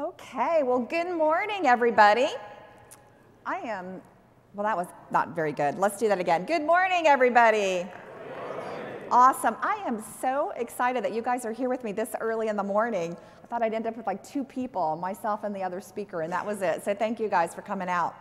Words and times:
Okay, 0.00 0.62
well, 0.62 0.78
good 0.78 1.14
morning, 1.14 1.66
everybody. 1.66 2.28
I 3.44 3.56
am, 3.56 4.00
well, 4.54 4.64
that 4.64 4.74
was 4.74 4.86
not 5.10 5.34
very 5.36 5.52
good. 5.52 5.78
Let's 5.78 5.98
do 5.98 6.08
that 6.08 6.18
again. 6.18 6.46
Good 6.46 6.62
morning, 6.62 7.06
everybody. 7.06 7.86
Awesome. 9.10 9.56
I 9.60 9.82
am 9.86 10.02
so 10.22 10.54
excited 10.56 11.04
that 11.04 11.12
you 11.12 11.20
guys 11.20 11.44
are 11.44 11.52
here 11.52 11.68
with 11.68 11.84
me 11.84 11.92
this 11.92 12.14
early 12.18 12.48
in 12.48 12.56
the 12.56 12.62
morning. 12.62 13.14
I 13.44 13.46
thought 13.48 13.62
I'd 13.62 13.74
end 13.74 13.86
up 13.86 13.94
with 13.94 14.06
like 14.06 14.26
two 14.26 14.42
people, 14.42 14.96
myself 14.96 15.44
and 15.44 15.54
the 15.54 15.62
other 15.62 15.82
speaker, 15.82 16.22
and 16.22 16.32
that 16.32 16.46
was 16.46 16.62
it. 16.62 16.82
So 16.82 16.94
thank 16.94 17.20
you 17.20 17.28
guys 17.28 17.54
for 17.54 17.60
coming 17.60 17.90
out. 17.90 18.14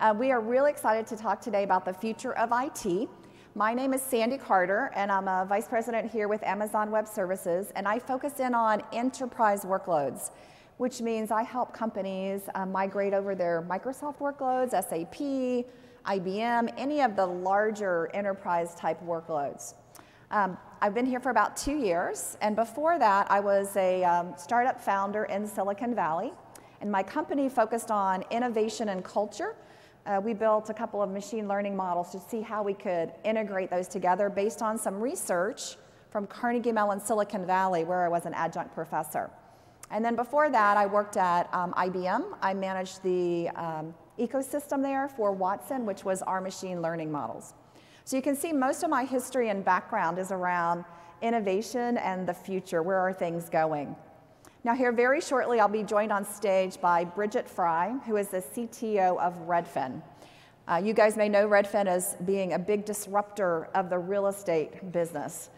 Uh, 0.00 0.14
we 0.14 0.30
are 0.30 0.40
really 0.42 0.70
excited 0.70 1.06
to 1.06 1.16
talk 1.16 1.40
today 1.40 1.62
about 1.64 1.86
the 1.86 1.94
future 1.94 2.34
of 2.34 2.50
IT. 2.52 3.08
My 3.54 3.72
name 3.72 3.94
is 3.94 4.02
Sandy 4.02 4.36
Carter, 4.36 4.90
and 4.94 5.10
I'm 5.10 5.26
a 5.26 5.46
vice 5.48 5.68
president 5.68 6.12
here 6.12 6.28
with 6.28 6.42
Amazon 6.42 6.90
Web 6.90 7.08
Services, 7.08 7.72
and 7.76 7.88
I 7.88 7.98
focus 7.98 8.40
in 8.40 8.54
on 8.54 8.82
enterprise 8.92 9.64
workloads, 9.64 10.32
which 10.78 11.00
means 11.00 11.30
I 11.30 11.42
help 11.42 11.72
companies 11.72 12.42
uh, 12.54 12.66
migrate 12.66 13.12
over 13.12 13.34
their 13.34 13.62
Microsoft 13.62 14.18
workloads, 14.18 14.70
SAP, 14.70 15.66
IBM, 16.06 16.72
any 16.76 17.02
of 17.02 17.14
the 17.14 17.26
larger 17.26 18.10
enterprise 18.14 18.74
type 18.74 19.00
workloads. 19.04 19.74
Um, 20.30 20.56
I've 20.80 20.94
been 20.94 21.06
here 21.06 21.20
for 21.20 21.30
about 21.30 21.56
two 21.56 21.76
years, 21.76 22.36
and 22.40 22.56
before 22.56 22.98
that, 22.98 23.30
I 23.30 23.40
was 23.40 23.76
a 23.76 24.04
um, 24.04 24.34
startup 24.36 24.80
founder 24.80 25.24
in 25.24 25.46
Silicon 25.46 25.94
Valley, 25.94 26.32
and 26.80 26.90
my 26.90 27.02
company 27.02 27.48
focused 27.48 27.90
on 27.90 28.24
innovation 28.30 28.88
and 28.88 29.04
culture 29.04 29.54
uh, 30.08 30.18
we 30.18 30.32
built 30.32 30.70
a 30.70 30.74
couple 30.74 31.02
of 31.02 31.10
machine 31.10 31.46
learning 31.46 31.76
models 31.76 32.10
to 32.10 32.18
see 32.18 32.40
how 32.40 32.62
we 32.62 32.72
could 32.72 33.12
integrate 33.24 33.70
those 33.70 33.86
together 33.86 34.30
based 34.30 34.62
on 34.62 34.78
some 34.78 34.98
research 34.98 35.76
from 36.10 36.26
Carnegie 36.26 36.72
Mellon 36.72 36.98
Silicon 36.98 37.44
Valley, 37.44 37.84
where 37.84 38.06
I 38.06 38.08
was 38.08 38.24
an 38.24 38.32
adjunct 38.32 38.74
professor. 38.74 39.30
And 39.90 40.04
then 40.04 40.16
before 40.16 40.50
that, 40.50 40.76
I 40.76 40.86
worked 40.86 41.16
at 41.16 41.52
um, 41.52 41.72
IBM. 41.74 42.36
I 42.42 42.54
managed 42.54 43.02
the 43.02 43.48
um, 43.50 43.94
ecosystem 44.18 44.82
there 44.82 45.08
for 45.08 45.32
Watson, 45.32 45.86
which 45.86 46.04
was 46.04 46.22
our 46.22 46.40
machine 46.40 46.82
learning 46.82 47.10
models. 47.10 47.54
So 48.04 48.16
you 48.16 48.22
can 48.22 48.36
see 48.36 48.52
most 48.52 48.82
of 48.82 48.90
my 48.90 49.04
history 49.04 49.48
and 49.50 49.64
background 49.64 50.18
is 50.18 50.32
around 50.32 50.84
innovation 51.22 51.98
and 51.98 52.26
the 52.26 52.34
future. 52.34 52.82
Where 52.82 52.98
are 52.98 53.12
things 53.12 53.48
going? 53.48 53.96
Now, 54.64 54.74
here 54.74 54.92
very 54.92 55.20
shortly, 55.20 55.60
I'll 55.60 55.68
be 55.68 55.82
joined 55.82 56.12
on 56.12 56.24
stage 56.24 56.80
by 56.80 57.04
Bridget 57.04 57.48
Frey, 57.48 57.94
who 58.06 58.16
is 58.16 58.28
the 58.28 58.42
CTO 58.42 59.18
of 59.18 59.34
Redfin. 59.46 60.02
Uh, 60.66 60.80
you 60.84 60.92
guys 60.92 61.16
may 61.16 61.28
know 61.28 61.48
Redfin 61.48 61.86
as 61.86 62.16
being 62.26 62.52
a 62.52 62.58
big 62.58 62.84
disruptor 62.84 63.68
of 63.74 63.88
the 63.88 63.98
real 63.98 64.26
estate 64.26 64.92
business. 64.92 65.48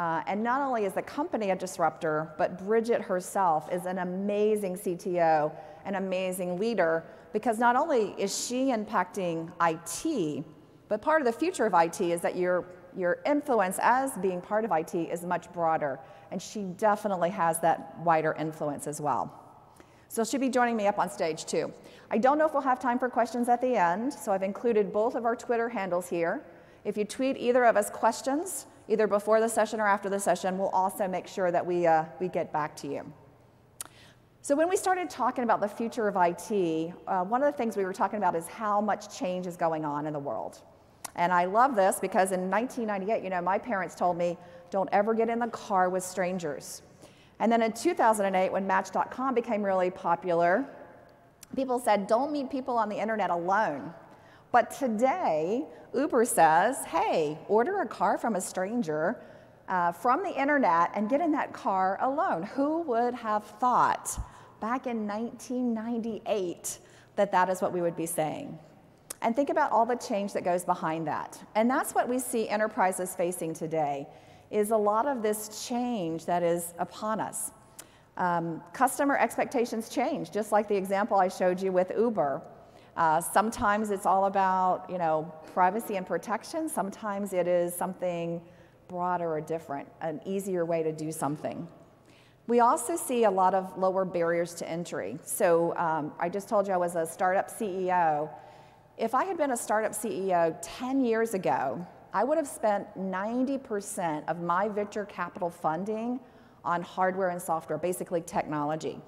Uh, 0.00 0.22
and 0.26 0.42
not 0.42 0.62
only 0.62 0.86
is 0.86 0.94
the 0.94 1.02
company 1.02 1.50
a 1.50 1.54
disruptor, 1.54 2.32
but 2.38 2.56
Bridget 2.56 3.02
herself 3.02 3.70
is 3.70 3.84
an 3.84 3.98
amazing 3.98 4.74
CTO, 4.74 5.54
an 5.84 5.96
amazing 5.96 6.58
leader, 6.58 7.04
because 7.34 7.58
not 7.58 7.76
only 7.76 8.14
is 8.16 8.46
she 8.46 8.72
impacting 8.72 9.52
IT, 9.60 10.42
but 10.88 11.02
part 11.02 11.20
of 11.20 11.26
the 11.26 11.32
future 11.32 11.66
of 11.66 11.74
IT 11.74 12.00
is 12.00 12.22
that 12.22 12.34
your, 12.34 12.64
your 12.96 13.18
influence 13.26 13.78
as 13.82 14.12
being 14.22 14.40
part 14.40 14.64
of 14.64 14.72
IT 14.72 14.94
is 14.94 15.22
much 15.22 15.52
broader 15.52 16.00
and 16.30 16.40
she 16.40 16.62
definitely 16.78 17.28
has 17.28 17.60
that 17.60 17.98
wider 17.98 18.32
influence 18.38 18.86
as 18.86 19.02
well. 19.02 19.30
So 20.08 20.24
she'll 20.24 20.40
be 20.40 20.48
joining 20.48 20.78
me 20.78 20.86
up 20.86 20.98
on 20.98 21.10
stage 21.10 21.44
too. 21.44 21.74
I 22.10 22.16
don't 22.16 22.38
know 22.38 22.46
if 22.46 22.54
we'll 22.54 22.62
have 22.62 22.80
time 22.80 22.98
for 22.98 23.10
questions 23.10 23.50
at 23.50 23.60
the 23.60 23.76
end, 23.76 24.14
so 24.14 24.32
I've 24.32 24.42
included 24.42 24.94
both 24.94 25.14
of 25.14 25.26
our 25.26 25.36
Twitter 25.36 25.68
handles 25.68 26.08
here. 26.08 26.42
If 26.86 26.96
you 26.96 27.04
tweet 27.04 27.36
either 27.36 27.64
of 27.64 27.76
us 27.76 27.90
questions, 27.90 28.64
either 28.88 29.06
before 29.06 29.40
the 29.40 29.48
session 29.48 29.80
or 29.80 29.86
after 29.86 30.08
the 30.08 30.18
session, 30.18 30.58
we'll 30.58 30.68
also 30.68 31.06
make 31.06 31.26
sure 31.26 31.50
that 31.50 31.64
we, 31.64 31.86
uh, 31.86 32.04
we 32.20 32.28
get 32.28 32.52
back 32.52 32.76
to 32.76 32.88
you. 32.88 33.12
So 34.42 34.56
when 34.56 34.68
we 34.68 34.76
started 34.76 35.10
talking 35.10 35.44
about 35.44 35.60
the 35.60 35.68
future 35.68 36.08
of 36.08 36.16
IT, 36.16 36.94
uh, 37.06 37.24
one 37.24 37.42
of 37.42 37.52
the 37.52 37.56
things 37.56 37.76
we 37.76 37.84
were 37.84 37.92
talking 37.92 38.16
about 38.16 38.34
is 38.34 38.46
how 38.46 38.80
much 38.80 39.16
change 39.16 39.46
is 39.46 39.56
going 39.56 39.84
on 39.84 40.06
in 40.06 40.14
the 40.14 40.18
world. 40.18 40.62
And 41.16 41.32
I 41.32 41.44
love 41.44 41.76
this 41.76 41.98
because 42.00 42.32
in 42.32 42.50
1998, 42.50 43.22
you 43.22 43.30
know, 43.30 43.42
my 43.42 43.58
parents 43.58 43.94
told 43.94 44.16
me, 44.16 44.38
don't 44.70 44.88
ever 44.92 45.12
get 45.12 45.28
in 45.28 45.38
the 45.38 45.48
car 45.48 45.90
with 45.90 46.02
strangers. 46.02 46.82
And 47.40 47.50
then 47.50 47.62
in 47.62 47.72
2008, 47.72 48.50
when 48.50 48.66
Match.com 48.66 49.34
became 49.34 49.62
really 49.62 49.90
popular, 49.90 50.64
people 51.56 51.78
said, 51.78 52.06
don't 52.06 52.32
meet 52.32 52.50
people 52.50 52.76
on 52.76 52.88
the 52.88 52.96
internet 52.96 53.30
alone. 53.30 53.92
But 54.52 54.70
today, 54.70 55.64
Uber 55.94 56.24
says, 56.24 56.84
hey, 56.86 57.38
order 57.48 57.80
a 57.80 57.86
car 57.86 58.18
from 58.18 58.36
a 58.36 58.40
stranger 58.40 59.20
uh, 59.68 59.92
from 59.92 60.22
the 60.22 60.38
internet 60.38 60.90
and 60.94 61.08
get 61.08 61.20
in 61.20 61.30
that 61.32 61.52
car 61.52 61.96
alone. 62.00 62.42
Who 62.42 62.82
would 62.82 63.14
have 63.14 63.44
thought 63.44 64.10
back 64.60 64.86
in 64.86 65.06
1998 65.06 66.78
that 67.16 67.30
that 67.32 67.48
is 67.48 67.62
what 67.62 67.72
we 67.72 67.80
would 67.80 67.96
be 67.96 68.06
saying? 68.06 68.58
And 69.22 69.36
think 69.36 69.50
about 69.50 69.70
all 69.70 69.86
the 69.86 69.96
change 69.96 70.32
that 70.32 70.44
goes 70.44 70.64
behind 70.64 71.06
that. 71.06 71.38
And 71.54 71.70
that's 71.70 71.94
what 71.94 72.08
we 72.08 72.18
see 72.18 72.48
enterprises 72.48 73.14
facing 73.14 73.54
today 73.54 74.08
is 74.50 74.70
a 74.70 74.76
lot 74.76 75.06
of 75.06 75.22
this 75.22 75.68
change 75.68 76.24
that 76.26 76.42
is 76.42 76.74
upon 76.78 77.20
us. 77.20 77.52
Um, 78.16 78.62
customer 78.72 79.16
expectations 79.16 79.88
change, 79.88 80.32
just 80.32 80.50
like 80.52 80.68
the 80.68 80.74
example 80.76 81.18
I 81.18 81.28
showed 81.28 81.62
you 81.62 81.70
with 81.70 81.92
Uber. 81.96 82.42
Uh, 83.00 83.18
sometimes 83.18 83.90
it's 83.90 84.04
all 84.04 84.26
about 84.26 84.84
you 84.90 84.98
know 84.98 85.32
privacy 85.54 85.96
and 85.96 86.06
protection. 86.06 86.68
Sometimes 86.68 87.32
it 87.32 87.48
is 87.48 87.74
something 87.74 88.42
broader 88.88 89.32
or 89.32 89.40
different, 89.40 89.88
an 90.02 90.20
easier 90.26 90.66
way 90.66 90.82
to 90.82 90.92
do 90.92 91.10
something. 91.10 91.66
We 92.46 92.60
also 92.60 92.96
see 92.96 93.24
a 93.24 93.30
lot 93.30 93.54
of 93.54 93.78
lower 93.78 94.04
barriers 94.04 94.52
to 94.56 94.68
entry. 94.68 95.18
So 95.22 95.74
um, 95.78 96.12
I 96.20 96.28
just 96.28 96.46
told 96.46 96.68
you 96.68 96.74
I 96.74 96.76
was 96.76 96.94
a 96.94 97.06
startup 97.06 97.48
CEO. 97.48 98.28
If 98.98 99.14
I 99.14 99.24
had 99.24 99.38
been 99.38 99.52
a 99.52 99.56
startup 99.56 99.92
CEO 99.92 100.54
10 100.60 101.02
years 101.02 101.32
ago, 101.32 101.86
I 102.12 102.22
would 102.22 102.36
have 102.36 102.48
spent 102.48 102.86
90% 102.98 104.28
of 104.28 104.42
my 104.42 104.68
venture 104.68 105.06
capital 105.06 105.48
funding 105.48 106.20
on 106.64 106.82
hardware 106.82 107.30
and 107.30 107.40
software, 107.40 107.78
basically 107.78 108.20
technology. 108.20 109.00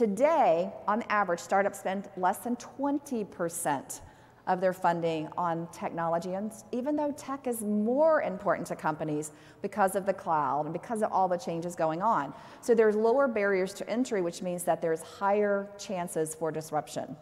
Today, 0.00 0.72
on 0.88 1.02
average, 1.10 1.40
startups 1.40 1.80
spend 1.80 2.08
less 2.16 2.38
than 2.38 2.56
20% 2.56 4.00
of 4.46 4.58
their 4.58 4.72
funding 4.72 5.28
on 5.36 5.68
technology. 5.72 6.32
And 6.32 6.50
even 6.72 6.96
though 6.96 7.12
tech 7.18 7.46
is 7.46 7.60
more 7.60 8.22
important 8.22 8.66
to 8.68 8.76
companies 8.76 9.32
because 9.60 9.96
of 9.96 10.06
the 10.06 10.14
cloud 10.14 10.64
and 10.64 10.72
because 10.72 11.02
of 11.02 11.12
all 11.12 11.28
the 11.28 11.36
changes 11.36 11.76
going 11.76 12.00
on. 12.00 12.32
So 12.62 12.74
there's 12.74 12.96
lower 12.96 13.28
barriers 13.28 13.74
to 13.74 13.90
entry, 13.90 14.22
which 14.22 14.40
means 14.40 14.64
that 14.64 14.80
there's 14.80 15.02
higher 15.02 15.68
chances 15.78 16.34
for 16.34 16.50
disruption. 16.50 17.14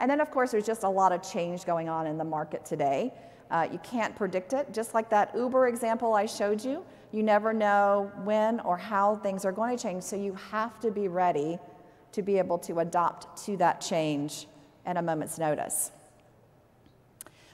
And 0.00 0.10
then, 0.10 0.20
of 0.20 0.32
course, 0.32 0.50
there's 0.50 0.66
just 0.66 0.82
a 0.82 0.90
lot 0.90 1.12
of 1.12 1.22
change 1.22 1.64
going 1.64 1.88
on 1.88 2.08
in 2.08 2.18
the 2.18 2.24
market 2.24 2.64
today. 2.64 3.14
Uh, 3.48 3.68
you 3.70 3.78
can't 3.84 4.16
predict 4.16 4.54
it. 4.54 4.74
Just 4.74 4.92
like 4.92 5.08
that 5.10 5.30
Uber 5.36 5.68
example 5.68 6.14
I 6.14 6.26
showed 6.26 6.64
you, 6.64 6.84
you 7.12 7.22
never 7.22 7.52
know 7.52 8.10
when 8.24 8.58
or 8.58 8.76
how 8.76 9.14
things 9.14 9.44
are 9.44 9.52
going 9.52 9.76
to 9.76 9.80
change. 9.80 10.02
So 10.02 10.16
you 10.16 10.34
have 10.50 10.80
to 10.80 10.90
be 10.90 11.06
ready 11.06 11.60
to 12.12 12.22
be 12.22 12.38
able 12.38 12.58
to 12.58 12.78
adopt 12.80 13.44
to 13.44 13.56
that 13.58 13.80
change 13.80 14.46
at 14.86 14.96
a 14.96 15.02
moment's 15.02 15.38
notice. 15.38 15.92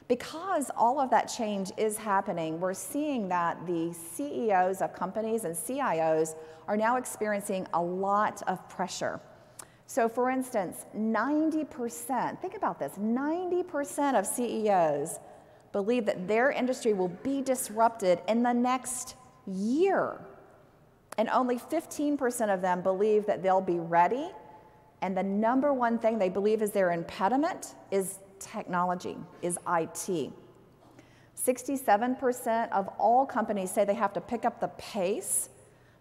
Because 0.06 0.70
all 0.76 1.00
of 1.00 1.10
that 1.10 1.24
change 1.24 1.72
is 1.78 1.96
happening, 1.96 2.60
we're 2.60 2.74
seeing 2.74 3.28
that 3.28 3.66
the 3.66 3.92
CEOs 3.92 4.82
of 4.82 4.94
companies 4.94 5.44
and 5.44 5.54
CIOs 5.54 6.34
are 6.68 6.76
now 6.76 6.96
experiencing 6.96 7.66
a 7.72 7.80
lot 7.80 8.42
of 8.46 8.68
pressure. 8.68 9.20
So, 9.86 10.08
for 10.08 10.30
instance, 10.30 10.84
90%, 10.96 12.40
think 12.40 12.54
about 12.54 12.78
this 12.78 12.92
90% 12.98 14.18
of 14.18 14.26
CEOs 14.26 15.18
believe 15.72 16.06
that 16.06 16.28
their 16.28 16.50
industry 16.50 16.92
will 16.92 17.08
be 17.08 17.42
disrupted 17.42 18.20
in 18.28 18.42
the 18.42 18.52
next 18.52 19.16
year. 19.46 20.20
And 21.18 21.28
only 21.28 21.58
15% 21.58 22.52
of 22.52 22.60
them 22.60 22.80
believe 22.82 23.26
that 23.26 23.42
they'll 23.42 23.60
be 23.60 23.78
ready. 23.78 24.28
And 25.04 25.14
the 25.14 25.22
number 25.22 25.70
one 25.74 25.98
thing 25.98 26.18
they 26.18 26.30
believe 26.30 26.62
is 26.62 26.70
their 26.70 26.92
impediment 26.92 27.74
is 27.90 28.20
technology, 28.38 29.18
is 29.42 29.58
IT. 29.68 30.32
67% 31.36 32.72
of 32.72 32.88
all 32.98 33.26
companies 33.26 33.70
say 33.70 33.84
they 33.84 33.92
have 33.92 34.14
to 34.14 34.20
pick 34.22 34.46
up 34.46 34.60
the 34.60 34.68
pace. 34.78 35.50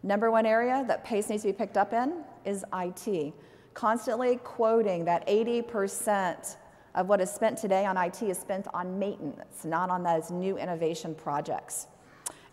Number 0.04 0.32
one 0.32 0.46
area 0.46 0.86
that 0.88 1.04
pace 1.04 1.28
needs 1.28 1.44
to 1.44 1.50
be 1.50 1.54
picked 1.54 1.76
up 1.76 1.92
in 1.92 2.24
is 2.46 2.64
IT. 2.74 3.34
Constantly 3.74 4.38
quoting 4.38 5.04
that 5.04 5.28
80% 5.28 6.56
of 6.96 7.10
what 7.10 7.20
is 7.20 7.30
spent 7.30 7.58
today 7.58 7.86
on 7.86 7.98
IT 7.98 8.22
is 8.22 8.38
spent 8.38 8.68
on 8.74 8.98
maintenance, 8.98 9.66
not 9.66 9.90
on 9.90 10.04
those 10.04 10.32
new 10.32 10.58
innovation 10.58 11.14
projects. 11.14 11.88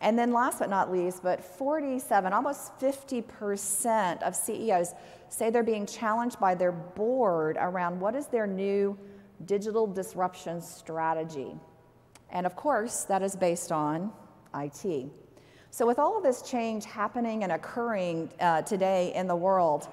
And 0.01 0.19
then 0.19 0.33
last 0.33 0.59
but 0.59 0.71
not 0.71 0.91
least, 0.91 1.23
but 1.23 1.45
47, 1.45 2.33
almost 2.33 2.77
50% 2.81 4.23
of 4.23 4.35
CEOs 4.35 4.95
say 5.31 5.51
they're 5.51 5.63
being 5.63 5.87
challenged 5.87 6.39
by 6.39 6.55
their 6.55 6.73
board 6.73 7.57
around 7.59 7.99
what 7.99 8.15
is 8.15 8.27
their 8.27 8.47
new 8.47 8.99
digital 9.47 9.87
disruption 9.87 10.61
strategy. 10.61 11.57
And 12.31 12.47
of 12.47 12.57
course, 12.57 13.05
that 13.05 13.23
is 13.23 13.35
based 13.37 13.73
on 13.73 14.13
IT. 14.55 15.07
So 15.71 15.87
with 15.87 15.99
all 15.99 16.17
of 16.19 16.23
this 16.23 16.43
change 16.43 16.85
happening 16.85 17.45
and 17.45 17.53
occurring 17.53 18.31
uh, 18.41 18.63
today 18.63 19.13
in 19.15 19.27
the 19.27 19.37
world, 19.37 19.89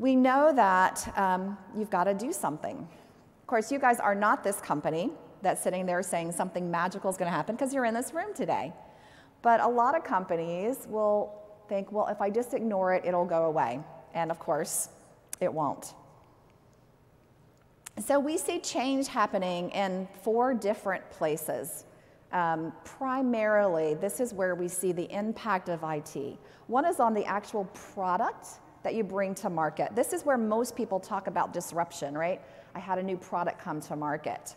We 0.00 0.16
know 0.16 0.50
that 0.54 1.12
um, 1.18 1.58
you've 1.76 1.90
got 1.90 2.04
to 2.04 2.14
do 2.14 2.32
something. 2.32 2.78
Of 2.78 3.46
course, 3.46 3.70
you 3.70 3.78
guys 3.78 4.00
are 4.00 4.14
not 4.14 4.42
this 4.42 4.58
company 4.58 5.10
that's 5.42 5.62
sitting 5.62 5.84
there 5.84 6.02
saying 6.02 6.32
something 6.32 6.70
magical 6.70 7.10
is 7.10 7.18
going 7.18 7.30
to 7.30 7.36
happen 7.36 7.54
because 7.54 7.74
you're 7.74 7.84
in 7.84 7.92
this 7.92 8.14
room 8.14 8.32
today. 8.32 8.72
But 9.42 9.60
a 9.60 9.68
lot 9.68 9.94
of 9.94 10.02
companies 10.02 10.86
will 10.88 11.34
think, 11.68 11.92
well, 11.92 12.06
if 12.06 12.22
I 12.22 12.30
just 12.30 12.54
ignore 12.54 12.94
it, 12.94 13.04
it'll 13.04 13.26
go 13.26 13.44
away. 13.44 13.80
And 14.14 14.30
of 14.30 14.38
course, 14.38 14.88
it 15.40 15.52
won't. 15.52 15.94
So 17.98 18.18
we 18.18 18.38
see 18.38 18.60
change 18.60 19.08
happening 19.08 19.70
in 19.70 20.08
four 20.22 20.54
different 20.54 21.08
places. 21.10 21.84
Um, 22.32 22.72
primarily, 22.84 23.94
this 23.94 24.20
is 24.20 24.32
where 24.32 24.54
we 24.54 24.68
see 24.68 24.92
the 24.92 25.10
impact 25.12 25.68
of 25.68 25.82
IT. 25.82 26.38
One 26.68 26.86
is 26.86 27.00
on 27.00 27.12
the 27.12 27.24
actual 27.24 27.64
product 27.94 28.46
that 28.82 28.94
you 28.94 29.04
bring 29.04 29.34
to 29.36 29.50
market. 29.50 29.94
This 29.94 30.12
is 30.12 30.24
where 30.24 30.38
most 30.38 30.76
people 30.76 31.00
talk 31.00 31.26
about 31.26 31.52
disruption, 31.52 32.16
right? 32.16 32.40
I 32.74 32.78
had 32.78 32.98
a 32.98 33.02
new 33.02 33.16
product 33.16 33.60
come 33.60 33.80
to 33.82 33.96
market. 33.96 34.54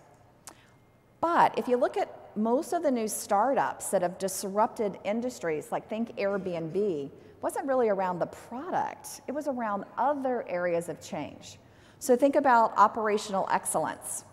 But 1.20 1.58
if 1.58 1.68
you 1.68 1.78
look 1.78 1.98
at 1.98 2.38
most 2.38 2.74
of 2.74 2.84
the 2.84 2.92
new 2.92 3.08
startups 3.08 3.90
that 3.90 4.02
have 4.02 4.18
disrupted 4.18 5.00
industries, 5.04 5.72
like 5.72 5.88
think 5.90 6.16
Airbnb, 6.18 7.10
wasn't 7.44 7.68
really 7.68 7.90
around 7.90 8.20
the 8.20 8.26
product, 8.26 9.20
it 9.28 9.34
was 9.34 9.50
around 9.50 9.84
other 9.98 10.46
areas 10.48 10.88
of 10.88 11.02
change. 11.02 11.60
So 12.00 12.16
think 12.16 12.38
about 12.38 12.72
operational 12.78 13.48
excellence, 13.52 14.24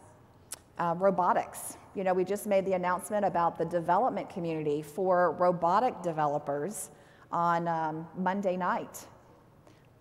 uh, 0.78 0.94
robotics. 0.96 1.76
You 1.96 2.04
know, 2.04 2.14
we 2.14 2.24
just 2.24 2.46
made 2.46 2.64
the 2.64 2.74
announcement 2.74 3.24
about 3.24 3.58
the 3.58 3.64
development 3.64 4.30
community 4.30 4.80
for 4.80 5.32
robotic 5.32 6.00
developers 6.02 6.90
on 7.32 7.66
um, 7.66 8.06
Monday 8.16 8.56
night. 8.56 9.06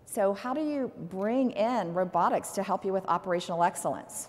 So, 0.04 0.32
how 0.32 0.54
do 0.54 0.60
you 0.60 0.90
bring 1.10 1.50
in 1.52 1.92
robotics 1.94 2.50
to 2.52 2.62
help 2.62 2.84
you 2.84 2.92
with 2.92 3.04
operational 3.06 3.62
excellence? 3.64 4.28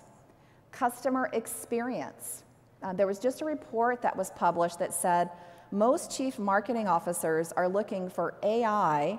Customer 0.72 1.30
experience. 1.32 2.42
Uh, 2.82 2.92
there 2.92 3.06
was 3.06 3.20
just 3.20 3.42
a 3.42 3.44
report 3.44 4.02
that 4.02 4.16
was 4.16 4.30
published 4.32 4.80
that 4.80 4.92
said 4.92 5.30
most 5.72 6.14
chief 6.14 6.38
marketing 6.38 6.86
officers 6.86 7.50
are 7.52 7.68
looking 7.68 8.08
for 8.08 8.34
AI 8.42 9.18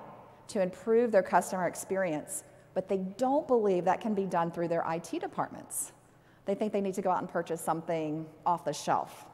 to 0.50 0.62
improve 0.62 1.12
their 1.12 1.24
customer 1.24 1.68
experience, 1.68 2.44
but 2.74 2.88
they 2.88 2.98
don't 2.98 3.48
believe 3.48 3.86
that 3.86 4.00
can 4.00 4.14
be 4.14 4.26
done 4.26 4.52
through 4.52 4.68
their 4.68 4.84
IT 4.88 5.20
departments. 5.20 5.92
They 6.46 6.56
think 6.56 6.72
they 6.72 6.82
need 6.82 6.94
to 6.96 7.02
go 7.02 7.10
out 7.10 7.20
and 7.20 7.30
purchase 7.30 7.60
something 7.60 8.26
off 8.46 8.66
the 8.66 8.74
shelf. 8.74 9.26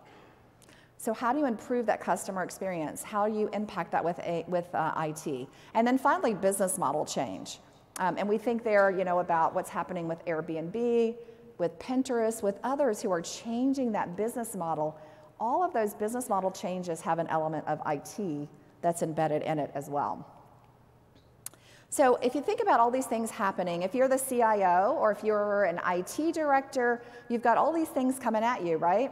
So 0.98 1.13
how 1.13 1.31
do 1.33 1.39
you 1.39 1.45
improve 1.45 1.86
that 1.88 2.01
customer 2.01 2.44
experience? 2.44 3.04
How 3.04 3.27
do 3.27 3.38
you 3.38 3.50
impact 3.54 3.92
that 3.94 4.04
with, 4.04 4.19
a, 4.19 4.44
with 4.48 4.74
uh, 4.74 4.94
IT? 4.98 5.48
And 5.74 5.88
then 5.88 5.98
finally, 5.98 6.33
business 6.33 6.77
model 6.77 7.06
change. 7.06 7.60
Um, 8.00 8.18
and 8.18 8.27
we 8.27 8.38
think 8.38 8.63
there, 8.63 8.92
you 8.92 9.04
know, 9.04 9.19
about 9.19 9.54
what's 9.54 9.69
happening 9.69 10.07
with 10.07 10.24
Airbnb, 10.25 11.16
with 11.57 11.77
Pinterest, 11.80 12.44
with 12.44 12.60
others 12.63 13.01
who 13.01 13.12
are 13.12 13.21
changing 13.21 13.92
that 13.94 14.16
business 14.16 14.56
model. 14.56 14.98
All 15.39 15.63
of 15.63 15.74
those 15.74 15.94
business 15.94 16.30
model 16.30 16.51
changes 16.51 17.01
have 17.01 17.19
an 17.19 17.27
element 17.27 17.65
of 17.68 17.80
IT 17.86 18.47
that's 18.81 19.01
embedded 19.01 19.41
in 19.44 19.59
it 19.59 19.71
as 19.74 19.89
well. 19.89 20.25
So 21.91 22.18
if 22.18 22.36
you 22.36 22.41
think 22.41 22.62
about 22.62 22.80
all 22.80 22.91
these 22.91 23.07
things 23.07 23.31
happening, 23.31 23.81
if 23.81 23.95
you're 23.95 24.07
the 24.07 24.19
CIO 24.19 24.95
or 25.00 25.12
if 25.12 25.24
you're 25.24 25.63
an 25.63 25.80
IT 25.88 26.33
director, 26.33 27.01
you've 27.30 27.41
got 27.41 27.57
all 27.57 27.74
these 27.74 27.88
things 27.88 28.19
coming 28.19 28.44
at 28.44 28.63
you, 28.63 28.77
right? 28.77 29.12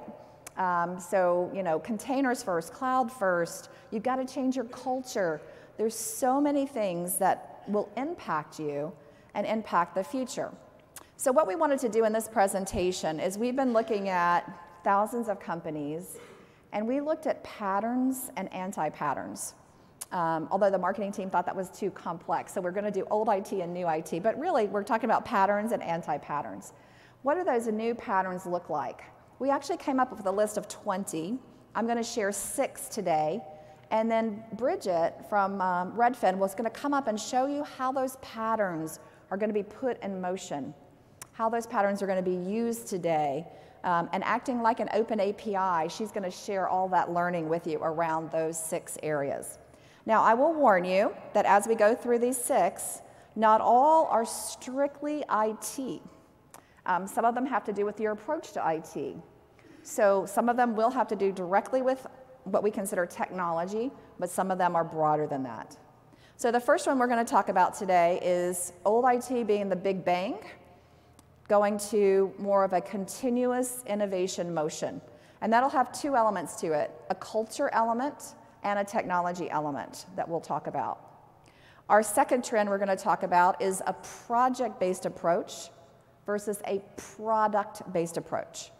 Um, 0.58 1.00
so, 1.00 1.52
you 1.54 1.64
know, 1.64 1.80
containers 1.80 2.44
first, 2.44 2.74
cloud 2.74 3.12
first, 3.12 3.70
you've 3.92 4.04
got 4.04 4.18
to 4.18 4.26
change 4.26 4.56
your 4.56 4.66
culture. 4.66 5.42
There's 5.78 5.96
so 5.96 6.40
many 6.40 6.68
things 6.68 7.18
that 7.18 7.64
will 7.68 7.90
impact 7.98 8.60
you 8.60 8.92
and 9.34 9.46
impact 9.46 9.96
the 9.96 10.04
future. 10.04 10.52
So, 11.16 11.32
what 11.32 11.48
we 11.48 11.56
wanted 11.56 11.80
to 11.80 11.90
do 11.90 12.06
in 12.06 12.14
this 12.14 12.28
presentation 12.28 13.20
is 13.20 13.38
we've 13.38 13.56
been 13.56 13.74
looking 13.74 14.10
at 14.10 14.48
thousands 14.88 15.28
of 15.28 15.38
companies 15.38 16.18
and 16.72 16.88
we 16.88 17.02
looked 17.02 17.28
at 17.28 17.44
patterns 17.44 18.32
and 18.38 18.52
anti 18.54 18.90
patterns. 18.90 19.54
Um, 20.14 20.48
although 20.50 20.70
the 20.70 20.78
marketing 20.78 21.12
team 21.12 21.30
thought 21.30 21.46
that 21.46 21.56
was 21.56 21.70
too 21.70 21.92
complex. 21.92 22.54
So, 22.54 22.62
we're 22.62 22.72
going 22.72 22.86
to 22.86 22.92
do 22.92 23.06
old 23.12 23.28
IT 23.28 23.52
and 23.52 23.74
new 23.74 23.86
IT. 23.90 24.24
But 24.24 24.40
really, 24.40 24.68
we're 24.68 24.84
talking 24.84 25.10
about 25.10 25.26
patterns 25.26 25.74
and 25.74 25.84
anti 25.84 26.18
patterns. 26.20 26.72
What 27.24 27.36
do 27.36 27.44
those 27.44 27.68
new 27.68 27.96
patterns 27.96 28.46
look 28.46 28.70
like? 28.70 29.02
We 29.40 29.50
actually 29.50 29.76
came 29.76 30.00
up 30.00 30.10
with 30.16 30.26
a 30.26 30.32
list 30.32 30.56
of 30.56 30.70
20. 30.70 31.38
I'm 31.76 31.86
going 31.86 31.98
to 31.98 32.04
share 32.04 32.32
six 32.32 32.88
today. 32.88 33.42
And 33.92 34.10
then 34.10 34.42
Bridget 34.54 35.16
from 35.30 35.60
um, 35.60 35.92
Redfin 35.98 36.38
was 36.38 36.56
going 36.56 36.70
to 36.72 36.80
come 36.80 36.94
up 36.94 37.10
and 37.10 37.20
show 37.20 37.46
you 37.46 37.64
how 37.64 37.92
those 37.92 38.16
patterns 38.18 39.00
are 39.32 39.38
going 39.38 39.50
to 39.50 39.54
be 39.54 39.64
put 39.64 40.02
in 40.02 40.22
motion, 40.22 40.74
how 41.34 41.50
those 41.50 41.68
patterns 41.68 42.02
are 42.02 42.08
going 42.08 42.24
to 42.24 42.30
be 42.30 42.50
used 42.50 42.88
today. 42.88 43.46
Um, 43.88 44.10
and 44.12 44.22
acting 44.26 44.62
like 44.62 44.82
an 44.82 44.90
open 44.92 45.22
API, 45.22 45.88
she's 45.88 46.12
going 46.12 46.30
to 46.30 46.30
share 46.30 46.68
all 46.68 46.90
that 46.90 47.14
learning 47.14 47.48
with 47.48 47.66
you 47.66 47.80
around 47.82 48.30
those 48.32 48.62
six 48.62 48.98
areas. 49.02 49.60
Now, 50.06 50.24
I 50.24 50.34
will 50.34 50.54
warn 50.54 50.84
you 50.84 51.16
that 51.34 51.46
as 51.46 51.68
we 51.68 51.76
go 51.76 51.96
through 51.96 52.20
these 52.20 52.38
six, 52.38 53.00
not 53.38 53.62
all 53.62 54.08
are 54.08 54.26
strictly 54.26 55.24
IT. 55.32 56.02
Um, 56.86 57.08
some 57.08 57.24
of 57.24 57.34
them 57.34 57.46
have 57.46 57.64
to 57.64 57.72
do 57.72 57.86
with 57.86 57.98
your 57.98 58.12
approach 58.12 58.52
to 58.52 58.62
IT. 58.70 59.16
So 59.84 60.26
some 60.26 60.50
of 60.50 60.58
them 60.58 60.76
will 60.76 60.92
have 60.92 61.08
to 61.08 61.16
do 61.16 61.32
directly 61.32 61.82
with 61.82 62.06
what 62.44 62.64
we 62.64 62.72
consider 62.72 63.06
technology, 63.06 63.90
but 64.20 64.30
some 64.30 64.52
of 64.52 64.58
them 64.58 64.76
are 64.76 64.84
broader 64.84 65.28
than 65.28 65.44
that. 65.44 65.78
So 66.36 66.52
the 66.52 66.60
first 66.60 66.88
one 66.88 67.00
we're 67.00 67.08
going 67.08 67.26
to 67.26 67.32
talk 67.32 67.48
about 67.48 67.74
today 67.74 68.20
is 68.22 68.74
old 68.84 69.06
IT 69.08 69.48
being 69.48 69.70
the 69.70 69.78
big 69.78 70.04
bang, 70.04 70.40
going 71.48 71.78
to 71.78 72.34
more 72.38 72.64
of 72.64 72.74
a 72.74 72.82
continuous 72.82 73.84
innovation 73.88 74.54
motion. 74.54 75.02
And 75.42 75.52
that'll 75.54 75.70
have 75.70 75.92
two 75.92 76.16
elements 76.16 76.60
to 76.62 76.74
it 76.74 76.92
a 77.10 77.16
culture 77.16 77.70
element 77.74 78.36
and 78.64 78.80
a 78.80 78.84
technology 78.84 79.50
element 79.50 80.06
that 80.16 80.28
we'll 80.28 80.42
talk 80.42 80.68
about. 80.68 81.00
Our 81.90 82.04
second 82.04 82.44
trend 82.44 82.70
we're 82.70 82.80
going 82.80 82.90
to 82.90 83.02
talk 83.02 83.24
about 83.24 83.62
is 83.62 83.82
a 83.88 83.94
project 83.94 84.80
based 84.80 85.06
approach 85.06 85.70
versus 86.26 86.62
a 86.68 86.82
product 87.16 87.82
based 87.94 88.18
approach. 88.18 88.72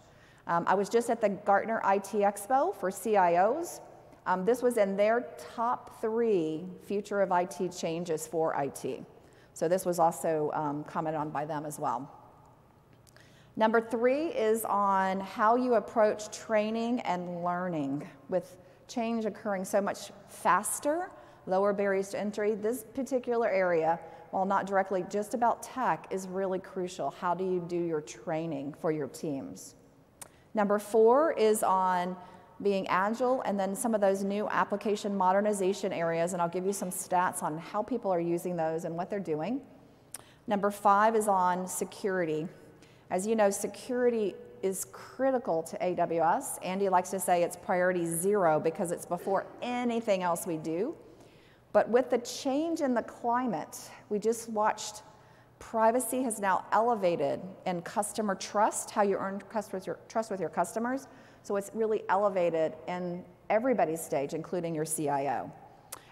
Um, 0.48 0.66
I 0.68 0.76
was 0.76 0.90
just 0.90 1.10
at 1.10 1.22
the 1.22 1.30
Gartner 1.30 1.82
IT 1.86 2.12
Expo 2.12 2.76
for 2.76 2.90
CIOs. 2.90 3.80
Um, 4.26 4.44
this 4.44 4.62
was 4.62 4.76
in 4.76 4.98
their 4.98 5.26
top 5.56 6.02
three 6.02 6.66
future 6.86 7.22
of 7.22 7.32
IT 7.32 7.72
changes 7.72 8.28
for 8.28 8.54
IT. 8.62 9.06
So 9.54 9.68
this 9.68 9.86
was 9.86 10.00
also 10.00 10.52
um, 10.54 10.84
commented 10.84 11.20
on 11.20 11.30
by 11.30 11.46
them 11.46 11.66
as 11.66 11.80
well. 11.80 12.12
Number 13.58 13.82
three 13.82 14.28
is 14.28 14.64
on 14.66 15.20
how 15.20 15.56
you 15.56 15.76
approach 15.76 16.30
training 16.30 17.02
and 17.02 17.44
learning 17.44 18.08
with 18.30 18.56
change 18.88 19.26
occurring 19.26 19.66
so 19.66 19.82
much 19.82 20.12
faster, 20.30 21.12
lower 21.48 21.74
barriers 21.74 22.10
to 22.10 22.20
entry. 22.20 22.56
This 22.56 22.86
particular 22.94 23.50
area 23.50 24.00
while 24.32 24.46
not 24.46 24.66
directly 24.66 25.06
just 25.10 25.34
about 25.34 25.64
tech, 25.64 26.08
is 26.12 26.28
really 26.28 26.60
crucial. 26.60 27.12
How 27.12 27.34
do 27.34 27.44
you 27.44 27.64
do 27.68 27.78
your 27.78 28.02
training 28.02 28.76
for 28.80 28.92
your 28.92 29.08
teams? 29.08 29.76
Number 30.54 30.80
four 30.80 31.34
is 31.34 31.64
on 31.64 32.16
being 32.62 32.88
agile 32.88 33.42
and 33.42 33.60
then 33.60 33.76
some 33.76 33.94
of 33.94 34.02
those 34.02 34.24
new 34.24 34.48
application 34.50 35.16
modernization 35.16 35.94
areas, 35.94 36.34
and 36.34 36.42
I'll 36.42 36.50
give 36.50 36.66
you 36.66 36.74
some 36.74 36.90
stats 36.90 37.44
on 37.44 37.58
how 37.58 37.84
people 37.84 38.12
are 38.12 38.20
using 38.20 38.56
those 38.56 38.84
and 38.86 38.96
what 38.96 39.10
they're 39.10 39.20
doing. 39.20 39.62
Number 40.48 40.72
five 40.72 41.16
is 41.16 41.28
on 41.28 41.68
security. 41.68 42.48
As 43.10 43.26
you 43.26 43.36
know, 43.36 43.50
security 43.50 44.36
is 44.62 44.86
critical 44.92 45.64
to 45.64 45.78
AWS. 45.78 46.60
Andy 46.64 46.90
likes 46.90 47.10
to 47.12 47.20
say 47.20 47.44
it's 47.44 47.56
priority 47.56 48.06
zero 48.06 48.60
because 48.60 48.92
it's 48.92 49.06
before 49.06 49.46
anything 49.62 50.24
else 50.24 50.46
we 50.46 50.58
do. 50.58 50.96
But 51.74 51.90
with 51.90 52.10
the 52.10 52.18
change 52.18 52.82
in 52.82 52.94
the 52.94 53.04
climate, 53.04 53.78
we 54.10 54.20
just 54.20 54.50
watched 54.50 55.04
privacy 55.60 56.22
has 56.24 56.40
now 56.40 56.66
elevated 56.72 57.40
in 57.66 57.82
customer 57.82 58.36
trust, 58.36 58.92
how 58.92 59.04
you 59.04 59.18
earn 59.18 59.42
trust 59.50 59.72
with 60.32 60.40
your 60.40 60.50
customers. 60.50 61.08
So 61.44 61.56
it's 61.56 61.72
really 61.74 62.04
elevated 62.10 62.74
in 62.88 63.24
everybody's 63.50 64.02
stage, 64.02 64.34
including 64.34 64.76
your 64.76 64.86
CIO. 64.86 65.52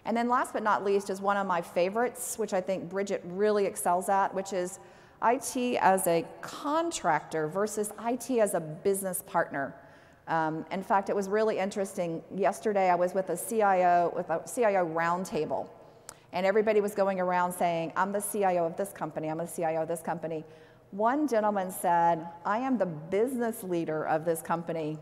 And 0.05 0.15
then 0.15 0.29
last 0.29 0.53
but 0.53 0.63
not 0.63 0.85
least 0.85 1.09
is 1.09 1.19
one 1.19 1.35
of 1.35 1.47
my 1.47 1.61
favorites, 1.61 2.37
which 2.37 2.53
I 2.53 2.61
think 2.61 2.89
Bridget 2.89 3.21
really 3.25 3.65
excels 3.65 4.07
at, 4.07 4.33
which 4.33 4.53
is 4.53 4.79
IT 5.25 5.77
as 5.81 6.05
a 6.07 6.23
contractor 6.41 7.47
versus 7.47 7.91
IT 8.05 8.29
as 8.39 8.53
a 8.53 8.59
business 8.59 9.23
partner. 9.25 9.75
Um, 10.27 10.65
in 10.71 10.83
fact, 10.83 11.09
it 11.09 11.15
was 11.15 11.27
really 11.27 11.57
interesting. 11.57 12.23
Yesterday, 12.35 12.89
I 12.89 12.95
was 12.95 13.13
with 13.13 13.29
a 13.29 13.37
CIO 13.37 14.13
with 14.15 14.29
a 14.29 14.41
CIO 14.53 14.85
roundtable, 14.85 15.67
and 16.33 16.45
everybody 16.45 16.81
was 16.81 16.93
going 16.93 17.19
around 17.19 17.51
saying, 17.51 17.93
"I'm 17.95 18.11
the 18.11 18.21
CIO 18.21 18.65
of 18.65 18.75
this 18.77 18.91
company. 18.91 19.29
I'm 19.29 19.37
the 19.37 19.47
CIO 19.47 19.81
of 19.81 19.87
this 19.87 20.01
company." 20.01 20.45
One 20.91 21.27
gentleman 21.27 21.71
said, 21.71 22.27
"I 22.45 22.59
am 22.59 22.77
the 22.77 22.85
business 22.85 23.63
leader 23.63 24.07
of 24.07 24.25
this 24.25 24.41
company, 24.41 24.97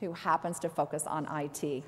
who 0.00 0.12
happens 0.12 0.58
to 0.60 0.68
focus 0.68 1.06
on 1.06 1.26
IT." 1.26 1.84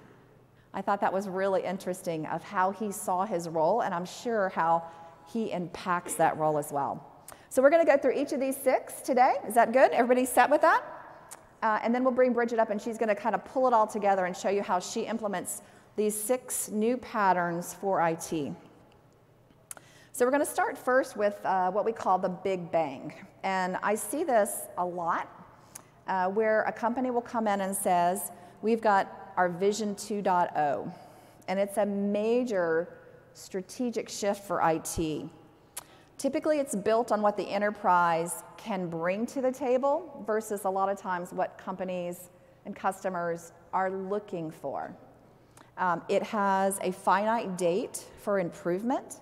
I 0.75 0.83
thought 0.83 1.01
that 1.01 1.13
was 1.13 1.29
really 1.29 1.63
interesting 1.65 2.27
of 2.27 2.43
how 2.43 2.71
he 2.71 2.93
saw 2.93 3.25
his 3.25 3.49
role, 3.49 3.81
and 3.81 3.95
I'm 3.95 4.05
sure 4.05 4.51
how 4.51 4.83
he 5.27 5.51
impacts 5.51 6.15
that 6.17 6.37
role 6.37 6.59
as 6.59 6.71
well. 6.71 7.03
So 7.49 7.63
we're 7.63 7.71
going 7.71 7.85
to 7.85 7.91
go 7.91 7.97
through 7.97 8.13
each 8.13 8.33
of 8.33 8.41
these 8.41 8.57
six 8.57 9.01
today. 9.03 9.37
Is 9.47 9.55
that 9.55 9.73
good? 9.73 9.93
Everybody 9.93 10.27
set 10.27 10.51
with 10.51 10.61
that? 10.63 10.85
Uh, 11.63 11.79
and 11.83 11.95
then 11.95 12.05
we'll 12.05 12.13
bring 12.13 12.33
Bridget 12.33 12.59
up 12.59 12.71
and 12.71 12.81
she's 12.81 12.99
going 12.99 13.09
to 13.09 13.15
kind 13.15 13.35
of 13.35 13.45
pull 13.45 13.67
it 13.67 13.73
all 13.73 13.87
together 13.87 14.27
and 14.27 14.37
show 14.37 14.49
you 14.49 14.63
how 14.63 14.79
she 14.79 15.03
implements 15.03 15.63
these 15.97 16.21
six 16.21 16.69
new 16.69 16.97
patterns 16.97 17.75
for 17.75 18.07
IT. 18.07 18.53
So 20.13 20.25
we're 20.25 20.31
going 20.31 20.45
to 20.45 20.51
start 20.51 20.79
first 20.79 21.17
with 21.17 21.45
uh, 21.45 21.71
what 21.71 21.85
we 21.85 21.93
call 21.93 22.19
the 22.19 22.29
Big 22.29 22.71
Bang. 22.71 23.13
And 23.43 23.77
I 23.83 23.95
see 23.95 24.25
this 24.25 24.63
a 24.79 24.85
lot 24.85 25.29
uh, 26.07 26.29
where 26.29 26.63
a 26.63 26.73
company 26.73 27.11
will 27.11 27.21
come 27.21 27.47
in 27.47 27.61
and 27.61 27.75
says, 27.75 28.31
we've 28.63 28.81
got 28.81 29.33
our 29.37 29.49
Vision 29.49 29.95
2.0. 29.95 30.93
And 31.49 31.59
it's 31.59 31.77
a 31.77 31.87
major 31.87 32.97
strategic 33.35 34.09
shift 34.09 34.45
for 34.45 34.61
IT. 34.69 35.29
Typically, 36.19 36.59
it's 36.59 36.75
built 36.75 37.13
on 37.13 37.21
what 37.21 37.37
the 37.37 37.45
enterprise 37.45 38.43
can 38.57 38.89
bring 38.89 39.27
to 39.27 39.43
the 39.43 39.53
table 39.53 40.25
versus 40.27 40.65
a 40.65 40.71
lot 40.71 40.89
of 40.89 40.99
times 40.99 41.33
what 41.33 41.59
companies 41.59 42.31
and 42.65 42.75
customers 42.75 43.53
are 43.73 43.91
looking 43.91 44.51
for. 44.51 44.97
Um, 45.77 46.03
it 46.09 46.23
has 46.23 46.79
a 46.81 46.91
finite 46.91 47.59
date 47.59 48.07
for 48.23 48.39
improvement. 48.39 49.21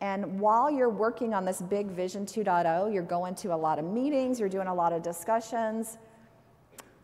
And 0.00 0.40
while 0.40 0.68
you're 0.68 0.90
working 0.90 1.32
on 1.34 1.44
this 1.44 1.62
big 1.62 1.86
Vision 1.86 2.26
2.0, 2.26 2.92
you're 2.92 3.04
going 3.04 3.36
to 3.36 3.54
a 3.54 3.56
lot 3.56 3.78
of 3.78 3.84
meetings, 3.84 4.40
you're 4.40 4.48
doing 4.48 4.66
a 4.66 4.74
lot 4.74 4.92
of 4.92 5.02
discussions, 5.02 5.98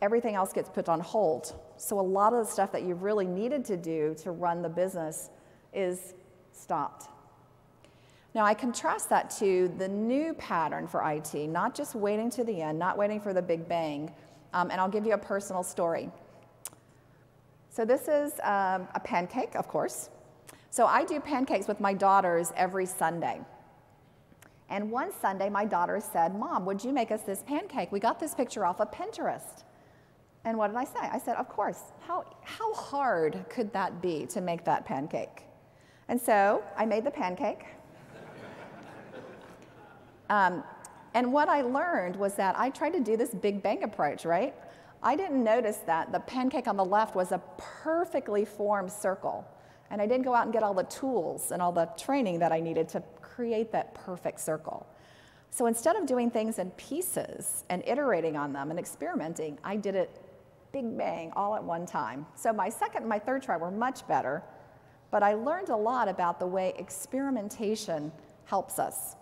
everything 0.01 0.35
else 0.35 0.51
gets 0.51 0.69
put 0.69 0.89
on 0.89 0.99
hold. 0.99 1.57
So 1.77 1.97
a 1.97 2.01
lot 2.01 2.33
of 2.33 2.45
the 2.45 2.51
stuff 2.51 2.73
that 2.73 2.83
you 2.83 2.95
really 2.95 3.25
needed 3.25 3.63
to 3.65 3.77
do 3.77 4.13
to 4.23 4.31
run 4.31 4.61
the 4.61 4.67
business 4.67 5.29
is 5.73 6.13
stopped. 6.51 7.07
Now, 8.35 8.45
I 8.45 8.53
contrast 8.53 9.09
that 9.09 9.31
to 9.39 9.73
the 9.77 9.87
new 9.87 10.33
pattern 10.35 10.87
for 10.87 11.01
IT, 11.11 11.33
not 11.49 11.73
just 11.73 11.95
waiting 11.95 12.29
to 12.31 12.43
the 12.43 12.61
end, 12.61 12.77
not 12.77 12.97
waiting 12.97 13.19
for 13.19 13.33
the 13.33 13.41
big 13.41 13.67
bang. 13.67 14.13
Um, 14.53 14.69
and 14.69 14.79
I'll 14.79 14.89
give 14.89 15.05
you 15.05 15.13
a 15.13 15.17
personal 15.17 15.63
story. 15.63 16.09
So, 17.71 17.85
this 17.85 18.07
is 18.07 18.33
um, 18.43 18.87
a 18.93 19.01
pancake, 19.03 19.55
of 19.55 19.67
course. 19.67 20.09
So, 20.69 20.85
I 20.85 21.05
do 21.05 21.19
pancakes 21.19 21.67
with 21.67 21.79
my 21.79 21.93
daughters 21.93 22.51
every 22.55 22.85
Sunday. 22.85 23.41
And 24.69 24.91
one 24.91 25.11
Sunday, 25.11 25.49
my 25.49 25.65
daughter 25.65 25.99
said, 25.99 26.35
Mom, 26.35 26.65
would 26.65 26.83
you 26.83 26.91
make 26.91 27.09
us 27.09 27.21
this 27.21 27.41
pancake? 27.47 27.91
We 27.91 27.99
got 27.99 28.19
this 28.19 28.35
picture 28.35 28.63
off 28.63 28.79
of 28.79 28.91
Pinterest. 28.91 29.63
And 30.45 30.57
what 30.57 30.67
did 30.67 30.77
I 30.77 30.83
say? 30.83 30.99
I 31.01 31.17
said, 31.17 31.35
Of 31.37 31.49
course. 31.49 31.81
How, 32.05 32.25
how 32.43 32.73
hard 32.73 33.43
could 33.49 33.73
that 33.73 34.03
be 34.03 34.27
to 34.27 34.41
make 34.41 34.63
that 34.65 34.85
pancake? 34.85 35.45
And 36.07 36.21
so 36.21 36.63
I 36.77 36.85
made 36.85 37.03
the 37.03 37.11
pancake. 37.11 37.65
Um, 40.29 40.63
and 41.13 41.33
what 41.33 41.49
I 41.49 41.61
learned 41.61 42.15
was 42.15 42.35
that 42.35 42.57
I 42.57 42.69
tried 42.69 42.93
to 42.93 42.99
do 42.99 43.17
this 43.17 43.31
big 43.31 43.63
bang 43.63 43.83
approach, 43.83 44.25
right? 44.25 44.53
I 45.01 45.15
didn't 45.15 45.43
notice 45.43 45.77
that 45.85 46.11
the 46.11 46.19
pancake 46.19 46.67
on 46.67 46.77
the 46.77 46.85
left 46.85 47.15
was 47.15 47.31
a 47.31 47.41
perfectly 47.57 48.45
formed 48.45 48.91
circle. 48.91 49.47
And 49.91 50.01
I 50.01 50.05
didn't 50.05 50.23
go 50.23 50.35
out 50.35 50.43
and 50.43 50.53
get 50.53 50.61
all 50.61 50.73
the 50.73 50.83
tools 50.83 51.51
and 51.51 51.61
all 51.61 51.71
the 51.71 51.89
training 51.97 52.39
that 52.39 52.51
I 52.51 52.59
needed 52.59 52.87
to 52.89 53.03
create 53.21 53.71
that 53.71 53.93
perfect 53.95 54.39
circle. 54.39 54.85
So 55.51 55.65
instead 55.65 55.95
of 55.95 56.05
doing 56.05 56.29
things 56.29 56.59
in 56.59 56.69
pieces 56.71 57.63
and 57.69 57.83
iterating 57.87 58.37
on 58.37 58.53
them 58.53 58.69
and 58.69 58.79
experimenting, 58.79 59.57
I 59.63 59.77
did 59.77 59.95
it 59.95 60.21
big 60.71 60.95
bang 60.95 61.31
all 61.35 61.55
at 61.55 61.63
one 61.63 61.87
time. 61.87 62.27
So 62.35 62.53
my 62.53 62.69
second 62.69 63.01
and 63.01 63.09
my 63.09 63.17
third 63.17 63.41
try 63.41 63.57
were 63.57 63.71
much 63.71 64.07
better, 64.07 64.43
but 65.09 65.23
I 65.23 65.33
learned 65.33 65.69
a 65.69 65.75
lot 65.75 66.07
about 66.07 66.39
the 66.39 66.45
way 66.45 66.73
experimentation 66.77 68.11
helps 68.45 68.77
us. 68.77 69.15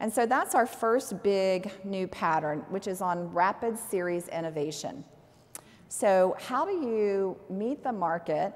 And 0.00 0.12
so 0.12 0.26
that's 0.26 0.54
our 0.54 0.66
first 0.66 1.22
big 1.22 1.70
new 1.84 2.06
pattern, 2.08 2.64
which 2.68 2.86
is 2.86 3.00
on 3.00 3.32
rapid 3.32 3.78
series 3.78 4.28
innovation. 4.28 5.04
So, 5.88 6.34
how 6.40 6.64
do 6.64 6.72
you 6.72 7.36
meet 7.48 7.84
the 7.84 7.92
market, 7.92 8.52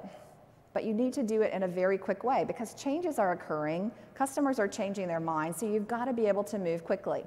but 0.73 0.85
you 0.85 0.92
need 0.92 1.12
to 1.12 1.23
do 1.23 1.42
it 1.42 1.52
in 1.52 1.62
a 1.62 1.68
very 1.68 1.97
quick 1.97 2.25
way 2.25 2.45
because 2.45 2.75
changes 2.75 3.18
are 3.18 3.33
occurring, 3.33 3.92
customers 4.14 4.59
are 4.59 4.66
changing 4.66 5.07
their 5.07 5.21
minds, 5.21 5.61
so 5.61 5.66
you've 5.66 5.87
got 5.87 6.07
to 6.07 6.12
be 6.12 6.26
able 6.26 6.42
to 6.45 6.59
move 6.59 6.85
quickly. 6.85 7.25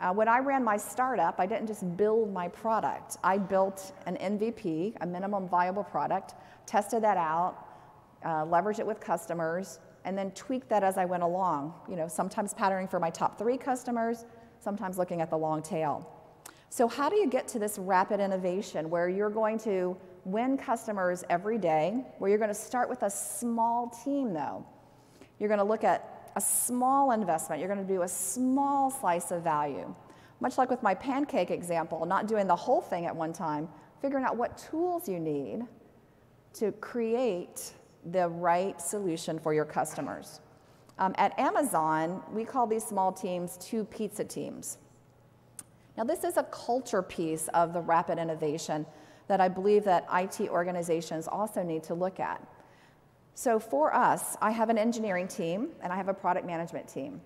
Uh, 0.00 0.12
when 0.12 0.28
I 0.28 0.38
ran 0.38 0.62
my 0.62 0.76
startup, 0.76 1.40
I 1.40 1.46
didn't 1.46 1.66
just 1.66 1.96
build 1.96 2.32
my 2.32 2.48
product. 2.48 3.16
I 3.24 3.36
built 3.36 3.92
an 4.06 4.16
MVP, 4.16 4.94
a 5.00 5.06
minimum 5.06 5.48
viable 5.48 5.82
product, 5.82 6.34
tested 6.66 7.02
that 7.02 7.16
out, 7.16 7.66
uh, 8.24 8.44
leveraged 8.44 8.78
it 8.78 8.86
with 8.86 9.00
customers, 9.00 9.80
and 10.08 10.16
then 10.16 10.30
tweak 10.30 10.66
that 10.70 10.82
as 10.82 10.96
I 10.96 11.04
went 11.04 11.22
along. 11.22 11.74
You 11.86 11.94
know, 11.94 12.08
sometimes 12.08 12.54
patterning 12.54 12.88
for 12.88 12.98
my 12.98 13.10
top 13.10 13.38
three 13.38 13.58
customers, 13.58 14.24
sometimes 14.58 14.96
looking 14.96 15.20
at 15.20 15.28
the 15.28 15.36
long 15.36 15.60
tail. 15.60 16.10
So 16.70 16.88
how 16.88 17.10
do 17.10 17.16
you 17.16 17.28
get 17.28 17.46
to 17.48 17.58
this 17.58 17.76
rapid 17.76 18.18
innovation 18.18 18.88
where 18.88 19.10
you're 19.10 19.28
going 19.28 19.58
to 19.60 19.98
win 20.24 20.56
customers 20.56 21.24
every 21.28 21.58
day, 21.58 22.06
where 22.16 22.30
you're 22.30 22.38
going 22.38 22.48
to 22.48 22.54
start 22.54 22.88
with 22.88 23.02
a 23.02 23.10
small 23.10 23.90
team 24.02 24.32
though? 24.32 24.64
You're 25.38 25.50
going 25.50 25.58
to 25.58 25.64
look 25.64 25.84
at 25.84 26.30
a 26.36 26.40
small 26.40 27.10
investment. 27.10 27.60
You're 27.60 27.72
going 27.72 27.86
to 27.86 27.92
do 27.92 28.00
a 28.00 28.08
small 28.08 28.90
slice 28.90 29.30
of 29.30 29.44
value. 29.44 29.94
Much 30.40 30.56
like 30.56 30.70
with 30.70 30.82
my 30.82 30.94
pancake 30.94 31.50
example, 31.50 32.06
not 32.06 32.26
doing 32.26 32.46
the 32.46 32.56
whole 32.56 32.80
thing 32.80 33.04
at 33.04 33.14
one 33.14 33.34
time, 33.34 33.68
figuring 34.00 34.24
out 34.24 34.38
what 34.38 34.56
tools 34.56 35.06
you 35.06 35.20
need 35.20 35.66
to 36.54 36.72
create 36.72 37.74
the 38.12 38.28
right 38.28 38.80
solution 38.80 39.38
for 39.38 39.52
your 39.54 39.64
customers. 39.64 40.40
Um, 40.98 41.14
at 41.18 41.38
Amazon, 41.38 42.22
we 42.32 42.44
call 42.44 42.66
these 42.66 42.84
small 42.84 43.12
teams 43.12 43.56
two 43.58 43.84
pizza 43.84 44.24
teams. 44.24 44.78
Now, 45.96 46.04
this 46.04 46.24
is 46.24 46.36
a 46.36 46.44
culture 46.44 47.02
piece 47.02 47.48
of 47.48 47.72
the 47.72 47.80
rapid 47.80 48.18
innovation 48.18 48.86
that 49.26 49.40
I 49.40 49.48
believe 49.48 49.84
that 49.84 50.06
IT 50.12 50.48
organizations 50.48 51.28
also 51.28 51.62
need 51.62 51.82
to 51.84 51.94
look 51.94 52.18
at. 52.18 52.40
So 53.34 53.60
for 53.60 53.94
us, 53.94 54.36
I 54.40 54.50
have 54.50 54.70
an 54.70 54.78
engineering 54.78 55.28
team 55.28 55.68
and 55.82 55.92
I 55.92 55.96
have 55.96 56.08
a 56.08 56.14
product 56.14 56.46
management 56.46 56.88
team. 56.88 57.20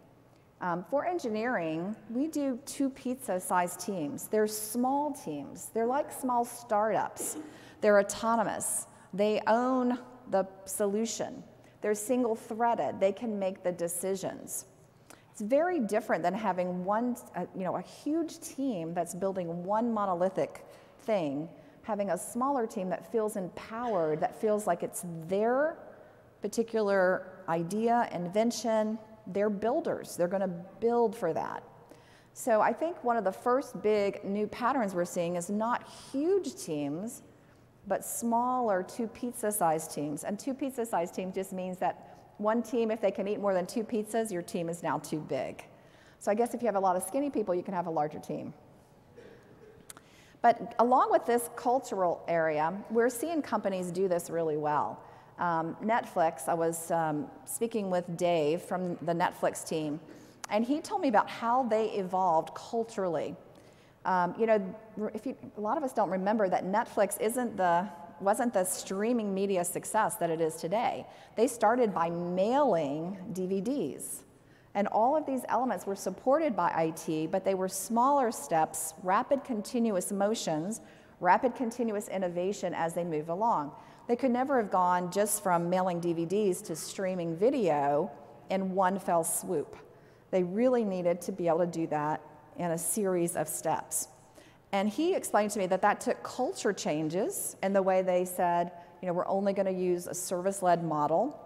Um, 0.61 0.85
for 0.91 1.07
engineering, 1.07 1.97
we 2.11 2.29
do 2.29 2.59
two 2.67 2.91
pizza-sized 2.91 3.81
teams. 3.81 4.29
They're 4.29 4.47
small 4.47 5.12
teams. 5.12 5.71
They're 5.75 5.87
like 5.87 6.12
small 6.12 6.45
startups. 6.45 7.37
They're 7.81 7.99
autonomous. 7.99 8.87
They 9.12 9.41
own 9.47 9.99
the 10.33 10.47
solution. 10.65 11.45
They're 11.81 11.95
single 11.95 12.35
threaded, 12.35 12.99
they 12.99 13.12
can 13.12 13.39
make 13.39 13.62
the 13.62 13.73
decisions. 13.73 14.67
It's 15.31 15.41
very 15.41 15.81
different 15.81 16.23
than 16.23 16.35
having 16.35 16.85
one, 16.85 17.17
uh, 17.35 17.47
you 17.55 17.65
know, 17.65 17.77
a 17.77 17.81
huge 17.81 18.39
team 18.41 18.93
that's 18.93 19.15
building 19.15 19.65
one 19.65 19.93
monolithic 19.93 20.67
thing, 21.03 21.49
having 21.83 22.11
a 22.11 22.19
smaller 22.19 22.67
team 22.67 22.89
that 22.91 23.11
feels 23.11 23.37
empowered, 23.37 24.21
that 24.21 24.39
feels 24.41 24.67
like 24.67 24.83
it's 24.83 25.05
their 25.29 25.79
particular 26.43 27.27
idea, 27.49 28.09
invention. 28.12 28.99
They're 29.29 29.51
builders, 29.51 30.17
they're 30.17 30.29
going 30.29 30.43
to 30.43 30.55
build 30.81 31.17
for 31.17 31.33
that. 31.33 31.62
So 32.35 32.61
I 32.61 32.73
think 32.73 33.03
one 33.05 33.17
of 33.17 33.25
the 33.25 33.33
first 33.33 33.83
big 33.83 34.25
new 34.25 34.47
patterns 34.47 34.95
we're 34.95 35.05
seeing 35.05 35.37
is 35.37 35.51
not 35.51 35.89
huge 36.12 36.55
teams, 36.57 37.23
but 37.87 38.05
smaller 38.05 38.83
two 38.83 39.07
pizza 39.09 39.51
sized 39.51 39.93
teams. 39.93 40.25
And 40.25 40.39
two 40.39 40.55
pizza 40.55 40.87
sized 40.87 41.15
teams 41.15 41.35
just 41.35 41.53
means 41.53 41.79
that 41.79 42.19
one 42.39 42.62
team, 42.62 42.91
if 42.91 43.01
they 43.01 43.11
can 43.11 43.29
eat 43.29 43.41
more 43.41 43.55
than 43.55 43.67
two 43.67 43.85
pizzas, 43.85 44.33
your 44.33 44.43
team 44.43 44.69
is 44.69 44.83
now 44.83 44.99
too 44.99 45.21
big. 45.21 45.65
So 46.19 46.31
I 46.31 46.35
guess 46.35 46.55
if 46.55 46.62
you 46.62 46.67
have 46.67 46.77
a 46.77 46.81
lot 46.81 46.97
of 46.97 47.03
skinny 47.03 47.31
people, 47.31 47.55
you 47.55 47.62
can 47.62 47.75
have 47.75 47.87
a 47.87 47.91
larger 47.91 48.19
team. 48.19 48.55
But 50.41 50.75
along 50.81 51.12
with 51.12 51.25
this 51.25 51.51
cultural 51.55 52.25
area, 52.27 52.73
we're 52.91 53.11
seeing 53.11 53.43
companies 53.43 53.91
do 53.93 54.09
this 54.09 54.29
really 54.29 54.57
well. 54.57 55.01
Um, 55.39 55.77
Netflix, 55.83 56.49
I 56.49 56.55
was 56.55 56.91
um, 56.91 57.27
speaking 57.45 57.91
with 57.91 58.17
Dave 58.17 58.61
from 58.62 58.97
the 59.03 59.12
Netflix 59.12 59.67
team, 59.67 60.01
and 60.51 60.65
he 60.65 60.81
told 60.81 61.01
me 61.01 61.09
about 61.09 61.29
how 61.31 61.62
they 61.65 61.87
evolved 61.91 62.55
culturally. 62.55 63.35
Um, 64.04 64.35
you 64.38 64.47
know, 64.47 64.75
if 65.14 65.26
you, 65.26 65.37
a 65.56 65.61
lot 65.61 65.76
of 65.76 65.85
us 65.85 65.92
don't 65.92 66.11
remember 66.11 66.49
that 66.49 66.64
Netflix 66.64 67.21
isn't 67.21 67.56
the, 67.56 67.88
wasn't 68.21 68.52
the 68.52 68.64
streaming 68.64 69.32
media 69.32 69.64
success 69.64 70.16
that 70.16 70.30
it 70.30 70.40
is 70.40 70.56
today. 70.56 71.06
They 71.37 71.47
started 71.47 71.94
by 71.94 72.11
mailing 72.11 73.16
DVDs. 73.32 74.23
And 74.75 74.88
all 74.88 75.16
of 75.16 75.26
these 75.26 75.42
elements 75.49 75.87
were 75.87 75.94
supported 75.94 76.56
by 76.56 76.71
IT, 76.71 77.30
but 77.30 77.44
they 77.44 77.54
were 77.54 77.68
smaller 77.68 78.32
steps, 78.32 78.94
rapid 79.02 79.44
continuous 79.44 80.11
motions, 80.11 80.80
rapid 81.21 81.54
continuous 81.54 82.09
innovation 82.09 82.75
as 82.75 82.94
they 82.94 83.04
move 83.04 83.28
along. 83.28 83.73
They 84.09 84.16
could 84.16 84.30
never 84.30 84.61
have 84.61 84.71
gone 84.71 85.12
just 85.12 85.42
from 85.42 85.71
mailing 85.71 86.00
DVDs 86.00 86.64
to 86.64 86.75
streaming 86.75 87.37
video 87.37 88.11
in 88.50 88.75
one 88.75 88.99
fell 88.99 89.23
swoop. 89.23 89.76
They 90.30 90.42
really 90.42 90.85
needed 90.85 91.21
to 91.23 91.32
be 91.32 91.49
able 91.49 91.61
to 91.61 91.66
do 91.66 91.87
that 91.88 92.21
in 92.59 92.71
a 92.73 92.78
series 92.78 93.37
of 93.37 93.49
steps. 93.49 94.09
And 94.73 94.88
he 94.88 95.14
explained 95.14 95.50
to 95.52 95.59
me 95.59 95.66
that 95.66 95.82
that 95.82 96.00
took 96.00 96.23
culture 96.23 96.73
changes 96.73 97.56
in 97.62 97.73
the 97.73 97.82
way 97.82 98.02
they 98.02 98.25
said, 98.25 98.73
you 99.00 99.09
know, 99.09 99.14
we're 99.14 99.26
only 99.26 99.52
going 99.52 99.66
to 99.66 99.73
use 99.73 100.06
a 100.06 100.14
service 100.14 100.62
led 100.62 100.82
model, 100.82 101.38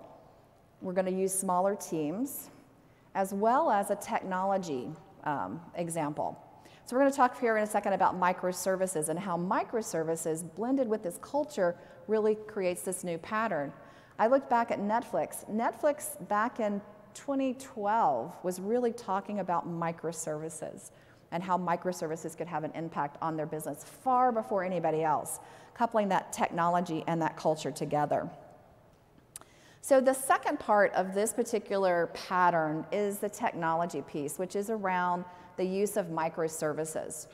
we're 0.81 0.93
going 0.93 1.07
to 1.07 1.13
use 1.13 1.33
smaller 1.33 1.75
teams, 1.75 2.51
as 3.15 3.33
well 3.33 3.71
as 3.71 3.91
a 3.91 3.97
technology 3.97 4.91
um, 5.25 5.61
example. 5.75 6.41
So 6.85 6.95
we're 6.95 7.03
going 7.03 7.11
to 7.11 7.17
talk 7.17 7.41
here 7.41 7.57
in 7.57 7.65
a 7.65 7.67
second 7.67 7.95
about 7.95 8.21
microservices 8.21 9.09
and 9.09 9.19
how 9.19 9.37
microservices 9.37 10.45
blended 10.55 10.87
with 10.87 11.03
this 11.03 11.19
culture 11.21 11.75
really 12.07 12.37
creates 12.47 12.83
this 12.83 13.03
new 13.03 13.19
pattern. 13.19 13.73
I 14.21 14.29
looked 14.29 14.49
back 14.49 14.71
at 14.71 14.79
Netflix. 14.79 15.51
Netflix 15.51 16.29
back 16.29 16.61
in 16.61 16.81
2012 17.17 18.37
was 18.43 18.61
really 18.61 18.93
talking 18.93 19.41
about 19.41 19.69
microservices 19.69 20.91
and 21.33 21.43
how 21.43 21.59
microservices 21.59 22.37
could 22.37 22.47
have 22.47 22.63
an 22.63 22.71
impact 22.75 23.17
on 23.21 23.37
their 23.37 23.47
business 23.47 23.85
far 23.85 24.31
before 24.31 24.63
anybody 24.63 25.03
else, 25.03 25.41
coupling 25.75 26.09
that 26.09 26.33
technology 26.33 27.03
and 27.07 27.21
that 27.21 27.37
culture 27.37 27.71
together. 27.71 28.29
So, 29.81 30.01
the 30.01 30.13
second 30.13 30.59
part 30.59 30.93
of 30.95 31.15
this 31.15 31.33
particular 31.33 32.11
pattern 32.13 32.85
is 32.93 33.19
the 33.19 33.29
technology 33.29 34.03
piece, 34.03 34.39
which 34.39 34.57
is 34.57 34.69
around 34.69 35.25
the 35.57 35.65
use 35.65 35.97
of 35.97 36.07
microservices. 36.07 37.29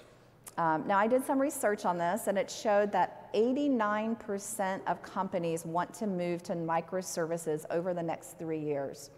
Um, 0.58 0.86
now, 0.86 0.98
I 0.98 1.06
did 1.06 1.24
some 1.24 1.40
research 1.40 1.86
on 1.86 1.96
this, 1.96 2.26
and 2.26 2.36
it 2.36 2.50
showed 2.50 2.92
that 2.92 3.32
89% 3.32 4.80
of 4.86 5.02
companies 5.02 5.64
want 5.64 5.94
to 5.94 6.06
move 6.06 6.42
to 6.42 6.52
microservices 6.52 7.64
over 7.70 7.94
the 7.94 8.02
next 8.02 8.38
three 8.38 8.60
years. 8.60 9.10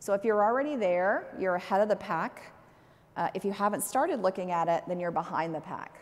So, 0.00 0.14
if 0.14 0.24
you're 0.24 0.42
already 0.42 0.76
there, 0.76 1.26
you're 1.38 1.56
ahead 1.56 1.80
of 1.80 1.88
the 1.88 1.96
pack. 1.96 2.52
Uh, 3.16 3.28
if 3.34 3.44
you 3.44 3.52
haven't 3.52 3.82
started 3.82 4.22
looking 4.22 4.52
at 4.52 4.68
it, 4.68 4.84
then 4.86 5.00
you're 5.00 5.10
behind 5.10 5.54
the 5.54 5.60
pack. 5.60 6.00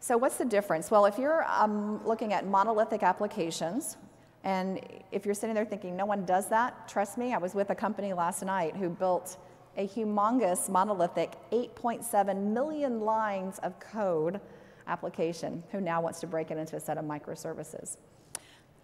So, 0.00 0.16
what's 0.16 0.36
the 0.36 0.44
difference? 0.44 0.90
Well, 0.90 1.06
if 1.06 1.18
you're 1.18 1.44
um, 1.48 2.04
looking 2.06 2.32
at 2.32 2.46
monolithic 2.46 3.02
applications, 3.02 3.96
and 4.44 4.80
if 5.10 5.24
you're 5.24 5.34
sitting 5.34 5.54
there 5.54 5.64
thinking, 5.64 5.96
no 5.96 6.04
one 6.04 6.24
does 6.26 6.48
that, 6.50 6.86
trust 6.86 7.16
me, 7.16 7.32
I 7.32 7.38
was 7.38 7.54
with 7.54 7.70
a 7.70 7.74
company 7.74 8.12
last 8.12 8.44
night 8.44 8.76
who 8.76 8.90
built 8.90 9.38
a 9.76 9.88
humongous 9.88 10.68
monolithic 10.68 11.32
8.7 11.50 12.52
million 12.52 13.00
lines 13.00 13.58
of 13.60 13.80
code 13.80 14.40
application 14.86 15.62
who 15.72 15.80
now 15.80 16.00
wants 16.00 16.20
to 16.20 16.26
break 16.26 16.50
it 16.50 16.58
into 16.58 16.76
a 16.76 16.80
set 16.80 16.98
of 16.98 17.04
microservices. 17.04 17.96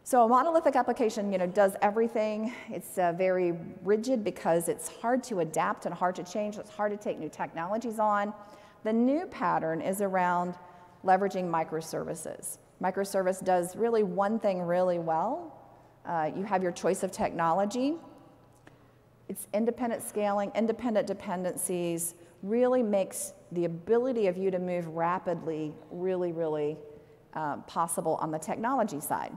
So 0.02 0.25
a 0.25 0.28
monolithic 0.28 0.76
application, 0.76 1.30
you 1.30 1.38
know, 1.38 1.47
does 1.47 1.76
everything. 1.83 2.52
It's 2.69 2.99
uh, 2.99 3.12
very 3.12 3.54
rigid 3.85 4.25
because 4.25 4.69
it's 4.69 4.88
hard 4.88 5.23
to 5.25 5.40
adapt 5.40 5.87
and 5.87 5.95
hard 5.95 6.16
to 6.16 6.25
change. 6.25 6.57
It's 6.57 6.71
hard 6.71 6.90
to 6.90 6.97
take 6.97 7.19
new 7.19 7.28
technologies 7.28 7.99
on. 7.99 8.33
The 8.83 8.92
new 8.92 9.26
pattern 9.26 9.80
is 9.83 10.00
around 10.00 10.54
leveraging 11.04 11.50
microservices. 11.50 12.59
Microservice 12.83 13.45
does 13.45 13.76
really 13.76 14.02
one 14.02 14.38
thing 14.38 14.62
really 14.62 14.99
well. 14.99 15.57
Uh, 16.07 16.30
you 16.35 16.45
have 16.45 16.62
your 16.62 16.73
choice 16.73 17.02
of 17.02 17.12
technology. 17.12 17.95
It's 19.28 19.47
independent 19.52 20.02
scaling, 20.02 20.50
independent 20.54 21.07
dependencies, 21.07 22.14
really 22.42 22.83
makes 22.83 23.35
the 23.52 23.66
ability 23.66 24.26
of 24.26 24.38
you 24.38 24.50
to 24.50 24.59
move 24.59 24.87
rapidly 24.88 25.75
really, 25.90 26.33
really 26.33 26.78
uh, 27.35 27.59
possible 27.59 28.16
on 28.16 28.30
the 28.30 28.38
technology 28.38 28.99
side. 28.99 29.37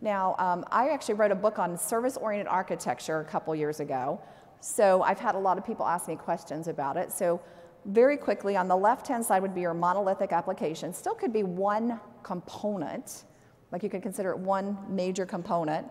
Now, 0.00 0.34
um, 0.38 0.64
I 0.70 0.88
actually 0.88 1.14
wrote 1.14 1.30
a 1.30 1.36
book 1.36 1.58
on 1.58 1.76
service 1.76 2.16
oriented 2.16 2.48
architecture 2.48 3.20
a 3.20 3.24
couple 3.24 3.54
years 3.54 3.80
ago. 3.80 4.20
So 4.60 5.02
I've 5.02 5.18
had 5.18 5.34
a 5.34 5.38
lot 5.38 5.58
of 5.58 5.64
people 5.64 5.86
ask 5.86 6.08
me 6.08 6.16
questions 6.16 6.68
about 6.68 6.96
it. 6.96 7.12
So, 7.12 7.40
very 7.86 8.18
quickly, 8.18 8.56
on 8.56 8.68
the 8.68 8.76
left 8.76 9.08
hand 9.08 9.24
side 9.24 9.40
would 9.40 9.54
be 9.54 9.62
your 9.62 9.72
monolithic 9.72 10.32
application. 10.32 10.92
Still 10.92 11.14
could 11.14 11.32
be 11.32 11.44
one 11.44 11.98
component, 12.22 13.24
like 13.72 13.82
you 13.82 13.88
could 13.88 14.02
consider 14.02 14.32
it 14.32 14.38
one 14.38 14.76
major 14.86 15.24
component. 15.24 15.86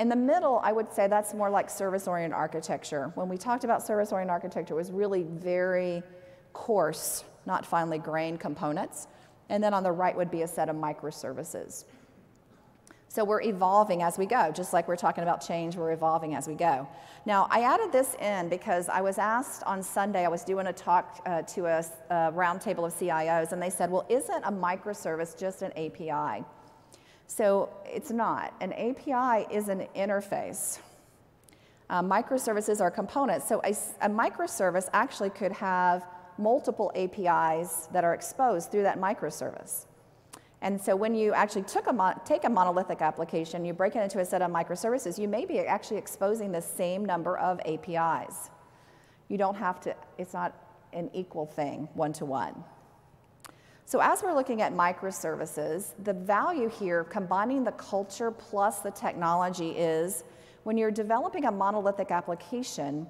In 0.00 0.08
the 0.08 0.16
middle, 0.16 0.60
I 0.64 0.72
would 0.72 0.92
say 0.92 1.06
that's 1.06 1.32
more 1.32 1.48
like 1.48 1.70
service 1.70 2.08
oriented 2.08 2.34
architecture. 2.34 3.12
When 3.14 3.28
we 3.28 3.38
talked 3.38 3.62
about 3.62 3.86
service 3.86 4.10
oriented 4.10 4.32
architecture, 4.32 4.74
it 4.74 4.76
was 4.76 4.90
really 4.90 5.22
very 5.22 6.02
coarse, 6.54 7.22
not 7.46 7.64
finely 7.64 7.98
grained 7.98 8.40
components. 8.40 9.06
And 9.48 9.62
then 9.62 9.74
on 9.74 9.84
the 9.84 9.92
right 9.92 10.16
would 10.16 10.30
be 10.30 10.42
a 10.42 10.48
set 10.48 10.68
of 10.68 10.74
microservices. 10.74 11.84
So 13.12 13.24
we're 13.24 13.42
evolving 13.42 14.02
as 14.02 14.16
we 14.16 14.24
go, 14.24 14.50
just 14.50 14.72
like 14.72 14.88
we're 14.88 14.96
talking 14.96 15.22
about 15.22 15.46
change, 15.46 15.76
we're 15.76 15.92
evolving 15.92 16.34
as 16.34 16.48
we 16.48 16.54
go. 16.54 16.88
Now, 17.26 17.46
I 17.50 17.60
added 17.60 17.92
this 17.92 18.14
in 18.14 18.48
because 18.48 18.88
I 18.88 19.02
was 19.02 19.18
asked 19.18 19.62
on 19.64 19.82
Sunday, 19.82 20.24
I 20.24 20.28
was 20.28 20.44
doing 20.44 20.68
a 20.68 20.72
talk 20.72 21.20
uh, 21.26 21.42
to 21.42 21.66
a, 21.66 21.80
a 22.08 22.14
roundtable 22.32 22.86
of 22.86 22.94
CIOs, 22.94 23.52
and 23.52 23.60
they 23.60 23.68
said, 23.68 23.90
Well, 23.90 24.06
isn't 24.08 24.44
a 24.44 24.50
microservice 24.50 25.38
just 25.38 25.60
an 25.60 25.72
API? 25.72 26.42
So 27.26 27.68
it's 27.84 28.10
not. 28.10 28.54
An 28.62 28.72
API 28.72 29.46
is 29.54 29.68
an 29.68 29.88
interface. 29.94 30.78
Uh, 31.90 32.00
microservices 32.02 32.80
are 32.80 32.90
components. 32.90 33.46
So 33.46 33.60
a, 33.62 33.76
a 34.00 34.08
microservice 34.08 34.88
actually 34.94 35.28
could 35.28 35.52
have 35.52 36.06
multiple 36.38 36.90
APIs 36.94 37.88
that 37.92 38.04
are 38.04 38.14
exposed 38.14 38.70
through 38.70 38.84
that 38.84 38.98
microservice. 38.98 39.84
And 40.62 40.80
so 40.80 40.94
when 40.94 41.12
you 41.12 41.34
actually 41.34 41.64
a 41.64 42.20
take 42.24 42.44
a 42.44 42.48
monolithic 42.48 43.02
application, 43.02 43.64
you 43.64 43.72
break 43.72 43.96
it 43.96 43.98
into 43.98 44.20
a 44.20 44.24
set 44.24 44.42
of 44.42 44.50
microservices, 44.50 45.18
you 45.18 45.26
may 45.26 45.44
be 45.44 45.58
actually 45.58 45.96
exposing 45.98 46.52
the 46.52 46.62
same 46.62 47.04
number 47.04 47.36
of 47.36 47.60
APIs. 47.66 48.48
You 49.28 49.38
don't 49.38 49.56
have 49.56 49.80
to, 49.80 49.96
it's 50.18 50.32
not 50.32 50.54
an 50.92 51.10
equal 51.12 51.46
thing, 51.46 51.88
one 51.94 52.12
to 52.14 52.24
one. 52.24 52.62
So 53.86 54.00
as 54.00 54.22
we're 54.22 54.34
looking 54.34 54.62
at 54.62 54.72
microservices, 54.72 55.94
the 56.04 56.12
value 56.12 56.68
here, 56.68 57.02
combining 57.04 57.64
the 57.64 57.72
culture 57.72 58.30
plus 58.30 58.78
the 58.78 58.92
technology 58.92 59.70
is 59.70 60.22
when 60.62 60.78
you're 60.78 60.92
developing 60.92 61.46
a 61.46 61.50
monolithic 61.50 62.12
application, 62.12 63.08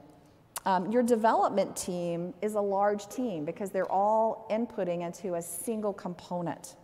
um, 0.65 0.91
your 0.91 1.03
development 1.03 1.77
team 1.77 2.33
is 2.41 2.55
a 2.55 2.61
large 2.61 3.09
team 3.11 3.45
because 3.45 3.71
they're 3.71 3.93
all 3.93 4.47
inputting 4.51 5.05
into 5.05 5.35
a 5.35 5.43
single 5.43 5.93
component. 5.93 6.77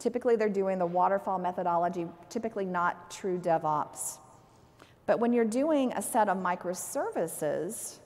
Typically, 0.00 0.34
they're 0.34 0.48
doing 0.48 0.78
the 0.78 0.86
waterfall 0.86 1.38
methodology, 1.38 2.06
typically 2.28 2.64
not 2.64 3.10
true 3.10 3.38
DevOps. 3.38 4.18
But 5.06 5.20
when 5.20 5.32
you're 5.32 5.44
doing 5.44 5.92
a 5.92 6.00
set 6.00 6.28
of 6.28 6.38
microservices, 6.38 7.98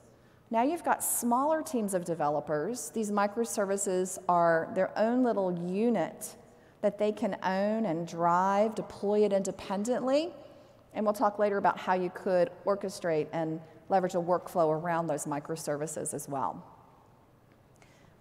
now 0.51 0.63
you've 0.63 0.85
got 0.85 1.05
smaller 1.05 1.63
teams 1.63 1.95
of 1.95 2.05
developers. 2.05 2.91
These 2.91 3.13
microservices 3.13 4.19
are 4.29 4.69
their 4.75 4.97
own 4.99 5.23
little 5.23 5.57
unit 5.69 6.37
that 6.83 6.99
they 6.99 7.13
can 7.13 7.37
own 7.45 7.87
and 7.87 8.07
drive, 8.07 8.75
deploy 8.75 9.25
it 9.25 9.33
independently. 9.33 10.33
And 10.95 11.07
we'll 11.07 11.15
talk 11.15 11.39
later 11.39 11.59
about 11.59 11.79
how 11.79 11.95
you 11.95 12.11
could 12.13 12.51
orchestrate 12.67 13.29
and 13.33 13.61
leverage 13.89 14.15
a 14.15 14.19
workflow 14.19 14.71
around 14.71 15.07
those 15.07 15.27
microservices 15.27 16.13
as 16.13 16.29
well. 16.29 16.74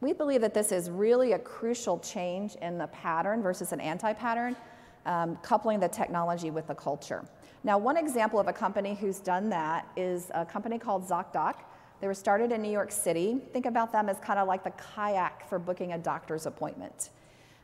We 0.03 0.11
believe 0.11 0.41
that 0.41 0.53
this 0.53 0.73
is 0.73 0.89
really 0.89 1.31
a 1.31 1.39
crucial 1.39 1.97
change 1.99 2.55
in 2.55 2.77
the 2.77 2.87
pattern 2.87 3.41
versus 3.41 3.71
an 3.71 3.79
anti-pattern, 3.79 4.53
um, 5.05 5.37
coupling 5.37 5.79
the 5.79 5.87
technology 5.87 6.51
with 6.51 6.67
the 6.67 6.75
culture. 6.75 7.23
Now, 7.63 7.77
one 7.77 7.95
example 7.95 8.37
of 8.37 8.49
a 8.49 8.53
company 8.53 8.95
who's 8.95 9.19
done 9.19 9.49
that 9.51 9.87
is 9.95 10.29
a 10.33 10.45
company 10.45 10.77
called 10.77 11.07
ZocDoc. 11.07 11.53
They 12.01 12.07
were 12.07 12.13
started 12.13 12.51
in 12.51 12.61
New 12.61 12.71
York 12.71 12.91
City. 12.91 13.39
Think 13.53 13.65
about 13.65 13.93
them 13.93 14.09
as 14.09 14.19
kind 14.19 14.39
of 14.39 14.47
like 14.49 14.65
the 14.65 14.71
kayak 14.71 15.47
for 15.47 15.57
booking 15.57 15.93
a 15.93 15.97
doctor's 15.97 16.47
appointment. 16.47 17.11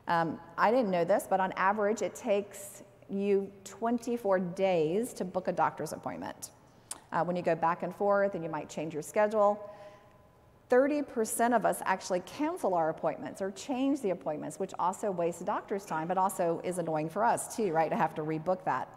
Um, 0.08 0.40
I 0.56 0.70
didn't 0.70 0.90
know 0.90 1.04
this, 1.04 1.26
but 1.28 1.40
on 1.40 1.52
average, 1.58 2.00
it 2.00 2.14
takes 2.14 2.82
you 3.10 3.52
24 3.64 4.38
days 4.38 5.12
to 5.12 5.26
book 5.26 5.48
a 5.48 5.52
doctor's 5.52 5.92
appointment. 5.92 6.52
Uh, 7.12 7.22
when 7.22 7.36
you 7.36 7.42
go 7.42 7.54
back 7.54 7.82
and 7.82 7.94
forth 7.94 8.34
and 8.34 8.42
you 8.42 8.48
might 8.48 8.70
change 8.70 8.94
your 8.94 9.02
schedule, 9.02 9.60
30% 10.70 11.54
of 11.54 11.66
us 11.66 11.82
actually 11.84 12.20
cancel 12.20 12.74
our 12.74 12.90
appointments 12.90 13.42
or 13.42 13.50
change 13.50 14.00
the 14.00 14.10
appointments, 14.10 14.58
which 14.58 14.72
also 14.78 15.10
wastes 15.10 15.42
doctor's 15.42 15.84
time, 15.84 16.06
but 16.06 16.16
also 16.16 16.60
is 16.64 16.78
annoying 16.78 17.08
for 17.08 17.24
us 17.24 17.54
too, 17.54 17.72
right, 17.72 17.90
to 17.90 17.96
have 17.96 18.14
to 18.14 18.22
rebook 18.22 18.64
that. 18.64 18.88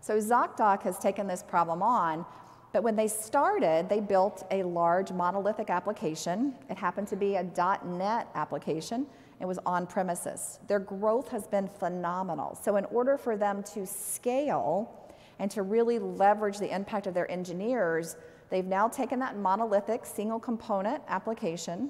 So 0.00 0.18
ZocDoc 0.18 0.82
has 0.82 0.98
taken 0.98 1.26
this 1.26 1.42
problem 1.42 1.82
on, 1.82 2.26
but 2.72 2.82
when 2.82 2.96
they 2.96 3.08
started, 3.08 3.88
they 3.88 4.00
built 4.00 4.44
a 4.50 4.62
large 4.62 5.10
monolithic 5.12 5.70
application. 5.70 6.54
It 6.68 6.76
happened 6.76 7.08
to 7.08 7.16
be 7.16 7.36
a 7.36 7.42
.NET 7.42 8.28
application. 8.34 9.06
It 9.40 9.46
was 9.46 9.58
on 9.64 9.86
premises. 9.86 10.58
Their 10.68 10.78
growth 10.78 11.28
has 11.28 11.46
been 11.46 11.68
phenomenal. 11.68 12.58
So 12.62 12.76
in 12.76 12.84
order 12.86 13.16
for 13.16 13.36
them 13.36 13.62
to 13.74 13.86
scale 13.86 15.10
and 15.38 15.50
to 15.50 15.62
really 15.62 15.98
leverage 15.98 16.58
the 16.58 16.74
impact 16.74 17.06
of 17.06 17.14
their 17.14 17.30
engineers, 17.30 18.16
They've 18.52 18.66
now 18.66 18.86
taken 18.86 19.18
that 19.20 19.38
monolithic 19.38 20.04
single 20.04 20.38
component 20.38 21.02
application 21.08 21.88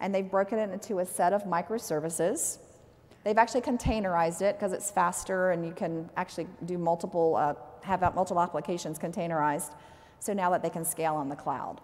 and 0.00 0.14
they've 0.14 0.30
broken 0.30 0.58
it 0.58 0.70
into 0.70 1.00
a 1.00 1.04
set 1.04 1.34
of 1.34 1.44
microservices. 1.44 2.56
They've 3.22 3.36
actually 3.36 3.60
containerized 3.60 4.40
it 4.40 4.56
because 4.56 4.72
it's 4.72 4.90
faster 4.90 5.50
and 5.50 5.62
you 5.62 5.72
can 5.72 6.08
actually 6.16 6.46
do 6.64 6.78
multiple, 6.78 7.36
uh, 7.36 7.52
have 7.82 8.00
multiple 8.14 8.40
applications 8.40 8.98
containerized. 8.98 9.74
So 10.20 10.32
now 10.32 10.48
that 10.52 10.62
they 10.62 10.70
can 10.70 10.86
scale 10.86 11.16
on 11.16 11.28
the 11.28 11.36
cloud. 11.36 11.82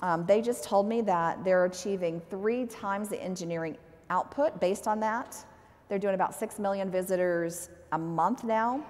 Um, 0.00 0.24
they 0.26 0.40
just 0.40 0.62
told 0.62 0.88
me 0.88 1.00
that 1.00 1.42
they're 1.42 1.64
achieving 1.64 2.22
three 2.30 2.66
times 2.66 3.08
the 3.08 3.20
engineering 3.20 3.76
output 4.10 4.60
based 4.60 4.86
on 4.86 5.00
that. 5.00 5.44
They're 5.88 5.98
doing 5.98 6.14
about 6.14 6.36
6 6.36 6.60
million 6.60 6.88
visitors 6.88 7.68
a 7.90 7.98
month 7.98 8.44
now. 8.44 8.86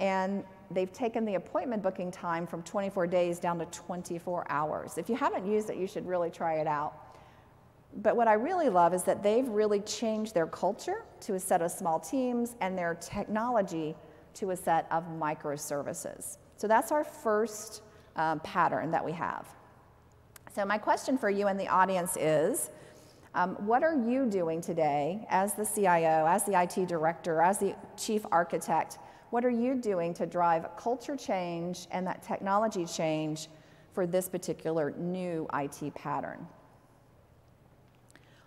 And 0.00 0.44
they've 0.70 0.92
taken 0.92 1.24
the 1.24 1.34
appointment 1.34 1.82
booking 1.82 2.10
time 2.10 2.46
from 2.46 2.62
24 2.62 3.06
days 3.06 3.38
down 3.38 3.58
to 3.58 3.66
24 3.66 4.46
hours. 4.50 4.98
If 4.98 5.08
you 5.08 5.16
haven't 5.16 5.46
used 5.46 5.70
it, 5.70 5.76
you 5.76 5.86
should 5.86 6.06
really 6.06 6.30
try 6.30 6.54
it 6.54 6.66
out. 6.66 6.94
But 7.96 8.16
what 8.16 8.28
I 8.28 8.34
really 8.34 8.68
love 8.68 8.92
is 8.92 9.02
that 9.04 9.22
they've 9.22 9.48
really 9.48 9.80
changed 9.80 10.34
their 10.34 10.46
culture 10.46 11.04
to 11.20 11.34
a 11.34 11.40
set 11.40 11.62
of 11.62 11.70
small 11.70 11.98
teams 11.98 12.54
and 12.60 12.76
their 12.76 12.94
technology 12.94 13.96
to 14.34 14.50
a 14.50 14.56
set 14.56 14.86
of 14.90 15.04
microservices. 15.08 16.36
So 16.56 16.68
that's 16.68 16.92
our 16.92 17.04
first 17.04 17.82
um, 18.16 18.40
pattern 18.40 18.90
that 18.90 19.04
we 19.04 19.12
have. 19.12 19.46
So, 20.54 20.64
my 20.64 20.78
question 20.78 21.16
for 21.16 21.30
you 21.30 21.46
and 21.46 21.58
the 21.58 21.68
audience 21.68 22.16
is 22.16 22.70
um, 23.34 23.54
what 23.66 23.82
are 23.82 23.94
you 23.94 24.26
doing 24.26 24.60
today 24.60 25.26
as 25.30 25.54
the 25.54 25.64
CIO, 25.64 26.26
as 26.26 26.44
the 26.44 26.60
IT 26.60 26.88
director, 26.88 27.40
as 27.40 27.58
the 27.58 27.74
chief 27.96 28.26
architect? 28.32 28.98
What 29.30 29.44
are 29.44 29.50
you 29.50 29.74
doing 29.74 30.14
to 30.14 30.26
drive 30.26 30.66
culture 30.76 31.16
change 31.16 31.86
and 31.90 32.06
that 32.06 32.22
technology 32.22 32.86
change 32.86 33.48
for 33.92 34.06
this 34.06 34.28
particular 34.28 34.92
new 34.92 35.46
IT 35.52 35.94
pattern? 35.94 36.46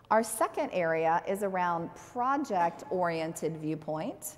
Our 0.10 0.24
second 0.24 0.72
area 0.72 1.22
is 1.28 1.44
around 1.44 1.94
project 1.96 2.84
oriented 2.90 3.58
viewpoint 3.58 4.38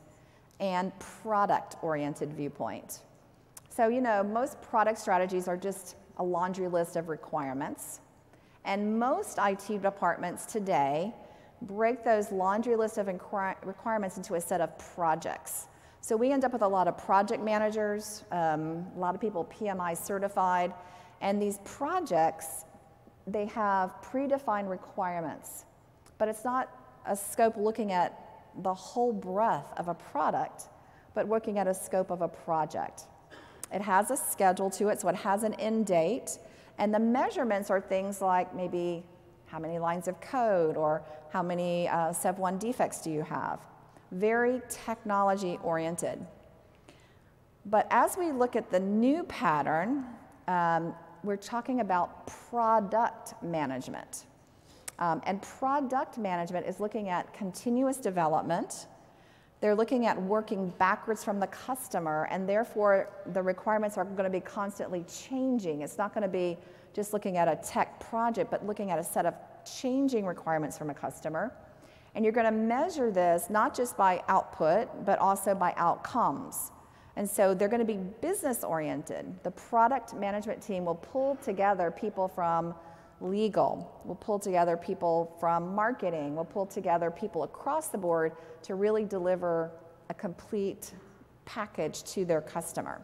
and 0.59 0.91
product 0.99 1.77
oriented 1.81 2.33
viewpoint. 2.33 2.99
So, 3.69 3.87
you 3.87 4.01
know, 4.01 4.21
most 4.21 4.61
product 4.61 4.99
strategies 4.99 5.47
are 5.47 5.57
just 5.57 5.95
a 6.17 6.23
laundry 6.23 6.67
list 6.67 6.95
of 6.95 7.09
requirements. 7.09 8.01
And 8.65 8.99
most 8.99 9.39
IT 9.41 9.81
departments 9.81 10.45
today 10.45 11.13
break 11.63 12.03
those 12.03 12.31
laundry 12.31 12.75
list 12.75 12.97
of 12.97 13.07
requirements 13.07 14.17
into 14.17 14.35
a 14.35 14.41
set 14.41 14.61
of 14.61 14.77
projects. 14.77 15.67
So 16.03 16.17
we 16.17 16.33
end 16.33 16.43
up 16.43 16.51
with 16.51 16.63
a 16.63 16.67
lot 16.67 16.89
of 16.89 16.97
project 16.97 17.41
managers, 17.41 18.25
um, 18.33 18.85
a 18.93 18.99
lot 18.99 19.15
of 19.15 19.21
people 19.21 19.45
PMI 19.45 19.95
certified, 19.95 20.73
and 21.21 21.41
these 21.41 21.59
projects 21.63 22.65
they 23.25 23.45
have 23.45 23.93
predefined 24.03 24.69
requirements, 24.69 25.63
but 26.17 26.27
it's 26.27 26.43
not 26.43 26.69
a 27.07 27.15
scope 27.15 27.55
looking 27.55 27.93
at 27.93 28.51
the 28.63 28.73
whole 28.73 29.13
breadth 29.13 29.71
of 29.77 29.87
a 29.87 29.93
product, 29.93 30.63
but 31.13 31.25
working 31.25 31.57
at 31.57 31.67
a 31.67 31.73
scope 31.73 32.11
of 32.11 32.21
a 32.21 32.27
project. 32.27 33.03
It 33.73 33.81
has 33.81 34.11
a 34.11 34.17
schedule 34.17 34.69
to 34.71 34.89
it, 34.89 34.99
so 34.99 35.07
it 35.07 35.15
has 35.15 35.43
an 35.43 35.53
end 35.53 35.85
date, 35.85 36.37
and 36.79 36.93
the 36.93 36.99
measurements 36.99 37.71
are 37.71 37.79
things 37.79 38.21
like 38.21 38.53
maybe 38.53 39.05
how 39.45 39.57
many 39.57 39.79
lines 39.79 40.09
of 40.09 40.19
code 40.19 40.75
or 40.75 41.01
how 41.31 41.41
many 41.41 41.87
uh, 41.87 42.09
SEV1 42.09 42.59
defects 42.59 43.01
do 43.01 43.09
you 43.09 43.21
have. 43.21 43.61
Very 44.13 44.61
technology 44.69 45.59
oriented. 45.63 46.25
But 47.65 47.87
as 47.89 48.15
we 48.17 48.31
look 48.31 48.55
at 48.55 48.69
the 48.69 48.79
new 48.79 49.23
pattern, 49.23 50.05
um, 50.47 50.93
we're 51.23 51.35
talking 51.35 51.79
about 51.79 52.27
product 52.27 53.33
management. 53.41 54.25
Um, 54.99 55.21
and 55.25 55.41
product 55.41 56.17
management 56.17 56.67
is 56.67 56.79
looking 56.79 57.09
at 57.09 57.33
continuous 57.33 57.97
development. 57.97 58.85
They're 59.61 59.75
looking 59.75 60.05
at 60.05 60.21
working 60.21 60.69
backwards 60.77 61.23
from 61.23 61.39
the 61.39 61.47
customer, 61.47 62.27
and 62.29 62.47
therefore 62.47 63.09
the 63.27 63.41
requirements 63.41 63.97
are 63.97 64.03
going 64.03 64.25
to 64.25 64.29
be 64.29 64.41
constantly 64.41 65.05
changing. 65.05 65.81
It's 65.81 65.97
not 65.97 66.13
going 66.13 66.21
to 66.21 66.27
be 66.27 66.57
just 66.93 67.13
looking 67.13 67.37
at 67.37 67.47
a 67.47 67.55
tech 67.67 67.99
project, 67.99 68.51
but 68.51 68.65
looking 68.67 68.91
at 68.91 68.99
a 68.99 69.03
set 69.03 69.25
of 69.25 69.33
changing 69.65 70.25
requirements 70.25 70.77
from 70.77 70.89
a 70.89 70.93
customer. 70.93 71.51
And 72.15 72.23
you're 72.23 72.33
going 72.33 72.45
to 72.45 72.51
measure 72.51 73.11
this 73.11 73.49
not 73.49 73.75
just 73.75 73.97
by 73.97 74.23
output, 74.27 75.05
but 75.05 75.19
also 75.19 75.55
by 75.55 75.73
outcomes. 75.77 76.71
And 77.15 77.29
so 77.29 77.53
they're 77.53 77.67
going 77.67 77.79
to 77.79 77.85
be 77.85 77.97
business 78.21 78.63
oriented. 78.63 79.25
The 79.43 79.51
product 79.51 80.13
management 80.13 80.61
team 80.61 80.85
will 80.85 80.95
pull 80.95 81.35
together 81.37 81.91
people 81.91 82.27
from 82.27 82.73
legal, 83.21 84.01
we'll 84.03 84.15
pull 84.15 84.37
together 84.37 84.75
people 84.75 85.35
from 85.39 85.73
marketing, 85.73 86.35
we'll 86.35 86.43
pull 86.43 86.65
together 86.65 87.09
people 87.09 87.43
across 87.43 87.87
the 87.87 87.97
board 87.97 88.33
to 88.63 88.75
really 88.75 89.05
deliver 89.05 89.71
a 90.09 90.13
complete 90.13 90.93
package 91.45 92.03
to 92.03 92.25
their 92.25 92.41
customer. 92.41 93.01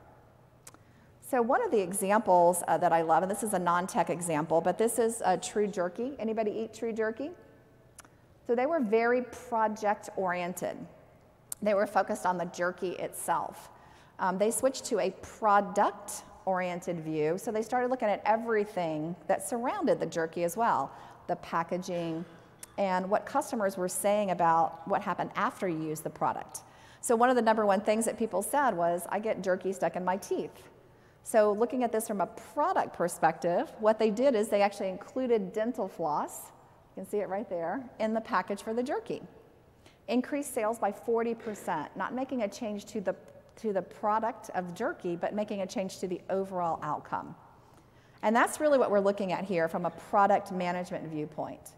So 1.22 1.41
one 1.41 1.63
of 1.63 1.72
the 1.72 1.80
examples 1.80 2.63
uh, 2.67 2.78
that 2.80 2.91
I 2.91 3.04
love, 3.04 3.24
and 3.24 3.32
this 3.32 3.43
is 3.43 3.54
a 3.54 3.60
non-tech 3.60 4.10
example, 4.10 4.62
but 4.62 4.78
this 4.78 4.98
is 5.00 5.22
a 5.24 5.38
True 5.38 5.67
Jerky. 5.67 6.15
Anybody 6.19 6.52
eat 6.52 6.74
True 6.74 6.91
Jerky? 6.91 7.32
So 8.49 8.55
they 8.55 8.65
were 8.65 8.79
very 8.79 9.21
project 9.21 10.09
oriented. 10.15 10.75
They 11.62 11.75
were 11.75 11.85
focused 11.85 12.25
on 12.25 12.39
the 12.39 12.45
jerky 12.45 12.93
itself. 12.93 13.69
Um, 14.17 14.39
they 14.39 14.49
switched 14.49 14.85
to 14.85 14.97
a 14.97 15.12
product 15.21 16.23
oriented 16.45 16.99
view, 16.99 17.38
so 17.38 17.51
they 17.51 17.62
started 17.62 17.91
looking 17.91 18.07
at 18.07 18.23
everything 18.25 19.15
that 19.27 19.47
surrounded 19.47 19.99
the 19.99 20.07
jerky 20.07 20.45
as 20.45 20.57
well 20.57 20.91
the 21.27 21.35
packaging 21.35 22.25
and 22.79 23.07
what 23.07 23.23
customers 23.23 23.77
were 23.77 23.88
saying 23.88 24.31
about 24.31 24.81
what 24.88 25.03
happened 25.03 25.29
after 25.35 25.69
you 25.69 25.83
use 25.83 25.99
the 25.99 26.09
product. 26.09 26.62
So, 27.01 27.15
one 27.15 27.29
of 27.29 27.35
the 27.35 27.43
number 27.43 27.67
one 27.67 27.81
things 27.81 28.03
that 28.05 28.17
people 28.17 28.41
said 28.41 28.71
was, 28.71 29.05
I 29.09 29.19
get 29.19 29.43
jerky 29.43 29.73
stuck 29.73 29.95
in 29.95 30.03
my 30.03 30.17
teeth. 30.17 30.63
So, 31.21 31.51
looking 31.51 31.83
at 31.83 31.91
this 31.91 32.07
from 32.07 32.19
a 32.19 32.25
product 32.25 32.93
perspective, 32.93 33.71
what 33.79 33.99
they 33.99 34.09
did 34.09 34.33
is 34.33 34.47
they 34.47 34.63
actually 34.63 34.89
included 34.89 35.53
dental 35.53 35.88
floss, 35.88 36.51
can 36.99 37.09
see 37.09 37.19
it 37.19 37.29
right 37.29 37.49
there, 37.49 37.81
in 37.99 38.13
the 38.13 38.19
package 38.19 38.62
for 38.62 38.73
the 38.73 38.83
jerky. 38.83 39.21
Increased 40.09 40.53
sales 40.53 40.77
by 40.79 40.91
40%, 40.91 41.88
not 41.95 42.13
making 42.13 42.41
a 42.41 42.47
change 42.47 42.85
to 42.88 42.99
the 42.99 43.15
to 43.55 43.73
the 43.73 43.81
product 43.81 44.49
of 44.55 44.73
jerky, 44.73 45.17
but 45.17 45.33
making 45.33 45.62
a 45.62 45.67
change 45.67 45.99
to 45.99 46.07
the 46.07 46.21
overall 46.29 46.79
outcome. 46.81 47.35
And 48.21 48.33
that's 48.33 48.62
really 48.62 48.77
what 48.77 48.89
we're 48.89 49.01
looking 49.01 49.33
at 49.33 49.43
here 49.43 49.67
from 49.67 49.85
a 49.85 49.89
product 49.89 50.53
management 50.53 51.05
viewpoint. 51.09 51.71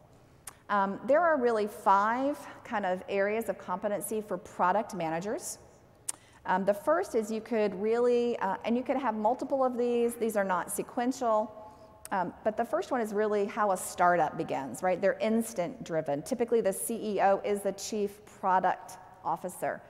Um, 0.70 1.00
there 1.08 1.22
are 1.22 1.42
really 1.42 1.66
five 1.66 2.38
kind 2.64 2.86
of 2.86 3.04
areas 3.10 3.50
of 3.50 3.58
competency 3.58 4.22
for 4.22 4.38
product 4.38 4.94
managers. 4.94 5.58
Um, 6.46 6.66
the 6.66 6.74
first 6.74 7.16
is 7.16 7.32
you 7.32 7.42
could 7.42 7.74
really, 7.82 8.38
uh, 8.40 8.58
and 8.64 8.78
you 8.78 8.84
could 8.84 8.98
have 8.98 9.16
multiple 9.16 9.64
of 9.64 9.76
these, 9.76 10.14
these 10.16 10.36
are 10.36 10.44
not 10.44 10.72
sequential, 10.72 11.61
um, 12.12 12.34
but 12.44 12.58
the 12.58 12.66
first 12.66 12.92
one 12.92 13.02
is 13.02 13.14
really 13.14 13.46
how 13.46 13.72
a 13.72 13.78
startup 13.78 14.38
begins, 14.38 14.84
right? 14.84 15.00
They're 15.02 15.20
instant 15.20 15.84
driven. 15.84 16.22
Typically, 16.22 16.62
the 16.62 16.72
CEO 16.72 17.44
is 17.46 17.62
the 17.62 17.72
chief 17.74 18.26
product 18.26 18.98
officer 19.24 19.82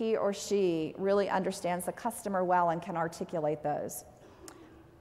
he 0.00 0.16
or 0.16 0.32
she 0.32 0.94
really 0.96 1.28
understands 1.28 1.84
the 1.84 1.92
customer 1.92 2.42
well 2.42 2.70
and 2.70 2.80
can 2.80 2.96
articulate 2.96 3.62
those. 3.62 4.04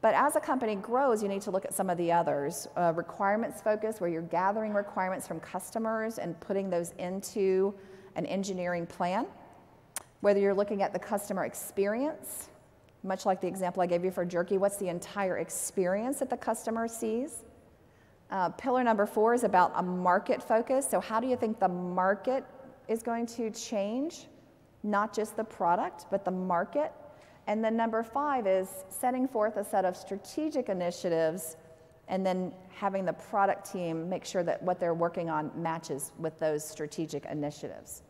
But 0.01 0.13
as 0.13 0.35
a 0.35 0.41
company 0.41 0.75
grows, 0.75 1.23
you 1.23 1.29
need 1.29 1.41
to 1.43 1.51
look 1.51 1.63
at 1.63 1.73
some 1.73 1.89
of 1.89 1.97
the 1.97 2.11
others. 2.11 2.67
Uh, 2.75 2.91
requirements 2.93 3.61
focus, 3.61 4.01
where 4.01 4.09
you're 4.09 4.21
gathering 4.21 4.73
requirements 4.73 5.25
from 5.25 5.39
customers 5.39 6.19
and 6.19 6.37
putting 6.41 6.69
those 6.69 6.91
into 6.97 7.73
an 8.17 8.25
engineering 8.25 8.85
plan. 8.85 9.25
Whether 10.19 10.41
you're 10.41 10.53
looking 10.53 10.81
at 10.81 10.91
the 10.91 10.99
customer 10.99 11.45
experience, 11.45 12.49
much 13.03 13.25
like 13.25 13.41
the 13.41 13.47
example 13.47 13.81
I 13.81 13.85
gave 13.85 14.03
you 14.03 14.11
for 14.11 14.25
jerky, 14.25 14.57
what's 14.57 14.77
the 14.77 14.89
entire 14.89 15.37
experience 15.37 16.19
that 16.19 16.29
the 16.29 16.37
customer 16.37 16.87
sees? 16.87 17.43
Uh, 18.29 18.49
pillar 18.49 18.83
number 18.83 19.05
four 19.05 19.33
is 19.33 19.43
about 19.43 19.71
a 19.75 19.83
market 19.83 20.43
focus. 20.43 20.87
So, 20.89 20.99
how 20.99 21.19
do 21.19 21.27
you 21.27 21.35
think 21.35 21.59
the 21.59 21.69
market 21.69 22.43
is 22.87 23.01
going 23.01 23.25
to 23.27 23.49
change? 23.51 24.27
not 24.83 25.13
just 25.13 25.35
the 25.35 25.43
product, 25.43 26.05
but 26.09 26.25
the 26.25 26.31
market. 26.31 26.91
And 27.47 27.63
then 27.63 27.75
number 27.75 28.03
five 28.03 28.47
is 28.47 28.69
setting 28.89 29.27
forth 29.27 29.57
a 29.57 29.63
set 29.63 29.85
of 29.85 29.97
strategic 29.97 30.69
initiatives 30.69 31.57
and 32.07 32.25
then 32.25 32.53
having 32.69 33.05
the 33.05 33.13
product 33.13 33.71
team 33.71 34.09
make 34.09 34.25
sure 34.25 34.43
that 34.43 34.61
what 34.63 34.79
they're 34.79 34.93
working 34.93 35.29
on 35.29 35.51
matches 35.55 36.11
with 36.17 36.37
those 36.39 36.67
strategic 36.67 37.25
initiatives. 37.25 38.03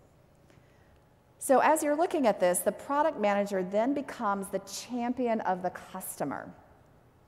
So, 1.42 1.60
as 1.60 1.82
you're 1.82 1.96
looking 1.96 2.28
at 2.28 2.42
this, 2.42 2.60
the 2.60 2.72
product 2.74 3.18
manager 3.18 3.64
then 3.64 3.94
becomes 3.94 4.50
the 4.50 4.60
champion 4.60 5.40
of 5.42 5.62
the 5.64 5.70
customer. 5.70 6.54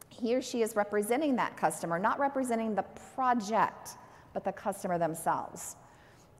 He 0.09 0.35
or 0.35 0.41
she 0.41 0.61
is 0.61 0.75
representing 0.75 1.37
that 1.37 1.55
customer, 1.55 1.97
not 1.97 2.19
representing 2.19 2.75
the 2.75 2.83
project, 3.15 3.91
but 4.33 4.43
the 4.43 4.51
customer 4.51 4.97
themselves. 4.97 5.77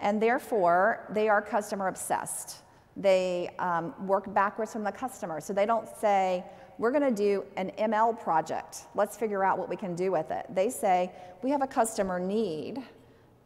And 0.02 0.22
therefore, 0.22 1.08
they 1.12 1.30
are 1.30 1.42
customer 1.42 1.88
obsessed. 1.88 2.58
They 2.98 3.50
um, 3.58 3.94
work 4.06 4.34
backwards 4.34 4.74
from 4.74 4.84
the 4.84 4.92
customer. 4.92 5.40
So 5.40 5.54
they 5.54 5.66
don't 5.66 5.88
say, 5.88 6.44
we're 6.78 6.92
going 6.92 7.16
to 7.16 7.16
do 7.16 7.46
an 7.56 7.72
ML 7.80 8.20
project. 8.20 8.80
Let's 8.96 9.16
figure 9.16 9.46
out 9.46 9.58
what 9.58 9.70
we 9.70 9.78
can 9.78 9.96
do 9.96 10.12
with 10.12 10.30
it. 10.30 10.46
They 10.50 10.70
say, 10.70 11.10
we 11.42 11.50
have 11.52 11.62
a 11.62 11.68
customer 11.68 12.20
need. 12.20 12.84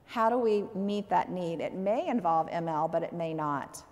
How 0.06 0.32
do 0.32 0.40
we 0.40 0.64
meet 0.74 1.10
that 1.10 1.30
need? 1.30 1.60
It 1.60 1.76
may 1.76 2.08
involve 2.08 2.50
ML, 2.50 2.92
but 2.92 3.04
it 3.04 3.14
may 3.14 3.32
not. 3.32 3.84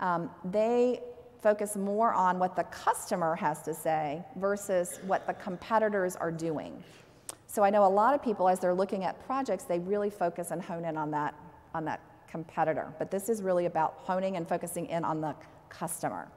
Um, 0.00 0.30
they 0.44 1.00
focus 1.42 1.76
more 1.76 2.12
on 2.12 2.38
what 2.38 2.56
the 2.56 2.64
customer 2.64 3.34
has 3.36 3.62
to 3.62 3.74
say 3.74 4.22
versus 4.36 4.98
what 5.06 5.26
the 5.26 5.34
competitors 5.34 6.16
are 6.16 6.32
doing. 6.32 6.82
So 7.46 7.62
I 7.62 7.70
know 7.70 7.84
a 7.84 7.88
lot 7.88 8.14
of 8.14 8.22
people, 8.22 8.48
as 8.48 8.58
they're 8.58 8.74
looking 8.74 9.04
at 9.04 9.24
projects, 9.26 9.64
they 9.64 9.78
really 9.78 10.10
focus 10.10 10.50
and 10.50 10.60
hone 10.60 10.84
in 10.84 10.96
on 10.96 11.10
that, 11.12 11.34
on 11.74 11.84
that 11.84 12.00
competitor, 12.28 12.92
but 12.98 13.10
this 13.10 13.28
is 13.28 13.42
really 13.42 13.66
about 13.66 13.94
honing 13.98 14.36
and 14.36 14.46
focusing 14.46 14.86
in 14.86 15.04
on 15.04 15.20
the 15.20 15.34
customer. 15.68 16.28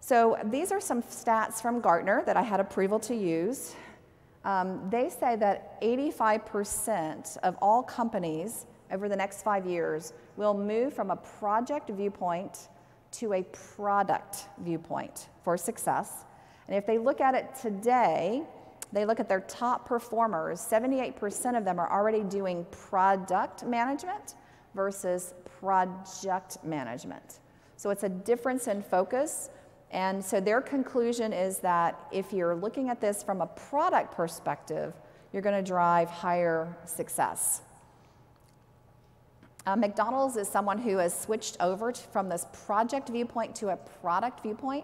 So 0.00 0.38
these 0.44 0.72
are 0.72 0.80
some 0.80 1.02
stats 1.02 1.60
from 1.62 1.80
Gartner 1.80 2.22
that 2.26 2.36
I 2.36 2.42
had 2.42 2.60
approval 2.60 2.98
to 3.00 3.14
use. 3.14 3.74
Um, 4.44 4.88
they 4.90 5.10
say 5.10 5.36
that 5.36 5.80
85% 5.82 7.36
of 7.38 7.56
all 7.60 7.82
companies 7.82 8.66
over 8.92 9.08
the 9.08 9.16
next 9.16 9.42
five 9.42 9.66
years 9.66 10.12
we'll 10.36 10.56
move 10.56 10.94
from 10.94 11.10
a 11.10 11.16
project 11.16 11.90
viewpoint 11.90 12.68
to 13.10 13.32
a 13.34 13.42
product 13.42 14.46
viewpoint 14.58 15.28
for 15.42 15.56
success. 15.56 16.24
And 16.66 16.76
if 16.76 16.86
they 16.86 16.98
look 16.98 17.20
at 17.20 17.34
it 17.34 17.54
today, 17.60 18.42
they 18.92 19.04
look 19.04 19.20
at 19.20 19.28
their 19.28 19.40
top 19.40 19.86
performers, 19.86 20.60
78% 20.60 21.56
of 21.56 21.64
them 21.64 21.78
are 21.78 21.90
already 21.90 22.22
doing 22.22 22.66
product 22.70 23.64
management 23.64 24.34
versus 24.74 25.34
project 25.60 26.58
management. 26.64 27.40
So 27.76 27.90
it's 27.90 28.02
a 28.02 28.08
difference 28.08 28.66
in 28.66 28.82
focus. 28.82 29.50
And 29.90 30.22
so 30.22 30.40
their 30.40 30.60
conclusion 30.60 31.32
is 31.32 31.58
that 31.58 31.98
if 32.12 32.32
you're 32.32 32.54
looking 32.54 32.88
at 32.88 33.00
this 33.00 33.22
from 33.22 33.40
a 33.40 33.46
product 33.46 34.14
perspective, 34.14 34.94
you're 35.32 35.42
going 35.42 35.56
to 35.56 35.66
drive 35.66 36.08
higher 36.08 36.76
success. 36.84 37.62
Uh, 39.68 39.76
McDonald's 39.76 40.38
is 40.38 40.48
someone 40.48 40.78
who 40.78 40.96
has 40.96 41.12
switched 41.12 41.58
over 41.60 41.92
to, 41.92 42.02
from 42.04 42.26
this 42.30 42.46
project 42.64 43.10
viewpoint 43.10 43.54
to 43.54 43.68
a 43.68 43.76
product 43.76 44.42
viewpoint. 44.42 44.82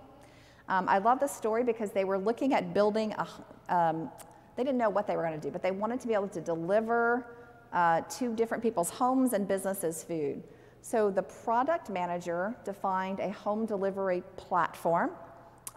Um, 0.68 0.90
I 0.90 0.99
love 0.99 1.20
this 1.20 1.33
story 1.35 1.64
because 1.64 1.90
they 1.90 2.05
were 2.05 2.18
looking 2.18 2.53
at 2.53 2.75
building 2.75 3.14
a, 3.14 3.75
um, 3.75 4.11
they 4.57 4.62
didn't 4.62 4.77
know 4.77 4.90
what 4.90 5.07
they 5.07 5.16
were 5.16 5.23
going 5.23 5.40
to 5.40 5.40
do, 5.40 5.51
but 5.51 5.62
they 5.62 5.70
wanted 5.70 6.01
to 6.01 6.07
be 6.07 6.12
able 6.12 6.29
to 6.29 6.40
deliver 6.42 7.25
uh, 7.73 8.03
to 8.03 8.35
different 8.37 8.62
people's 8.62 8.90
homes 8.90 9.33
and 9.33 9.49
businesses 9.49 10.05
food. 10.05 10.42
So 10.83 11.11
the 11.11 11.23
product 11.23 11.88
manager 11.88 12.55
defined 12.66 13.20
a 13.20 13.31
home 13.31 13.64
delivery 13.64 14.23
platform 14.37 15.12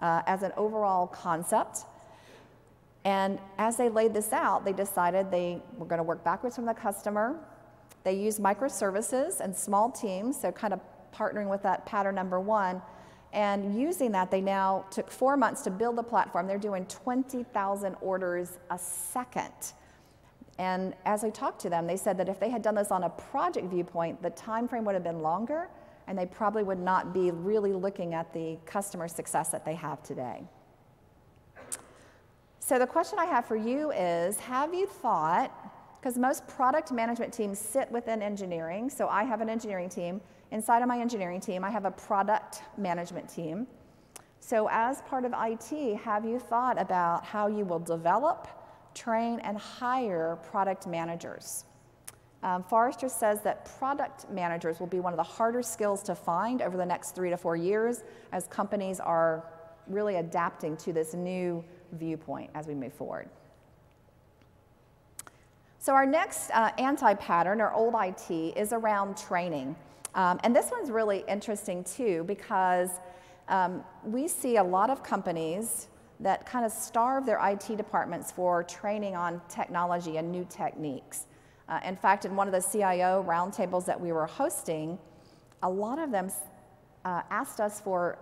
uh, 0.01 0.23
as 0.27 0.43
an 0.43 0.51
overall 0.57 1.07
concept. 1.07 1.85
And 3.05 3.39
as 3.57 3.77
they 3.77 3.87
laid 3.87 4.13
this 4.13 4.33
out, 4.33 4.65
they 4.65 4.73
decided 4.73 5.31
they 5.31 5.61
were 5.77 5.85
going 5.85 5.99
to 5.99 6.03
work 6.03 6.25
backwards 6.25 6.57
from 6.57 6.65
the 6.65 6.73
customer. 6.73 7.39
They 8.07 8.13
used 8.13 8.39
microservices 8.39 9.41
and 9.41 9.53
small 9.53 9.91
teams, 9.91 10.39
so 10.39 10.49
kind 10.49 10.71
of 10.71 10.79
partnering 11.13 11.49
with 11.49 11.61
that 11.63 11.85
pattern 11.85 12.15
number 12.15 12.39
one 12.39 12.81
and 13.33 13.77
using 13.77 14.13
that, 14.13 14.31
they 14.31 14.39
now 14.39 14.85
took 14.91 15.11
four 15.11 15.35
months 15.35 15.61
to 15.63 15.69
build 15.69 15.97
the 15.97 16.03
platform. 16.03 16.47
They're 16.47 16.57
doing 16.57 16.85
20,000 16.85 17.95
orders 17.99 18.59
a 18.69 18.79
second. 18.79 19.73
And 20.57 20.95
as 21.05 21.25
I 21.25 21.31
talked 21.31 21.59
to 21.63 21.69
them, 21.69 21.85
they 21.85 21.97
said 21.97 22.17
that 22.17 22.29
if 22.29 22.39
they 22.39 22.49
had 22.49 22.61
done 22.61 22.75
this 22.75 22.91
on 22.91 23.03
a 23.03 23.09
project 23.09 23.67
viewpoint, 23.67 24.21
the 24.23 24.29
time 24.29 24.69
frame 24.69 24.85
would 24.85 24.95
have 24.95 25.03
been 25.03 25.21
longer, 25.21 25.67
and 26.07 26.17
they 26.17 26.27
probably 26.27 26.63
would 26.63 26.79
not 26.79 27.13
be 27.13 27.31
really 27.31 27.73
looking 27.73 28.13
at 28.13 28.31
the 28.31 28.57
customer 28.65 29.09
success 29.09 29.49
that 29.49 29.65
they 29.65 29.75
have 29.75 30.01
today. 30.01 30.43
So 32.59 32.79
the 32.79 32.87
question 32.87 33.19
I 33.19 33.25
have 33.25 33.45
for 33.45 33.57
you 33.57 33.91
is, 33.91 34.39
have 34.39 34.73
you 34.73 34.87
thought, 34.87 35.51
because 36.07 36.17
most 36.17 36.47
product 36.47 36.93
management 36.93 37.33
teams 37.33 37.59
sit 37.59 37.91
within 37.91 38.21
engineering, 38.21 38.89
so 38.89 39.09
I 39.09 39.23
have 39.25 39.41
an 39.41 39.49
engineering 39.49 39.89
team, 39.89 40.21
Inside 40.51 40.81
of 40.81 40.87
my 40.87 40.99
engineering 40.99 41.41
team, 41.41 41.65
I 41.65 41.69
have 41.69 41.83
a 41.83 41.91
product 41.91 42.61
management 42.77 43.27
team. 43.27 43.67
So, 44.39 44.69
as 44.71 45.01
part 45.01 45.25
of 45.25 45.33
IT, 45.37 45.97
have 45.97 46.23
you 46.23 46.39
thought 46.39 46.79
about 46.79 47.25
how 47.25 47.47
you 47.47 47.65
will 47.65 47.79
develop, 47.79 48.47
train, 48.95 49.41
and 49.41 49.57
hire 49.57 50.37
product 50.49 50.87
managers? 50.87 51.65
Um, 52.43 52.63
Forrester 52.63 53.09
says 53.09 53.41
that 53.41 53.65
product 53.77 54.29
managers 54.29 54.79
will 54.79 54.87
be 54.87 55.01
one 55.01 55.11
of 55.11 55.17
the 55.17 55.23
harder 55.23 55.61
skills 55.61 56.01
to 56.03 56.15
find 56.15 56.61
over 56.61 56.77
the 56.77 56.85
next 56.85 57.13
three 57.13 57.29
to 57.29 57.35
four 57.35 57.57
years 57.57 58.05
as 58.31 58.47
companies 58.47 59.01
are 59.01 59.43
really 59.87 60.15
adapting 60.15 60.77
to 60.77 60.93
this 60.93 61.13
new 61.13 61.61
viewpoint 61.91 62.49
as 62.55 62.67
we 62.67 62.73
move 62.73 62.93
forward. 62.93 63.29
So, 65.79 65.93
our 65.93 66.05
next 66.05 66.49
uh, 66.51 66.71
anti 66.77 67.13
pattern, 67.15 67.61
or 67.61 67.71
old 67.71 67.95
IT, 67.97 68.31
is 68.31 68.73
around 68.73 69.17
training. 69.17 69.75
Um, 70.15 70.39
and 70.43 70.55
this 70.55 70.71
one's 70.71 70.89
really 70.89 71.23
interesting 71.27 71.83
too 71.83 72.23
because 72.25 72.89
um, 73.47 73.83
we 74.03 74.27
see 74.27 74.57
a 74.57 74.63
lot 74.63 74.89
of 74.89 75.03
companies 75.03 75.87
that 76.19 76.45
kind 76.45 76.65
of 76.65 76.71
starve 76.71 77.25
their 77.25 77.39
IT 77.47 77.77
departments 77.77 78.31
for 78.31 78.63
training 78.63 79.15
on 79.15 79.39
technology 79.47 80.17
and 80.17 80.31
new 80.31 80.45
techniques. 80.49 81.25
Uh, 81.69 81.79
in 81.85 81.95
fact, 81.95 82.25
in 82.25 82.35
one 82.35 82.47
of 82.47 82.53
the 82.53 82.67
CIO 82.67 83.23
roundtables 83.27 83.85
that 83.85 83.99
we 83.99 84.11
were 84.11 84.25
hosting, 84.25 84.97
a 85.61 85.69
lot 85.69 85.99
of 85.99 86.11
them 86.11 86.31
uh, 87.05 87.21
asked 87.29 87.59
us 87.59 87.79
for 87.79 88.17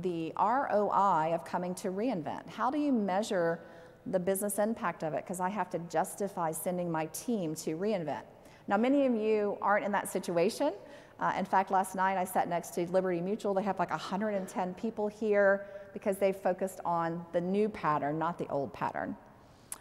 the 0.00 0.32
ROI 0.38 1.34
of 1.34 1.44
coming 1.44 1.74
to 1.74 1.88
reInvent. 1.88 2.48
How 2.48 2.70
do 2.70 2.78
you 2.78 2.92
measure 2.92 3.60
the 4.06 4.18
business 4.18 4.58
impact 4.58 5.02
of 5.02 5.14
it? 5.14 5.24
Because 5.24 5.40
I 5.40 5.48
have 5.48 5.70
to 5.70 5.78
justify 5.90 6.52
sending 6.52 6.90
my 6.90 7.06
team 7.06 7.54
to 7.56 7.76
reInvent. 7.76 8.22
Now, 8.68 8.76
many 8.76 9.06
of 9.06 9.14
you 9.14 9.58
aren't 9.60 9.84
in 9.84 9.92
that 9.92 10.08
situation. 10.08 10.72
Uh, 11.20 11.32
in 11.38 11.44
fact, 11.44 11.70
last 11.70 11.94
night 11.94 12.18
I 12.18 12.24
sat 12.24 12.48
next 12.48 12.70
to 12.74 12.86
Liberty 12.90 13.20
Mutual. 13.20 13.54
They 13.54 13.62
have 13.62 13.78
like 13.78 13.90
110 13.90 14.74
people 14.74 15.08
here 15.08 15.66
because 15.92 16.16
they 16.16 16.32
focused 16.32 16.80
on 16.84 17.24
the 17.32 17.40
new 17.40 17.68
pattern, 17.68 18.18
not 18.18 18.38
the 18.38 18.48
old 18.48 18.72
pattern. 18.72 19.16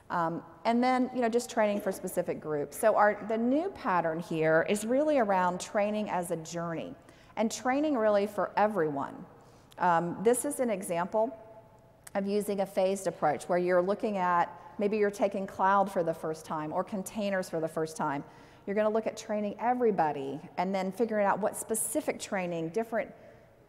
Um, 0.10 0.44
and 0.66 0.84
then, 0.84 1.10
you 1.16 1.22
know, 1.22 1.30
just 1.30 1.50
training 1.50 1.80
for 1.80 1.92
specific 1.92 2.42
groups. 2.42 2.78
So 2.78 2.96
our, 2.96 3.26
the 3.30 3.38
new 3.38 3.70
pattern 3.70 4.20
here 4.20 4.66
is 4.70 4.86
really 4.86 5.20
around 5.20 5.60
training 5.62 6.10
as 6.10 6.32
a 6.32 6.36
journey 6.38 6.94
and 7.38 7.50
training 7.50 7.96
really 7.98 8.28
for 8.28 8.52
everyone. 8.58 9.16
Um, 9.78 10.18
this 10.22 10.44
is 10.44 10.60
an 10.60 10.70
example 10.70 11.36
of 12.16 12.28
using 12.28 12.62
a 12.62 12.66
phased 12.66 13.08
approach 13.08 13.46
where 13.46 13.58
you're 13.58 13.82
looking 13.82 14.18
at 14.18 14.58
maybe 14.78 14.98
you're 14.98 15.12
taking 15.12 15.46
cloud 15.46 15.92
for 15.92 16.04
the 16.04 16.14
first 16.14 16.46
time 16.46 16.74
or 16.74 16.84
containers 16.84 17.50
for 17.50 17.60
the 17.60 17.68
first 17.68 17.96
time. 17.96 18.24
You're 18.66 18.76
going 18.76 18.88
to 18.88 18.94
look 18.94 19.08
at 19.08 19.16
training 19.18 19.56
everybody 19.60 20.40
and 20.58 20.74
then 20.74 20.92
figuring 20.92 21.26
out 21.26 21.40
what 21.40 21.56
specific 21.56 22.20
training 22.20 22.70
different 22.70 23.12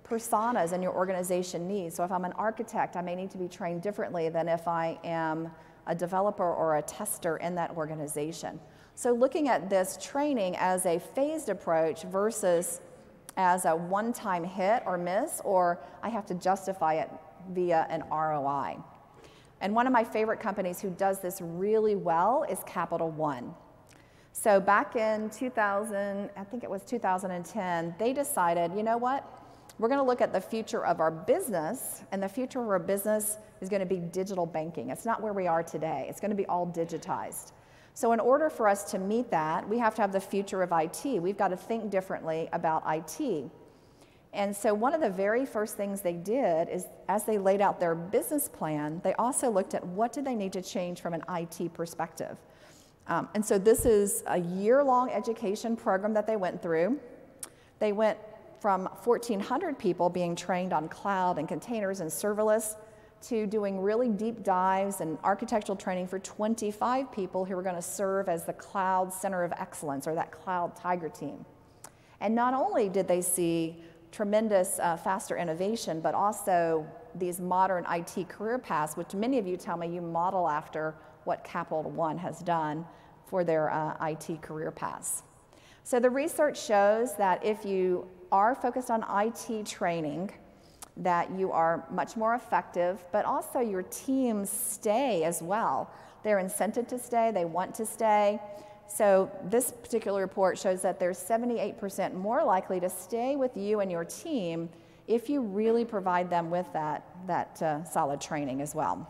personas 0.05 0.73
in 0.73 0.83
your 0.83 0.95
organization 0.95 1.69
need. 1.69 1.93
So 1.93 2.05
if 2.05 2.13
I'm 2.13 2.25
an 2.25 2.33
architect, 2.33 2.97
I 2.97 3.03
may 3.03 3.15
need 3.15 3.31
to 3.31 3.39
be 3.39 3.49
trained 3.49 3.83
differently 3.83 4.29
than 4.29 4.49
if 4.49 4.67
I 4.69 4.99
am 5.05 5.51
a 5.87 5.95
developer 5.95 6.51
or 6.51 6.77
a 6.77 6.83
tester 6.83 7.39
in 7.39 7.55
that 7.57 7.71
organization. 7.73 8.61
So 8.95 9.13
looking 9.13 9.49
at 9.49 9.71
this 9.71 9.99
training 10.01 10.57
as 10.57 10.87
a 10.87 10.99
phased 10.99 11.49
approach 11.49 12.03
versus 12.05 12.81
as 13.37 13.65
a 13.65 13.75
one-time 13.75 14.45
hit 14.45 14.83
or 14.85 14.99
miss, 14.99 15.41
or 15.45 15.81
I 16.03 16.11
have 16.11 16.27
to 16.27 16.35
justify 16.35 16.95
it 16.95 17.11
via 17.51 17.87
an 17.91 18.05
ROI. 18.11 18.79
And 19.61 19.75
one 19.75 19.87
of 19.87 19.93
my 19.93 20.05
favorite 20.05 20.41
companies 20.41 20.81
who 20.81 20.91
does 20.91 21.21
this 21.21 21.41
really 21.41 21.95
well 21.95 22.45
is 22.49 22.59
Capital 22.67 23.11
One. 23.11 23.55
So 24.33 24.61
back 24.61 24.97
in 24.97 25.31
2000, 25.31 26.31
I 26.37 26.45
think 26.45 26.65
it 26.65 26.71
was 26.71 26.83
2010, 26.83 27.95
they 27.99 28.13
decided, 28.13 28.73
you 28.75 28.83
know 28.83 28.97
what? 28.97 29.29
We're 29.79 29.89
going 29.89 30.01
to 30.01 30.07
look 30.07 30.21
at 30.21 30.33
the 30.33 30.41
future 30.41 30.85
of 30.85 31.01
our 31.01 31.11
business, 31.11 32.03
and 32.13 32.23
the 32.23 32.29
future 32.29 32.63
of 32.63 32.69
our 32.69 32.79
business 32.79 33.39
is 33.61 33.69
going 33.69 33.81
to 33.81 33.87
be 33.87 33.99
digital 33.99 34.47
banking. 34.47 34.91
It's 34.91 35.05
not 35.05 35.23
where 35.23 35.33
we 35.33 35.47
are 35.47 35.63
today. 35.63 36.07
It's 36.09 36.21
going 36.21 36.31
to 36.31 36.37
be 36.37 36.47
all 36.47 36.67
digitized. 36.67 37.53
So 37.95 38.13
in 38.13 38.21
order 38.21 38.49
for 38.49 38.69
us 38.69 38.91
to 38.93 38.99
meet 38.99 39.31
that, 39.31 39.69
we 39.69 39.79
have 39.79 39.95
to 39.97 40.03
have 40.03 40.13
the 40.13 40.21
future 40.21 40.63
of 40.63 40.73
IT. 40.73 41.05
We've 41.21 41.37
got 41.37 41.49
to 41.49 41.57
think 41.57 41.91
differently 41.91 42.49
about 42.53 42.83
IT. 42.87 43.51
And 44.35 44.57
so 44.57 44.73
one 44.73 44.95
of 44.95 45.01
the 45.03 45.11
very 45.11 45.45
first 45.45 45.77
things 45.77 46.01
they 46.01 46.15
did 46.15 46.69
is 46.71 46.87
as 47.09 47.25
they 47.25 47.37
laid 47.37 47.61
out 47.61 47.79
their 47.79 47.95
business 47.95 48.49
plan, 48.49 49.01
they 49.05 49.13
also 49.15 49.51
looked 49.51 49.75
at 49.75 49.87
what 49.87 50.13
did 50.13 50.25
they 50.25 50.35
need 50.35 50.53
to 50.55 50.63
change 50.63 51.03
from 51.03 51.13
an 51.13 51.23
IT 51.29 51.75
perspective. 51.75 52.39
Um, 53.09 53.29
and 53.35 53.45
so 53.45 53.59
this 53.59 53.85
is 53.85 54.23
a 54.27 54.39
year-long 54.39 55.11
education 55.11 55.77
program 55.77 56.15
that 56.15 56.27
they 56.27 56.37
went 56.37 56.63
through. 56.63 56.99
They 57.79 57.93
went 57.93 58.17
from 58.61 58.87
1,400 59.03 59.79
people 59.79 60.09
being 60.09 60.37
trained 60.37 60.73
on 60.73 60.89
cloud 60.89 61.39
and 61.39 61.49
containers 61.49 62.01
and 62.01 62.09
serverless 62.09 62.77
to 63.23 63.47
doing 63.47 63.81
really 63.81 64.09
deep 64.09 64.43
dives 64.43 65.01
and 65.01 65.19
architectural 65.25 65.77
training 65.77 66.07
for 66.07 66.19
25 66.21 67.11
people 67.13 67.45
who 67.45 67.55
were 67.55 67.63
going 67.63 67.77
to 67.77 67.83
serve 67.83 68.29
as 68.29 68.45
the 68.45 68.53
cloud 68.53 69.13
center 69.13 69.45
of 69.45 69.53
excellence 69.53 70.07
or 70.07 70.15
that 70.15 70.33
cloud 70.33 70.75
tiger 70.75 71.09
team. 71.09 71.45
And 72.21 72.35
not 72.35 72.55
only 72.55 72.89
did 72.89 73.09
they 73.09 73.21
see 73.21 73.83
tremendous 74.13 74.79
uh, 74.79 74.97
faster 74.97 75.37
innovation, 75.37 76.01
but 76.01 76.15
also 76.15 76.87
these 77.17 77.41
modern 77.41 77.85
IT 77.91 78.29
career 78.29 78.59
paths, 78.59 78.97
which 78.97 79.15
many 79.15 79.39
of 79.39 79.47
you 79.47 79.57
tell 79.57 79.77
me 79.77 79.89
you 79.89 80.01
model 80.01 80.49
after 80.49 80.95
what 81.25 81.43
Capital 81.43 81.83
One 81.83 82.19
has 82.19 82.41
done 82.41 82.87
for 83.27 83.43
their 83.43 83.71
uh, 83.71 83.97
IT 84.09 84.43
career 84.43 84.71
paths. 84.71 85.23
So 85.85 85.99
the 85.99 86.11
research 86.11 86.63
shows 86.63 87.17
that 87.17 87.45
if 87.45 87.65
you 87.65 88.07
are 88.31 88.55
focused 88.55 88.91
on 88.91 89.05
IT 89.09 89.67
training, 89.67 90.31
that 90.99 91.31
you 91.31 91.51
are 91.51 91.87
much 91.91 92.17
more 92.17 92.35
effective, 92.35 93.05
but 93.13 93.25
also 93.25 93.61
your 93.61 93.83
teams 93.85 94.51
stay 94.51 95.25
as 95.25 95.43
well. 95.43 95.91
They're 96.23 96.39
incented 96.39 96.87
to 96.89 96.99
stay, 96.99 97.31
they 97.33 97.47
want 97.47 97.75
to 97.77 97.87
stay. 97.87 98.39
So 98.95 99.31
this 99.45 99.71
particular 99.71 100.21
report 100.21 100.59
shows 100.59 100.83
that 100.83 101.01
they're 101.01 101.13
78% 101.13 102.13
more 102.13 102.45
likely 102.45 102.79
to 102.81 102.91
stay 102.91 103.37
with 103.37 103.57
you 103.57 103.81
and 103.81 103.91
your 103.91 104.05
team 104.05 104.69
if 105.09 105.31
you 105.31 105.41
really 105.41 105.85
provide 105.85 106.29
them 106.29 106.51
with 106.51 106.71
that, 106.75 107.05
that 107.27 107.61
uh, 107.63 107.85
solid 107.85 108.21
training 108.21 108.61
as 108.61 108.75
well. 108.75 109.09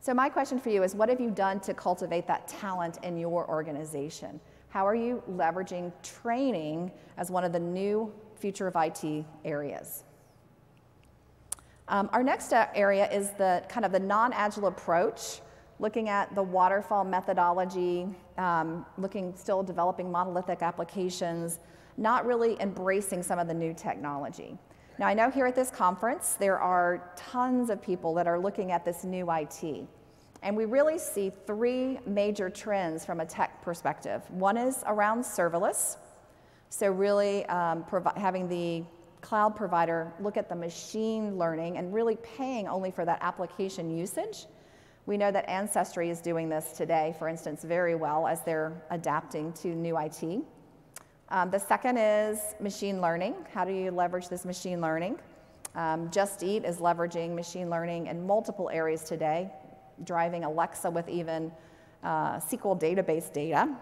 So, 0.00 0.14
my 0.14 0.28
question 0.28 0.58
for 0.58 0.70
you 0.70 0.82
is 0.82 0.94
what 0.94 1.08
have 1.08 1.20
you 1.20 1.30
done 1.30 1.60
to 1.60 1.74
cultivate 1.74 2.26
that 2.26 2.48
talent 2.48 2.98
in 3.02 3.16
your 3.18 3.48
organization? 3.48 4.40
How 4.68 4.86
are 4.86 4.94
you 4.94 5.22
leveraging 5.30 5.92
training 6.02 6.92
as 7.18 7.30
one 7.30 7.44
of 7.44 7.52
the 7.52 7.58
new 7.58 8.12
future 8.36 8.66
of 8.66 8.76
IT 8.76 9.24
areas? 9.44 10.04
Um, 11.88 12.08
our 12.12 12.22
next 12.22 12.52
uh, 12.52 12.66
area 12.74 13.10
is 13.10 13.30
the 13.32 13.64
kind 13.68 13.84
of 13.84 13.92
the 13.92 14.00
non 14.00 14.32
agile 14.32 14.68
approach, 14.68 15.40
looking 15.78 16.08
at 16.08 16.34
the 16.34 16.42
waterfall 16.42 17.04
methodology, 17.04 18.06
um, 18.38 18.86
looking 18.98 19.34
still 19.36 19.62
developing 19.62 20.10
monolithic 20.10 20.62
applications, 20.62 21.58
not 21.96 22.26
really 22.26 22.56
embracing 22.60 23.22
some 23.22 23.38
of 23.38 23.48
the 23.48 23.54
new 23.54 23.74
technology. 23.74 24.56
Now, 24.98 25.06
I 25.06 25.14
know 25.14 25.30
here 25.30 25.46
at 25.46 25.54
this 25.54 25.70
conference 25.70 26.34
there 26.34 26.58
are 26.58 27.12
tons 27.16 27.68
of 27.68 27.82
people 27.82 28.14
that 28.14 28.26
are 28.26 28.38
looking 28.38 28.72
at 28.72 28.84
this 28.84 29.04
new 29.04 29.30
IT. 29.30 29.86
And 30.42 30.56
we 30.56 30.64
really 30.64 30.98
see 30.98 31.32
three 31.46 31.98
major 32.06 32.48
trends 32.48 33.04
from 33.04 33.20
a 33.20 33.26
tech 33.26 33.62
perspective. 33.62 34.22
One 34.30 34.56
is 34.56 34.82
around 34.86 35.22
serverless, 35.22 35.96
so 36.70 36.90
really 36.90 37.44
um, 37.46 37.84
having 38.16 38.48
the 38.48 38.84
cloud 39.22 39.56
provider 39.56 40.12
look 40.20 40.36
at 40.36 40.48
the 40.48 40.54
machine 40.54 41.36
learning 41.36 41.78
and 41.78 41.92
really 41.92 42.16
paying 42.16 42.68
only 42.68 42.90
for 42.90 43.04
that 43.04 43.18
application 43.22 43.96
usage. 43.96 44.46
We 45.06 45.16
know 45.16 45.30
that 45.30 45.48
Ancestry 45.48 46.10
is 46.10 46.20
doing 46.20 46.48
this 46.48 46.72
today, 46.72 47.14
for 47.16 47.28
instance, 47.28 47.62
very 47.62 47.94
well 47.94 48.26
as 48.26 48.42
they're 48.42 48.72
adapting 48.90 49.52
to 49.52 49.68
new 49.68 49.96
IT. 49.96 50.42
Um, 51.28 51.48
the 51.48 51.60
second 51.60 51.96
is 51.96 52.40
machine 52.58 53.00
learning. 53.00 53.36
How 53.54 53.64
do 53.64 53.72
you 53.72 53.92
leverage 53.92 54.28
this 54.28 54.44
machine 54.44 54.80
learning? 54.80 55.20
Um, 55.76 56.10
Just 56.10 56.42
Eat 56.42 56.64
is 56.64 56.78
leveraging 56.78 57.36
machine 57.36 57.70
learning 57.70 58.08
in 58.08 58.26
multiple 58.26 58.68
areas 58.68 59.04
today, 59.04 59.48
driving 60.02 60.42
Alexa 60.42 60.90
with 60.90 61.08
even 61.08 61.52
uh, 62.02 62.38
SQL 62.38 62.80
database 62.80 63.32
data. 63.32 63.76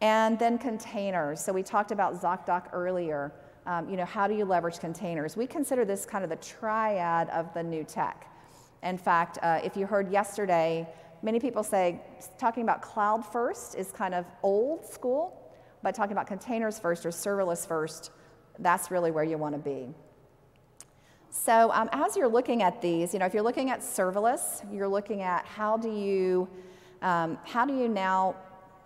And 0.00 0.40
then 0.40 0.58
containers. 0.58 1.40
So 1.40 1.52
we 1.52 1.62
talked 1.62 1.92
about 1.92 2.20
ZocDoc 2.20 2.70
earlier. 2.72 3.32
Um, 3.64 3.88
you 3.88 3.96
know, 3.96 4.06
how 4.06 4.26
do 4.26 4.34
you 4.34 4.44
leverage 4.44 4.80
containers? 4.80 5.36
We 5.36 5.46
consider 5.46 5.84
this 5.84 6.04
kind 6.04 6.24
of 6.24 6.30
the 6.30 6.36
triad 6.36 7.28
of 7.30 7.52
the 7.54 7.62
new 7.62 7.84
tech. 7.84 8.29
In 8.82 8.96
fact, 8.96 9.38
uh, 9.42 9.60
if 9.62 9.76
you 9.76 9.86
heard 9.86 10.10
yesterday, 10.10 10.88
many 11.22 11.38
people 11.38 11.62
say 11.62 12.00
talking 12.38 12.62
about 12.62 12.82
cloud 12.82 13.24
first 13.24 13.74
is 13.74 13.92
kind 13.92 14.14
of 14.14 14.24
old 14.42 14.84
school, 14.86 15.36
but 15.82 15.94
talking 15.94 16.12
about 16.12 16.26
containers 16.26 16.78
first 16.78 17.04
or 17.04 17.10
serverless 17.10 17.66
first, 17.66 18.10
that's 18.58 18.90
really 18.90 19.10
where 19.10 19.24
you 19.24 19.38
want 19.38 19.54
to 19.54 19.60
be. 19.60 19.94
So 21.30 21.70
um, 21.72 21.88
as 21.92 22.16
you're 22.16 22.28
looking 22.28 22.62
at 22.62 22.82
these, 22.82 23.12
you 23.12 23.20
know, 23.20 23.26
if 23.26 23.34
you're 23.34 23.42
looking 23.42 23.70
at 23.70 23.80
serverless, 23.80 24.64
you're 24.72 24.88
looking 24.88 25.22
at 25.22 25.46
how 25.46 25.76
do 25.76 25.90
you, 25.90 26.48
um, 27.02 27.38
how 27.44 27.64
do 27.64 27.74
you 27.74 27.88
now 27.88 28.34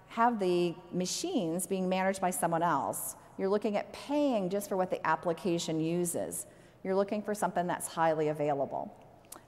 have 0.08 0.38
the 0.38 0.74
machines 0.92 1.66
being 1.66 1.88
managed 1.88 2.20
by 2.20 2.30
someone 2.30 2.62
else? 2.62 3.16
You're 3.38 3.48
looking 3.48 3.76
at 3.76 3.92
paying 3.92 4.50
just 4.50 4.68
for 4.68 4.76
what 4.76 4.90
the 4.90 5.04
application 5.06 5.80
uses. 5.80 6.46
You're 6.84 6.94
looking 6.94 7.22
for 7.22 7.34
something 7.34 7.66
that's 7.66 7.88
highly 7.88 8.28
available. 8.28 8.94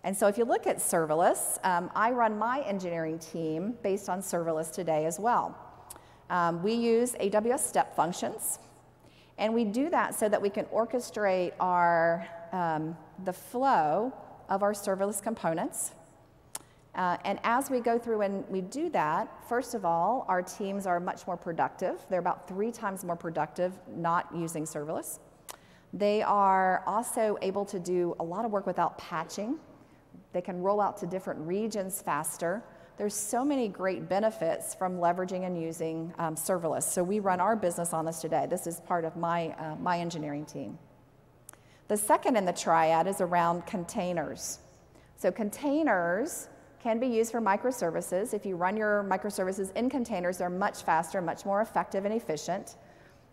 And 0.06 0.16
so 0.16 0.28
if 0.28 0.38
you 0.38 0.44
look 0.44 0.68
at 0.68 0.76
serverless, 0.76 1.58
um, 1.64 1.90
I 1.96 2.12
run 2.12 2.38
my 2.38 2.60
engineering 2.60 3.18
team 3.18 3.74
based 3.82 4.08
on 4.08 4.20
serverless 4.20 4.70
today 4.70 5.04
as 5.04 5.18
well. 5.18 5.58
Um, 6.30 6.62
we 6.62 6.74
use 6.74 7.14
AWS 7.14 7.58
step 7.58 7.96
functions, 7.96 8.60
and 9.36 9.52
we 9.52 9.64
do 9.64 9.90
that 9.90 10.14
so 10.14 10.28
that 10.28 10.40
we 10.40 10.48
can 10.48 10.64
orchestrate 10.66 11.54
our, 11.58 12.24
um, 12.52 12.96
the 13.24 13.32
flow 13.32 14.12
of 14.48 14.62
our 14.62 14.74
serverless 14.74 15.20
components. 15.20 15.90
Uh, 16.94 17.16
and 17.24 17.40
as 17.42 17.68
we 17.68 17.80
go 17.80 17.98
through 17.98 18.20
and 18.20 18.48
we 18.48 18.60
do 18.60 18.88
that, 18.90 19.28
first 19.48 19.74
of 19.74 19.84
all, 19.84 20.24
our 20.28 20.40
teams 20.40 20.86
are 20.86 21.00
much 21.00 21.26
more 21.26 21.36
productive. 21.36 22.06
They're 22.08 22.20
about 22.20 22.46
three 22.46 22.70
times 22.70 23.04
more 23.04 23.16
productive 23.16 23.72
not 23.88 24.28
using 24.32 24.66
serverless. 24.66 25.18
They 25.92 26.22
are 26.22 26.84
also 26.86 27.38
able 27.42 27.64
to 27.64 27.80
do 27.80 28.14
a 28.20 28.24
lot 28.24 28.44
of 28.44 28.52
work 28.52 28.68
without 28.68 28.98
patching. 28.98 29.58
They 30.36 30.42
can 30.42 30.62
roll 30.62 30.82
out 30.82 30.98
to 30.98 31.06
different 31.06 31.40
regions 31.40 32.02
faster. 32.02 32.62
There's 32.98 33.14
so 33.14 33.42
many 33.42 33.68
great 33.68 34.06
benefits 34.06 34.74
from 34.74 34.98
leveraging 34.98 35.46
and 35.46 35.58
using 35.58 36.12
um, 36.18 36.34
serverless. 36.34 36.82
So 36.82 37.02
we 37.02 37.20
run 37.20 37.40
our 37.40 37.56
business 37.56 37.94
on 37.94 38.04
this 38.04 38.20
today. 38.20 38.46
This 38.46 38.66
is 38.66 38.80
part 38.80 39.06
of 39.06 39.16
my, 39.16 39.54
uh, 39.58 39.76
my 39.76 39.98
engineering 39.98 40.44
team. 40.44 40.78
The 41.88 41.96
second 41.96 42.36
in 42.36 42.44
the 42.44 42.52
triad 42.52 43.06
is 43.06 43.22
around 43.22 43.64
containers. 43.64 44.58
So 45.16 45.32
containers 45.32 46.48
can 46.82 46.98
be 46.98 47.06
used 47.06 47.32
for 47.32 47.40
microservices. 47.40 48.34
If 48.34 48.44
you 48.44 48.56
run 48.56 48.76
your 48.76 49.06
microservices 49.08 49.74
in 49.74 49.88
containers, 49.88 50.36
they're 50.36 50.50
much 50.50 50.82
faster, 50.82 51.22
much 51.22 51.46
more 51.46 51.62
effective 51.62 52.04
and 52.04 52.12
efficient. 52.12 52.76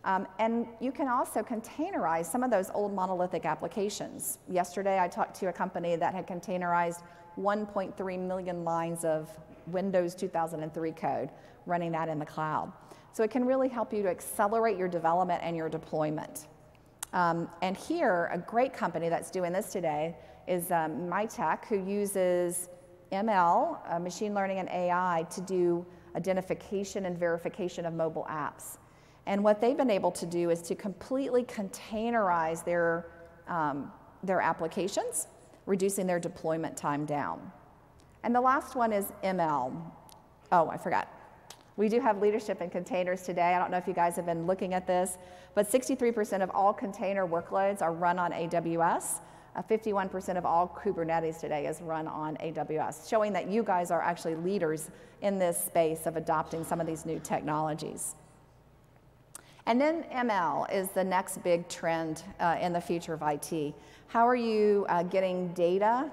Um, 0.06 0.28
and 0.40 0.68
you 0.82 0.92
can 0.92 1.08
also 1.08 1.42
containerize 1.42 2.26
some 2.26 2.44
of 2.44 2.52
those 2.52 2.70
old 2.74 2.94
monolithic 2.94 3.46
applications. 3.46 4.40
Yesterday, 4.50 5.00
I 5.00 5.08
talked 5.08 5.40
to 5.40 5.48
a 5.48 5.54
company 5.54 5.96
that 5.96 6.14
had 6.14 6.28
containerized 6.28 7.04
1.3 7.40 8.20
million 8.20 8.64
lines 8.64 9.06
of 9.06 9.30
Windows 9.68 10.14
2003 10.14 10.92
code, 10.92 11.30
running 11.66 11.92
that 11.94 12.10
in 12.10 12.20
the 12.20 12.26
cloud. 12.26 12.72
So 13.14 13.24
it 13.24 13.32
can 13.32 13.46
really 13.46 13.70
help 13.70 13.94
you 13.94 14.04
to 14.04 14.10
accelerate 14.10 14.78
your 14.78 14.90
development 14.90 15.42
and 15.44 15.56
your 15.56 15.70
deployment. 15.70 16.48
Um, 17.14 17.50
and 17.62 17.78
here, 17.78 18.30
a 18.32 18.40
great 18.40 18.74
company 18.74 19.08
that's 19.08 19.30
doing 19.30 19.54
this 19.54 19.72
today 19.72 20.18
is 20.48 20.72
um, 20.72 21.08
Mitek, 21.08 21.66
who 21.66 21.78
uses 21.78 22.70
ML, 23.12 23.78
uh, 23.88 24.00
machine 24.00 24.34
learning 24.34 24.58
and 24.58 24.68
AI, 24.70 25.26
to 25.30 25.42
do 25.42 25.86
identification 26.16 27.06
and 27.06 27.18
verification 27.18 27.86
of 27.86 27.94
mobile 27.94 28.26
apps. 28.30 28.78
And 29.26 29.44
what 29.44 29.62
they've 29.62 29.78
been 29.78 29.90
able 29.90 30.12
to 30.12 30.26
do 30.26 30.50
is 30.50 30.62
to 30.64 30.76
completely 30.76 31.44
containerize 31.44 32.64
their, 32.66 33.06
um, 33.48 33.92
their 34.24 34.42
applications, 34.42 35.28
reducing 35.66 36.06
their 36.08 36.20
deployment 36.20 36.76
time 36.76 37.06
down. 37.06 37.52
And 38.24 38.36
the 38.36 38.42
last 38.42 38.76
one 38.76 38.92
is 38.92 39.12
ML. 39.24 39.74
Oh, 40.52 40.70
I 40.70 40.78
forgot. 40.78 41.08
We 41.76 41.90
do 41.90 42.00
have 42.00 42.22
leadership 42.22 42.62
in 42.62 42.70
containers 42.70 43.24
today. 43.24 43.54
I 43.54 43.60
don't 43.60 43.72
know 43.72 43.78
if 43.78 43.88
you 43.88 43.94
guys 43.94 44.16
have 44.18 44.26
been 44.26 44.46
looking 44.46 44.74
at 44.74 44.86
this, 44.86 45.18
but 45.56 45.70
63% 45.70 46.44
of 46.44 46.52
all 46.52 46.74
container 46.74 47.26
workloads 47.26 47.82
are 47.82 47.92
run 47.92 48.20
on 48.20 48.32
AWS. 48.32 49.22
51% 49.58 50.36
uh, 50.36 50.38
of 50.38 50.46
all 50.46 50.68
Kubernetes 50.68 51.40
today 51.40 51.68
is 51.68 51.82
run 51.82 52.08
on 52.08 52.38
AWS, 52.38 53.10
showing 53.10 53.34
that 53.34 53.48
you 53.48 53.64
guys 53.64 53.92
are 53.92 54.02
actually 54.02 54.36
leaders 54.36 54.90
in 55.22 55.40
this 55.40 55.58
space 55.58 56.06
of 56.06 56.16
adopting 56.16 56.64
some 56.64 56.80
of 56.80 56.88
these 56.88 57.06
new 57.06 57.20
technologies. 57.20 58.16
And 59.66 59.80
then 59.80 60.04
ML 60.14 60.72
is 60.74 60.90
the 60.90 61.04
next 61.04 61.42
big 61.44 61.68
trend 61.70 62.24
uh, 62.40 62.58
in 62.60 62.74
the 62.74 62.82
future 62.82 63.14
of 63.14 63.22
IT. 63.22 63.74
How 64.08 64.28
are 64.28 64.36
you 64.36 64.86
uh, 64.90 65.04
getting 65.04 65.54
data 65.54 66.12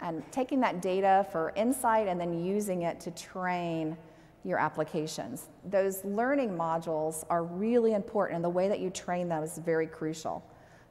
and 0.00 0.22
taking 0.30 0.60
that 0.60 0.82
data 0.82 1.26
for 1.32 1.52
insight 1.56 2.08
and 2.08 2.20
then 2.20 2.44
using 2.44 2.82
it 2.82 3.00
to 3.00 3.10
train 3.10 3.96
your 4.44 4.58
applications. 4.58 5.48
Those 5.64 6.04
learning 6.04 6.50
modules 6.50 7.24
are 7.30 7.42
really 7.42 7.94
important, 7.94 8.36
and 8.36 8.44
the 8.44 8.50
way 8.50 8.68
that 8.68 8.78
you 8.78 8.90
train 8.90 9.28
them 9.28 9.42
is 9.42 9.58
very 9.58 9.86
crucial. 9.86 10.44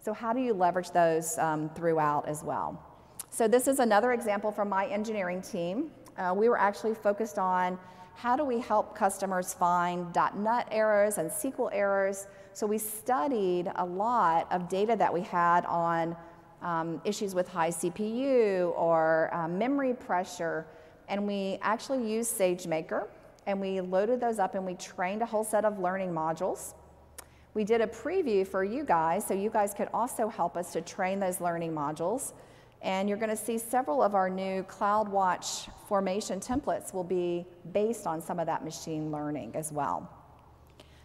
So, 0.04 0.12
how 0.12 0.34
do 0.34 0.42
you 0.42 0.54
leverage 0.54 0.92
those 0.92 1.38
um, 1.38 1.70
throughout 1.70 2.28
as 2.28 2.44
well? 2.44 2.82
So, 3.30 3.48
this 3.48 3.68
is 3.68 3.80
another 3.80 4.14
example 4.14 4.52
from 4.52 4.70
my 4.70 4.88
engineering 4.88 5.42
team. 5.42 5.92
Uh, 6.18 6.34
we 6.36 6.50
were 6.50 6.58
actually 6.58 6.94
focused 6.94 7.38
on 7.38 7.78
how 8.16 8.36
do 8.36 8.44
we 8.44 8.60
help 8.60 8.96
customers 8.96 9.54
find 9.54 10.16
.NET 10.36 10.68
errors 10.72 11.18
and 11.18 11.30
SQL 11.30 11.70
errors. 11.74 12.28
So, 12.54 12.68
we 12.68 12.78
studied 12.78 13.72
a 13.76 13.86
lot 13.86 14.52
of 14.52 14.70
data 14.70 14.96
that 14.96 15.12
we 15.12 15.22
had 15.22 15.66
on 15.66 16.16
um, 16.62 17.02
issues 17.04 17.36
with 17.36 17.48
high 17.48 17.70
CPU 17.70 18.72
or 18.78 19.30
uh, 19.34 19.48
memory 19.48 19.94
pressure. 19.94 20.66
And 21.10 21.28
we 21.28 21.60
actually 21.62 22.10
used 22.10 22.38
SageMaker 22.38 23.08
and 23.46 23.60
we 23.60 23.82
loaded 23.82 24.22
those 24.22 24.40
up 24.40 24.56
and 24.56 24.66
we 24.66 24.76
trained 24.76 25.22
a 25.22 25.26
whole 25.26 25.44
set 25.44 25.66
of 25.66 25.80
learning 25.80 26.12
modules. 26.12 26.74
We 27.54 27.64
did 27.64 27.82
a 27.82 27.88
preview 27.88 28.48
for 28.48 28.64
you 28.64 28.84
guys 28.84 29.28
so 29.28 29.34
you 29.34 29.50
guys 29.50 29.74
could 29.74 29.90
also 29.94 30.28
help 30.28 30.58
us 30.58 30.72
to 30.74 30.82
train 30.82 31.20
those 31.20 31.40
learning 31.40 31.74
modules. 31.74 32.34
And 32.84 33.08
you're 33.08 33.18
going 33.18 33.30
to 33.30 33.38
see 33.38 33.58
several 33.58 34.04
of 34.04 34.14
our 34.14 34.30
new 34.30 34.64
CloudWatch 34.64 35.70
formation 35.88 36.40
templates 36.42 36.94
will 36.94 37.06
be 37.06 37.46
based 37.72 38.06
on 38.06 38.22
some 38.22 38.40
of 38.40 38.46
that 38.46 38.64
machine 38.64 39.10
learning 39.10 39.52
as 39.56 39.72
well. 39.72 40.10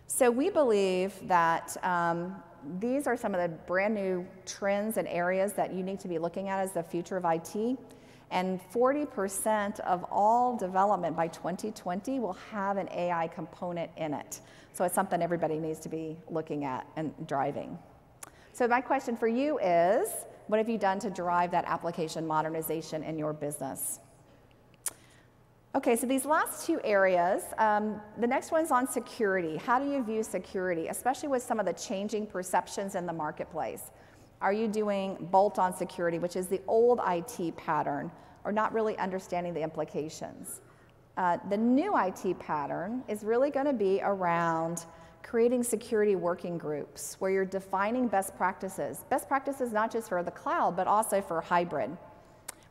So 0.08 0.30
we 0.30 0.50
believe 0.50 1.14
that 1.28 1.76
um, 1.84 2.42
these 2.80 3.06
are 3.06 3.16
some 3.16 3.34
of 3.34 3.40
the 3.40 3.56
brand 3.66 3.94
new 3.94 4.26
trends 4.44 4.96
and 4.96 5.06
areas 5.06 5.52
that 5.52 5.72
you 5.72 5.84
need 5.84 6.00
to 6.00 6.08
be 6.08 6.18
looking 6.18 6.48
at 6.48 6.58
as 6.58 6.72
the 6.72 6.82
future 6.82 7.16
of 7.16 7.24
IT. 7.24 7.78
And 8.30 8.60
40% 8.72 9.80
of 9.80 10.04
all 10.10 10.56
development 10.56 11.16
by 11.16 11.28
2020 11.28 12.18
will 12.20 12.36
have 12.50 12.76
an 12.76 12.88
AI 12.90 13.28
component 13.28 13.90
in 13.96 14.12
it. 14.12 14.40
So 14.72 14.84
it's 14.84 14.94
something 14.94 15.22
everybody 15.22 15.58
needs 15.58 15.80
to 15.80 15.88
be 15.88 16.16
looking 16.28 16.64
at 16.64 16.86
and 16.96 17.14
driving. 17.26 17.78
So 18.52 18.66
my 18.66 18.80
question 18.80 19.16
for 19.16 19.28
you 19.28 19.58
is, 19.60 20.08
what 20.48 20.58
have 20.58 20.68
you 20.68 20.78
done 20.78 20.98
to 21.00 21.10
drive 21.10 21.50
that 21.52 21.64
application 21.66 22.26
modernization 22.26 23.04
in 23.04 23.18
your 23.18 23.32
business? 23.32 24.00
Okay, 25.74 25.94
so 25.94 26.06
these 26.06 26.24
last 26.24 26.66
two 26.66 26.80
areas, 26.82 27.42
um, 27.58 28.00
the 28.18 28.26
next 28.26 28.50
one's 28.50 28.70
on 28.70 28.88
security. 28.88 29.58
How 29.58 29.78
do 29.78 29.88
you 29.88 30.02
view 30.02 30.22
security, 30.22 30.88
especially 30.88 31.28
with 31.28 31.42
some 31.42 31.60
of 31.60 31.66
the 31.66 31.74
changing 31.74 32.26
perceptions 32.26 32.94
in 32.94 33.06
the 33.06 33.12
marketplace? 33.12 33.90
Are 34.40 34.52
you 34.52 34.66
doing 34.66 35.28
bolt 35.30 35.58
on 35.58 35.76
security, 35.76 36.18
which 36.18 36.36
is 36.36 36.46
the 36.46 36.60
old 36.66 37.00
IT 37.06 37.56
pattern, 37.56 38.10
or 38.44 38.52
not 38.52 38.72
really 38.72 38.96
understanding 38.98 39.52
the 39.52 39.62
implications? 39.62 40.62
Uh, 41.18 41.36
the 41.50 41.56
new 41.56 41.94
IT 41.98 42.38
pattern 42.38 43.02
is 43.06 43.22
really 43.22 43.50
going 43.50 43.66
to 43.66 43.72
be 43.72 44.00
around 44.02 44.86
creating 45.22 45.62
security 45.62 46.16
working 46.16 46.56
groups 46.58 47.16
where 47.18 47.30
you're 47.30 47.44
defining 47.44 48.08
best 48.08 48.36
practices. 48.36 49.04
Best 49.10 49.28
practices 49.28 49.72
not 49.72 49.90
just 49.90 50.08
for 50.08 50.22
the 50.22 50.30
cloud, 50.30 50.76
but 50.76 50.86
also 50.86 51.20
for 51.20 51.40
hybrid, 51.40 51.96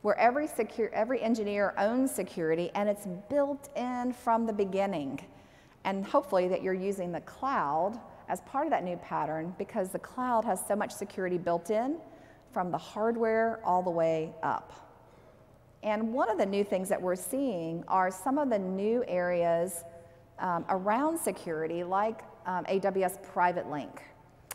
where 0.02 0.18
every, 0.18 0.48
every 0.93 1.22
engineer 1.22 1.74
owns 1.78 2.12
security 2.12 2.72
and 2.74 2.89
it's 2.89 3.08
built 3.30 3.70
in 3.76 4.14
from 4.14 4.45
the 4.45 4.54
beginning. 4.54 5.20
And 5.84 6.06
hopefully 6.06 6.48
that 6.48 6.64
you're 6.64 6.74
using 6.74 7.12
the 7.12 7.22
cloud 7.22 8.00
as 8.30 8.41
part 8.41 8.66
of 8.66 8.72
that 8.72 8.84
new 8.84 8.98
pattern 8.98 9.54
because 9.58 9.89
the 9.89 10.00
cloud 10.00 10.43
has 10.43 10.62
so 10.68 10.76
much 10.76 10.91
security 10.91 11.38
built 11.38 11.70
in 11.70 11.98
from 12.52 12.72
the 12.72 12.78
hardware 12.78 13.60
all 13.64 13.84
the 13.84 13.89
way 13.89 14.34
up. 14.43 14.88
And 15.84 16.12
one 16.12 16.30
of 16.30 16.38
the 16.38 16.45
new 16.45 16.64
things 16.64 16.89
that 16.89 17.02
we're 17.02 17.16
seeing 17.16 17.84
are 17.88 18.10
some 18.12 18.38
of 18.38 18.50
the 18.50 18.60
new 18.60 19.04
areas 19.08 19.84
um, 20.39 20.66
around 20.70 21.18
security, 21.18 21.84
like 21.84 22.22
um, 22.48 22.66
AWS 22.66 23.22
Private 23.22 23.70
Link. 23.70 24.02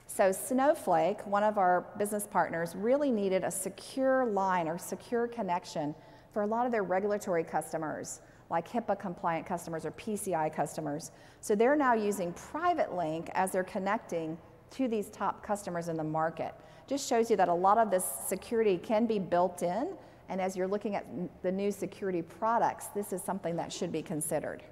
So 0.07 0.32
Snowflake, 0.32 1.26
one 1.26 1.43
of 1.43 1.57
our 1.57 1.86
business 1.97 2.26
partners, 2.26 2.74
really 2.74 3.11
needed 3.11 3.45
a 3.45 3.51
secure 3.51 4.26
line 4.26 4.68
or 4.68 4.76
secure 4.76 5.26
connection 5.26 5.95
for 6.32 6.43
a 6.43 6.47
lot 6.47 6.66
of 6.66 6.72
their 6.72 6.82
regulatory 6.82 7.45
customers, 7.45 8.20
like 8.51 8.68
HIPAA 8.68 8.99
compliant 8.99 9.47
customers 9.47 9.86
or 9.86 9.90
PCI 9.93 10.55
customers. 10.55 11.12
So 11.40 11.55
they're 11.55 11.76
now 11.76 11.95
using 11.95 12.32
Private 12.34 12.95
Link 12.95 13.30
as 13.34 13.53
they're 13.53 13.64
connecting 13.64 14.36
to 14.72 14.88
these 14.88 15.09
top 15.09 15.43
customers 15.43 15.88
in 15.88 15.97
the 15.97 16.05
market. 16.05 16.55
Just 16.86 17.09
shows 17.09 17.30
you 17.30 17.36
that 17.36 17.49
a 17.49 17.55
lot 17.55 17.78
of 17.78 17.90
this 17.90 18.05
security 18.26 18.78
can 18.78 19.07
be 19.07 19.18
built 19.18 19.62
in, 19.62 19.95
and 20.28 20.40
as 20.40 20.57
you're 20.57 20.68
looking 20.68 20.95
at 20.95 21.07
the 21.43 21.53
new 21.53 21.70
security 21.70 22.22
products, 22.22 22.86
this 22.88 23.12
is 23.12 23.22
something 23.22 23.57
that 23.57 23.72
should 23.72 23.93
be 23.93 24.03
considered. 24.03 24.62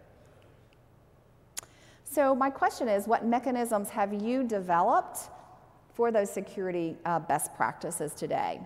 So 2.12 2.34
my 2.34 2.50
question 2.50 2.88
is, 2.88 3.06
what 3.06 3.24
mechanisms 3.24 3.88
have 3.90 4.12
you 4.12 4.42
developed 4.42 5.30
for 5.94 6.10
those 6.10 6.28
security 6.28 6.96
uh, 7.04 7.20
best 7.20 7.54
practices 7.54 8.14
today? 8.14 8.60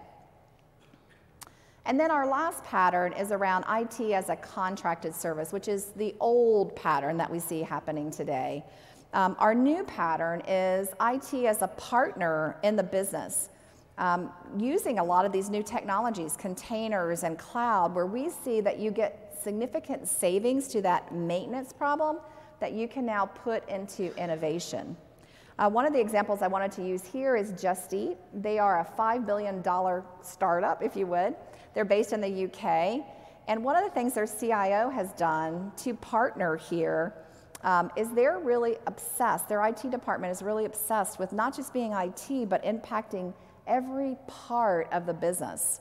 And 1.85 2.01
then 2.01 2.11
our 2.11 2.27
last 2.27 2.65
pattern 2.65 3.13
is 3.13 3.33
around 3.33 3.67
IT 3.69 4.01
as 4.15 4.31
a 4.31 4.37
contracted 4.37 5.15
service, 5.15 5.53
which 5.53 5.69
is 5.69 5.89
the 5.97 6.15
old 6.21 6.75
pattern 6.75 7.19
that 7.19 7.31
we 7.31 7.39
see 7.39 7.61
happening 7.61 8.11
today. 8.11 8.65
Um, 9.13 9.37
our 9.39 9.55
new 9.55 9.85
pattern 9.85 10.41
is 10.49 10.89
IT 11.03 11.35
as 11.45 11.61
a 11.61 11.69
partner 11.69 12.57
in 12.63 12.77
the 12.77 12.83
business, 12.83 13.51
um, 13.99 14.33
using 14.57 14.99
a 14.99 15.05
lot 15.05 15.27
of 15.27 15.33
these 15.33 15.51
new 15.51 15.63
technologies, 15.63 16.35
containers 16.35 17.25
and 17.25 17.39
cloud, 17.39 17.95
where 17.95 18.07
we 18.07 18.31
see 18.31 18.63
that 18.63 18.79
you 18.79 18.91
get 18.91 19.39
significant 19.43 20.09
savings 20.09 20.67
to 20.69 20.81
that 20.81 21.15
maintenance 21.15 21.75
problem 21.75 22.17
that 22.61 22.73
you 22.73 22.89
can 22.89 23.05
now 23.07 23.27
put 23.27 23.69
into 23.69 24.15
innovation. 24.17 24.97
Uh, 25.59 25.71
one 25.71 25.87
of 25.87 25.93
the 25.93 26.01
examples 26.01 26.43
I 26.43 26.49
wanted 26.49 26.73
to 26.73 26.85
use 26.85 27.05
here 27.05 27.37
is 27.37 27.53
Just 27.61 27.95
Eat. 27.95 28.17
They 28.33 28.59
are 28.59 28.81
a 28.81 28.85
$5 28.85 29.25
billion 29.25 29.63
startup, 30.23 30.83
if 30.83 30.97
you 30.97 31.07
would. 31.07 31.37
They're 31.75 31.85
based 31.85 32.13
in 32.13 32.21
the 32.21 32.45
UK. 32.45 33.05
And 33.47 33.63
one 33.63 33.77
of 33.77 33.85
the 33.85 33.91
things 33.91 34.15
their 34.15 34.27
CIO 34.27 34.91
has 34.91 35.13
done 35.13 35.71
to 35.79 35.95
partner 35.95 36.57
here 36.57 37.15
um, 37.63 37.91
is 37.97 38.11
they're 38.11 38.39
really 38.39 38.77
obsessed, 38.87 39.49
their 39.49 39.65
IT 39.67 39.91
department 39.91 40.33
is 40.33 40.43
really 40.43 40.65
obsessed 40.65 41.19
with 41.19 41.33
not 41.33 41.55
just 41.57 41.73
being 41.73 41.93
IT, 41.93 42.49
but 42.49 42.63
impacting 42.65 43.33
every 43.67 44.17
part 44.27 44.89
of 44.93 45.07
the 45.07 45.15
business. 45.15 45.81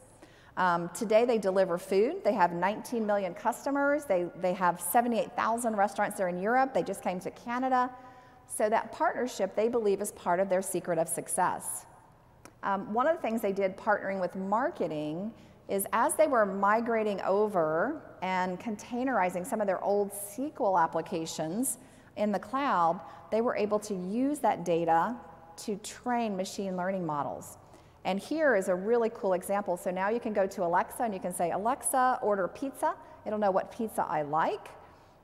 Um, 0.55 0.89
today 0.93 1.25
they 1.25 1.37
deliver 1.37 1.77
food. 1.77 2.23
They 2.23 2.33
have 2.33 2.53
19 2.53 3.05
million 3.05 3.33
customers. 3.33 4.05
They, 4.05 4.27
they 4.39 4.53
have 4.53 4.79
78,000 4.79 5.75
restaurants 5.75 6.17
there 6.17 6.27
in 6.27 6.39
Europe. 6.39 6.73
They 6.73 6.83
just 6.83 7.01
came 7.01 7.19
to 7.21 7.31
Canada. 7.31 7.89
So 8.47 8.69
that 8.69 8.91
partnership, 8.91 9.55
they 9.55 9.67
believe, 9.67 10.01
is 10.01 10.11
part 10.11 10.39
of 10.39 10.49
their 10.49 10.61
secret 10.61 10.99
of 10.99 11.07
success. 11.07 11.85
Um, 12.61 12.93
one 12.93 13.07
of 13.07 13.15
the 13.15 13.21
things 13.21 13.41
they 13.41 13.51
did 13.51 13.75
partnering 13.75 14.21
with 14.21 14.35
marketing 14.35 15.33
is 15.69 15.85
as 15.91 16.13
they 16.15 16.27
were 16.27 16.45
migrating 16.45 17.19
over 17.21 18.01
and 18.21 18.59
containerizing 18.59 19.45
some 19.45 19.59
of 19.59 19.67
their 19.67 19.83
old 19.83 20.11
SQL 20.11 20.81
applications 20.81 21.79
in 22.15 22.31
the 22.31 22.39
cloud, 22.39 22.99
they 23.31 23.41
were 23.41 23.55
able 23.55 23.79
to 23.79 23.95
use 23.95 24.39
that 24.39 24.63
data 24.63 25.15
to 25.55 25.75
train 25.77 26.35
machine 26.35 26.77
learning 26.77 27.05
models. 27.05 27.57
And 28.05 28.19
here 28.19 28.55
is 28.55 28.67
a 28.67 28.75
really 28.75 29.09
cool 29.13 29.33
example. 29.33 29.77
So 29.77 29.89
now 29.89 30.09
you 30.09 30.19
can 30.19 30.33
go 30.33 30.45
to 30.45 30.63
Alexa 30.63 31.03
and 31.03 31.13
you 31.13 31.19
can 31.19 31.33
say, 31.33 31.51
Alexa, 31.51 32.19
order 32.21 32.47
pizza. 32.47 32.95
It'll 33.25 33.39
know 33.39 33.51
what 33.51 33.71
pizza 33.71 34.05
I 34.07 34.23
like. 34.23 34.69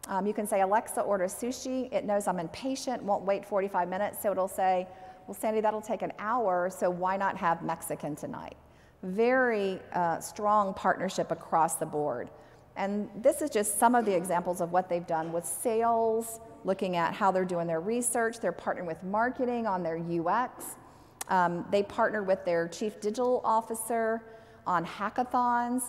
Um, 0.07 0.25
you 0.25 0.33
can 0.33 0.47
say, 0.47 0.61
Alexa, 0.61 1.01
order 1.01 1.25
sushi. 1.25 1.91
It 1.93 2.05
knows 2.05 2.27
I'm 2.27 2.39
impatient, 2.39 3.03
won't 3.03 3.23
wait 3.23 3.45
45 3.45 3.89
minutes. 3.89 4.21
So 4.21 4.31
it'll 4.31 4.47
say, 4.47 4.87
well, 5.27 5.35
Sandy, 5.35 5.61
that'll 5.61 5.81
take 5.81 6.01
an 6.01 6.13
hour, 6.17 6.71
so 6.75 6.89
why 6.89 7.15
not 7.15 7.37
have 7.37 7.61
Mexican 7.61 8.15
tonight? 8.15 8.55
Very 9.03 9.79
uh, 9.93 10.19
strong 10.19 10.73
partnership 10.73 11.29
across 11.29 11.75
the 11.75 11.85
board. 11.85 12.31
And 12.75 13.09
this 13.15 13.41
is 13.41 13.51
just 13.51 13.77
some 13.77 13.93
of 13.93 14.05
the 14.05 14.15
examples 14.15 14.61
of 14.61 14.71
what 14.71 14.89
they've 14.89 15.05
done 15.05 15.31
with 15.31 15.45
sales, 15.45 16.39
looking 16.63 16.95
at 16.95 17.13
how 17.13 17.29
they're 17.29 17.45
doing 17.45 17.67
their 17.67 17.81
research. 17.81 18.39
They're 18.39 18.51
partnering 18.51 18.87
with 18.87 19.03
marketing 19.03 19.67
on 19.67 19.83
their 19.83 19.97
UX. 19.99 20.65
Um, 21.29 21.65
they 21.71 21.83
partner 21.83 22.23
with 22.23 22.43
their 22.45 22.67
chief 22.67 22.99
digital 22.99 23.41
officer 23.43 24.23
on 24.65 24.85
hackathons. 24.85 25.83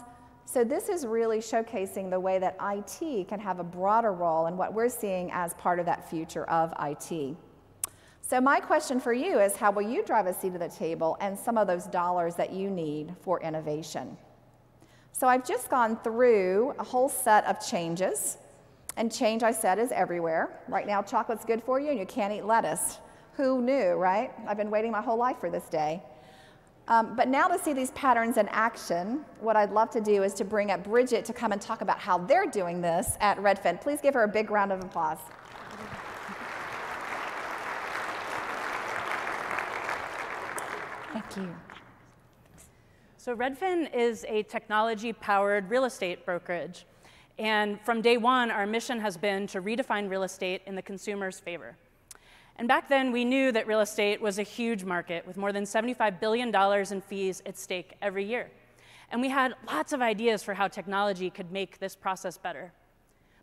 So 0.44 0.64
this 0.64 0.88
is 0.88 1.06
really 1.06 1.38
showcasing 1.38 2.10
the 2.10 2.18
way 2.18 2.38
that 2.38 2.56
IT 2.60 3.28
can 3.28 3.40
have 3.40 3.60
a 3.60 3.64
broader 3.64 4.12
role 4.12 4.46
in 4.46 4.56
what 4.56 4.74
we're 4.74 4.88
seeing 4.88 5.30
as 5.32 5.54
part 5.54 5.78
of 5.78 5.86
that 5.86 6.08
future 6.10 6.44
of 6.50 6.74
IT. 6.80 7.36
So 8.22 8.40
my 8.40 8.60
question 8.60 9.00
for 9.00 9.12
you 9.12 9.40
is 9.40 9.56
how 9.56 9.70
will 9.70 9.82
you 9.82 10.04
drive 10.04 10.26
a 10.26 10.34
seat 10.34 10.54
at 10.54 10.60
the 10.60 10.68
table 10.68 11.16
and 11.20 11.38
some 11.38 11.58
of 11.58 11.66
those 11.66 11.86
dollars 11.86 12.34
that 12.36 12.52
you 12.52 12.70
need 12.70 13.14
for 13.22 13.40
innovation? 13.40 14.16
So 15.12 15.26
I've 15.26 15.46
just 15.46 15.68
gone 15.68 15.96
through 16.02 16.74
a 16.78 16.84
whole 16.84 17.08
set 17.08 17.44
of 17.46 17.64
changes. 17.64 18.38
And 18.96 19.12
change, 19.12 19.42
I 19.42 19.52
said, 19.52 19.78
is 19.78 19.92
everywhere. 19.92 20.60
Right 20.68 20.86
now, 20.86 21.02
chocolate's 21.02 21.44
good 21.44 21.62
for 21.62 21.80
you 21.80 21.90
and 21.90 21.98
you 21.98 22.06
can't 22.06 22.32
eat 22.32 22.44
lettuce. 22.44 22.98
Who 23.40 23.62
knew, 23.62 23.92
right? 23.92 24.30
I've 24.46 24.58
been 24.58 24.68
waiting 24.68 24.90
my 24.92 25.00
whole 25.00 25.16
life 25.16 25.40
for 25.40 25.48
this 25.48 25.64
day. 25.70 26.02
Um, 26.88 27.16
but 27.16 27.26
now 27.26 27.48
to 27.48 27.58
see 27.58 27.72
these 27.72 27.90
patterns 27.92 28.36
in 28.36 28.46
action, 28.48 29.24
what 29.40 29.56
I'd 29.56 29.72
love 29.72 29.88
to 29.92 30.00
do 30.02 30.24
is 30.24 30.34
to 30.34 30.44
bring 30.44 30.70
up 30.70 30.84
Bridget 30.84 31.24
to 31.24 31.32
come 31.32 31.50
and 31.50 31.58
talk 31.58 31.80
about 31.80 31.98
how 31.98 32.18
they're 32.18 32.44
doing 32.44 32.82
this 32.82 33.16
at 33.18 33.38
Redfin. 33.38 33.80
Please 33.80 34.02
give 34.02 34.12
her 34.12 34.24
a 34.24 34.28
big 34.28 34.50
round 34.50 34.72
of 34.72 34.84
applause. 34.84 35.16
Thank 41.14 41.36
you. 41.38 41.56
So 43.16 43.34
Redfin 43.34 43.90
is 43.94 44.26
a 44.28 44.42
technology-powered 44.42 45.70
real 45.70 45.86
estate 45.86 46.26
brokerage. 46.26 46.84
And 47.38 47.80
from 47.86 48.02
day 48.02 48.18
one, 48.18 48.50
our 48.50 48.66
mission 48.66 49.00
has 49.00 49.16
been 49.16 49.46
to 49.46 49.62
redefine 49.62 50.10
real 50.10 50.24
estate 50.24 50.60
in 50.66 50.74
the 50.74 50.82
consumer's 50.82 51.40
favor. 51.40 51.74
And 52.60 52.68
back 52.68 52.90
then, 52.90 53.10
we 53.10 53.24
knew 53.24 53.52
that 53.52 53.66
real 53.66 53.80
estate 53.80 54.20
was 54.20 54.38
a 54.38 54.42
huge 54.42 54.84
market 54.84 55.26
with 55.26 55.38
more 55.38 55.50
than 55.50 55.64
$75 55.64 56.20
billion 56.20 56.54
in 56.92 57.00
fees 57.00 57.42
at 57.46 57.56
stake 57.56 57.94
every 58.02 58.22
year. 58.22 58.50
And 59.10 59.22
we 59.22 59.30
had 59.30 59.54
lots 59.66 59.94
of 59.94 60.02
ideas 60.02 60.42
for 60.42 60.52
how 60.52 60.68
technology 60.68 61.30
could 61.30 61.50
make 61.52 61.78
this 61.78 61.96
process 61.96 62.36
better. 62.36 62.70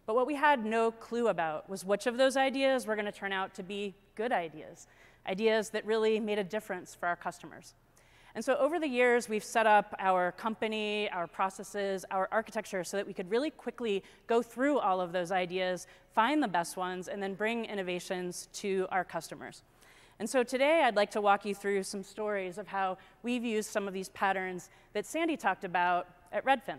But 0.06 0.16
what 0.16 0.28
we 0.28 0.36
had 0.36 0.64
no 0.64 0.92
clue 0.92 1.30
about 1.30 1.68
was 1.68 1.84
which 1.84 2.06
of 2.06 2.18
those 2.20 2.38
ideas 2.38 2.86
were 2.86 2.94
going 2.94 3.08
to 3.08 3.12
turn 3.12 3.34
out 3.34 3.56
to 3.56 3.64
be 3.64 3.96
good 4.14 4.32
ideas, 4.32 4.86
ideas 5.26 5.72
that 5.72 5.84
really 5.84 6.20
made 6.20 6.38
a 6.38 6.44
difference 6.44 6.94
for 6.94 7.08
our 7.08 7.16
customers. 7.16 7.74
And 8.38 8.46
so 8.46 8.56
over 8.58 8.80
the 8.80 8.88
years, 8.88 9.28
we've 9.28 9.44
set 9.44 9.66
up 9.66 9.96
our 9.98 10.32
company, 10.32 11.10
our 11.10 11.26
processes, 11.26 12.06
our 12.12 12.30
architecture 12.32 12.84
so 12.84 12.96
that 12.96 13.08
we 13.08 13.12
could 13.12 13.32
really 13.32 13.50
quickly 13.50 14.04
go 14.28 14.44
through 14.44 14.78
all 14.78 15.02
of 15.02 15.12
those 15.12 15.32
ideas, 15.32 15.88
find 16.14 16.44
the 16.44 16.48
best 16.48 16.78
ones, 16.78 17.08
and 17.08 17.20
then 17.20 17.34
bring 17.34 17.66
innovations 17.66 18.48
to 18.54 18.86
our 18.92 19.04
customers. 19.04 19.64
And 20.20 20.30
so 20.30 20.44
today, 20.44 20.84
I'd 20.84 20.96
like 20.96 21.10
to 21.12 21.20
walk 21.20 21.46
you 21.46 21.56
through 21.56 21.82
some 21.82 22.04
stories 22.04 22.60
of 22.60 22.68
how 22.68 23.00
we've 23.24 23.44
used 23.44 23.72
some 23.72 23.88
of 23.88 23.94
these 23.96 24.10
patterns 24.10 24.70
that 24.94 25.08
Sandy 25.08 25.36
talked 25.36 25.64
about 25.64 26.08
at 26.32 26.46
Redfin. 26.46 26.78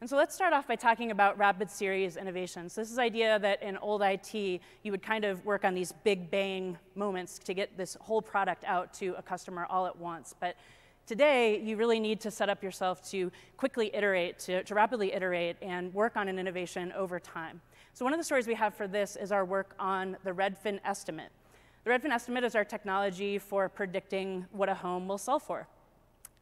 And 0.00 0.10
so 0.10 0.16
let's 0.16 0.34
start 0.34 0.52
off 0.52 0.66
by 0.66 0.76
talking 0.76 1.12
about 1.12 1.38
rapid 1.38 1.70
series 1.70 2.16
innovations. 2.16 2.74
This 2.74 2.90
is 2.90 2.98
idea 2.98 3.38
that 3.38 3.62
in 3.62 3.76
old 3.78 4.02
IT, 4.02 4.34
you 4.34 4.90
would 4.90 5.02
kind 5.02 5.24
of 5.24 5.44
work 5.46 5.64
on 5.64 5.72
these 5.72 5.92
big 6.04 6.30
bang 6.30 6.76
moments 6.94 7.38
to 7.38 7.54
get 7.54 7.76
this 7.78 7.96
whole 8.00 8.20
product 8.20 8.64
out 8.66 8.92
to 8.94 9.14
a 9.16 9.22
customer 9.22 9.66
all 9.70 9.86
at 9.86 9.96
once. 9.96 10.34
But 10.38 10.56
today, 11.06 11.60
you 11.60 11.76
really 11.76 12.00
need 12.00 12.20
to 12.20 12.30
set 12.30 12.50
up 12.50 12.62
yourself 12.62 13.08
to 13.12 13.30
quickly 13.56 13.94
iterate, 13.94 14.38
to, 14.40 14.62
to 14.64 14.74
rapidly 14.74 15.12
iterate, 15.12 15.56
and 15.62 15.94
work 15.94 16.16
on 16.16 16.28
an 16.28 16.38
innovation 16.38 16.92
over 16.92 17.18
time. 17.18 17.62
So 17.94 18.04
one 18.04 18.12
of 18.12 18.18
the 18.18 18.24
stories 18.24 18.46
we 18.46 18.54
have 18.54 18.74
for 18.74 18.88
this 18.88 19.16
is 19.16 19.32
our 19.32 19.44
work 19.44 19.74
on 19.78 20.16
the 20.24 20.32
Redfin 20.32 20.80
estimate. 20.84 21.30
The 21.84 21.90
Redfin 21.90 22.10
estimate 22.10 22.44
is 22.44 22.54
our 22.54 22.64
technology 22.64 23.38
for 23.38 23.68
predicting 23.68 24.46
what 24.50 24.68
a 24.68 24.74
home 24.74 25.06
will 25.06 25.18
sell 25.18 25.38
for. 25.38 25.68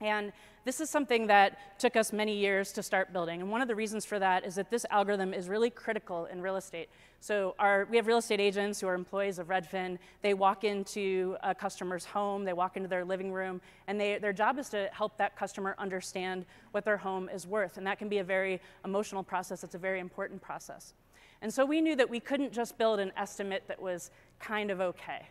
And 0.03 0.32
this 0.64 0.80
is 0.80 0.90
something 0.90 1.26
that 1.26 1.78
took 1.78 1.96
us 1.96 2.12
many 2.12 2.36
years 2.36 2.72
to 2.72 2.82
start 2.82 3.12
building. 3.12 3.40
And 3.40 3.50
one 3.50 3.61
of 3.61 3.68
the 3.68 3.74
reasons 3.74 4.05
for 4.05 4.18
that 4.18 4.44
is 4.44 4.55
that 4.55 4.70
this 4.70 4.86
algorithm 4.90 5.34
is 5.34 5.48
really 5.48 5.70
critical 5.70 6.26
in 6.26 6.40
real 6.40 6.57
estate. 6.57 6.88
So 7.20 7.55
our, 7.59 7.86
we 7.90 7.96
have 7.96 8.07
real 8.07 8.18
estate 8.18 8.40
agents 8.40 8.80
who 8.80 8.86
are 8.86 8.94
employees 8.94 9.38
of 9.38 9.48
Redfin. 9.48 9.98
They 10.22 10.34
walk 10.34 10.64
into 10.64 11.36
a 11.42 11.55
customer's 11.55 12.05
home, 12.05 12.44
they 12.44 12.53
walk 12.53 12.76
into 12.76 12.88
their 12.88 13.05
living 13.05 13.32
room, 13.32 13.61
and 13.88 14.00
they, 14.00 14.18
their 14.18 14.32
job 14.32 14.59
is 14.59 14.68
to 14.70 14.88
help 14.92 15.16
that 15.18 15.36
customer 15.36 15.74
understand 15.78 16.46
what 16.70 16.84
their 16.84 16.96
home 16.96 17.28
is 17.28 17.46
worth. 17.46 17.76
And 17.76 17.86
that 17.86 17.98
can 17.98 18.09
be 18.09 18.18
a 18.18 18.24
very 18.24 18.61
emotional 18.84 19.22
process. 19.22 19.64
It's 19.64 19.74
a 19.74 19.78
very 19.78 20.00
important 20.00 20.40
process. 20.40 20.94
And 21.42 21.53
so 21.53 21.64
we 21.64 21.80
knew 21.80 21.96
that 21.96 22.09
we 22.09 22.20
couldn't 22.20 22.53
just 22.53 22.78
build 22.78 23.00
an 23.00 23.12
estimate 23.16 23.64
that 23.66 23.82
was 23.82 24.11
kind 24.38 24.70
of 24.70 24.80
okay 24.80 25.26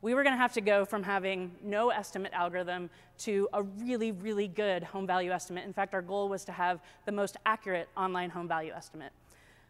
we 0.00 0.14
were 0.14 0.22
going 0.22 0.34
to 0.34 0.40
have 0.40 0.52
to 0.54 0.60
go 0.60 0.84
from 0.84 1.02
having 1.02 1.50
no 1.62 1.90
estimate 1.90 2.32
algorithm 2.32 2.88
to 3.18 3.48
a 3.52 3.62
really, 3.62 4.12
really 4.12 4.46
good 4.46 4.82
home 4.82 5.06
value 5.06 5.32
estimate. 5.32 5.64
In 5.64 5.72
fact, 5.72 5.92
our 5.94 6.02
goal 6.02 6.28
was 6.28 6.44
to 6.44 6.52
have 6.52 6.80
the 7.04 7.12
most 7.12 7.36
accurate 7.44 7.88
online 7.96 8.30
home 8.30 8.46
value 8.46 8.72
estimate. 8.72 9.12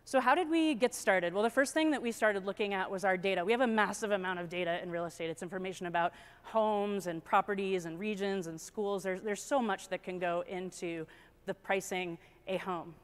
So 0.04 0.20
how 0.20 0.34
did 0.34 0.48
we 0.48 0.74
get 0.74 0.94
started? 0.94 1.34
Well, 1.34 1.42
the 1.42 1.50
first 1.50 1.74
thing 1.74 1.90
that 1.90 2.00
we 2.00 2.12
started 2.12 2.46
looking 2.46 2.72
at 2.72 2.90
was 2.90 3.04
our 3.04 3.18
data. 3.18 3.44
We 3.44 3.52
have 3.52 3.60
a 3.60 3.66
massive 3.66 4.10
amount 4.10 4.38
of 4.38 4.48
data 4.48 4.82
in 4.82 4.90
real 4.90 5.04
estate. 5.04 5.28
It's 5.28 5.42
information 5.42 5.86
about 5.86 6.12
homes 6.44 7.06
and 7.06 7.22
properties 7.22 7.84
and 7.84 7.98
regions 7.98 8.46
and 8.46 8.58
schools. 8.58 9.02
There's, 9.02 9.20
there's 9.20 9.42
so 9.42 9.60
much 9.60 9.88
that 9.88 10.02
can 10.02 10.18
go 10.18 10.44
into 10.48 11.06
the 11.44 11.52
pricing 11.52 12.16
a 12.46 12.56
home. 12.56 12.94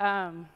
Um, 0.00 0.48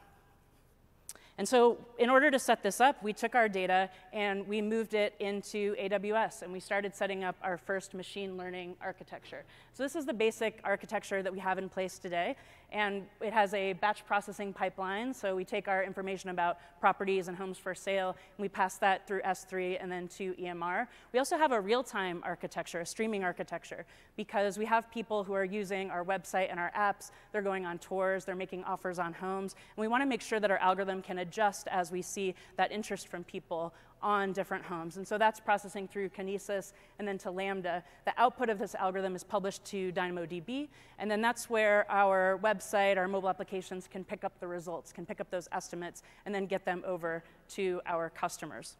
and 1.39 1.47
so 1.47 1.77
in 1.97 2.09
order 2.09 2.29
to 2.29 2.37
set 2.37 2.61
this 2.61 2.81
up, 2.81 3.01
we 3.01 3.13
took 3.13 3.33
our 3.33 3.47
data 3.47 3.89
and 4.11 4.45
we 4.45 4.61
moved 4.61 4.93
it 4.93 5.15
into 5.21 5.73
AWS 5.77 6.41
and 6.41 6.51
we 6.51 6.59
started 6.59 6.93
setting 6.93 7.23
up 7.23 7.37
our 7.41 7.57
first 7.57 7.93
machine 7.93 8.35
learning 8.35 8.75
architecture. 8.81 9.45
So 9.73 9.81
this 9.81 9.95
is 9.95 10.05
the 10.05 10.13
basic 10.13 10.59
architecture 10.65 11.23
that 11.23 11.31
we 11.31 11.39
have 11.39 11.57
in 11.57 11.69
place 11.69 11.97
today. 11.97 12.35
And 12.71 13.07
it 13.19 13.33
has 13.33 13.53
a 13.53 13.73
batch 13.73 14.05
processing 14.05 14.53
pipeline. 14.53 15.13
So 15.13 15.35
we 15.35 15.43
take 15.43 15.67
our 15.67 15.83
information 15.83 16.29
about 16.29 16.59
properties 16.79 17.27
and 17.27 17.35
homes 17.35 17.57
for 17.57 17.73
sale, 17.73 18.09
and 18.09 18.43
we 18.43 18.47
pass 18.47 18.77
that 18.77 19.07
through 19.07 19.21
S3 19.21 19.77
and 19.81 19.91
then 19.91 20.07
to 20.09 20.33
EMR. 20.33 20.87
We 21.11 21.19
also 21.19 21.37
have 21.37 21.51
a 21.51 21.59
real-time 21.59 22.21
architecture, 22.23 22.81
a 22.81 22.85
streaming 22.85 23.23
architecture, 23.23 23.85
because 24.17 24.59
we 24.59 24.65
have 24.65 24.91
people 24.91 25.23
who 25.23 25.33
are 25.33 25.45
using 25.45 25.89
our 25.89 26.05
website 26.05 26.51
and 26.51 26.59
our 26.59 26.71
apps. 26.77 27.11
They're 27.31 27.41
going 27.41 27.65
on 27.65 27.79
tours, 27.79 28.23
they're 28.25 28.35
making 28.35 28.63
offers 28.65 28.99
on 28.99 29.13
homes, 29.13 29.55
and 29.75 29.81
we 29.81 29.87
want 29.87 30.01
to 30.01 30.07
make 30.07 30.21
sure 30.21 30.39
that 30.39 30.51
our 30.51 30.57
algorithm 30.59 31.01
can 31.01 31.19
adjust 31.19 31.67
as 31.69 31.91
we 31.91 32.01
see 32.01 32.35
that 32.57 32.71
interest 32.71 33.07
from 33.07 33.23
people 33.23 33.73
on 34.01 34.31
different 34.31 34.63
homes. 34.63 34.97
And 34.97 35.07
so 35.07 35.17
that's 35.17 35.39
processing 35.39 35.87
through 35.87 36.09
Kinesis 36.09 36.73
and 36.97 37.07
then 37.07 37.17
to 37.19 37.31
Lambda. 37.31 37.83
The 38.05 38.13
output 38.17 38.49
of 38.49 38.59
this 38.59 38.75
algorithm 38.75 39.15
is 39.15 39.23
published 39.23 39.65
to 39.65 39.91
DynamoDB, 39.91 40.69
and 40.97 41.09
then 41.09 41.21
that's 41.21 41.49
where 41.49 41.85
our 41.89 42.39
website, 42.43 42.97
our 42.97 43.07
mobile 43.07 43.29
applications 43.29 43.87
can 43.87 44.03
pick 44.03 44.23
up 44.23 44.39
the 44.39 44.47
results, 44.47 44.91
can 44.91 45.05
pick 45.05 45.19
up 45.19 45.29
those 45.29 45.47
estimates, 45.51 46.03
and 46.25 46.33
then 46.33 46.45
get 46.45 46.65
them 46.65 46.83
over 46.85 47.23
to 47.49 47.81
our 47.85 48.09
customers. 48.09 48.77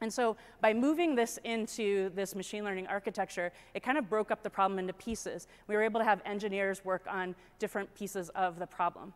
And 0.00 0.12
so 0.12 0.36
by 0.60 0.74
moving 0.74 1.14
this 1.14 1.38
into 1.44 2.10
this 2.10 2.34
machine 2.34 2.64
learning 2.64 2.86
architecture, 2.86 3.52
it 3.74 3.82
kind 3.82 3.96
of 3.96 4.10
broke 4.10 4.30
up 4.30 4.42
the 4.42 4.50
problem 4.50 4.78
into 4.78 4.92
pieces. 4.92 5.46
We 5.68 5.74
were 5.74 5.82
able 5.82 6.00
to 6.00 6.04
have 6.04 6.20
engineers 6.26 6.84
work 6.84 7.06
on 7.08 7.34
different 7.58 7.94
pieces 7.94 8.28
of 8.30 8.58
the 8.58 8.66
problem. 8.66 9.14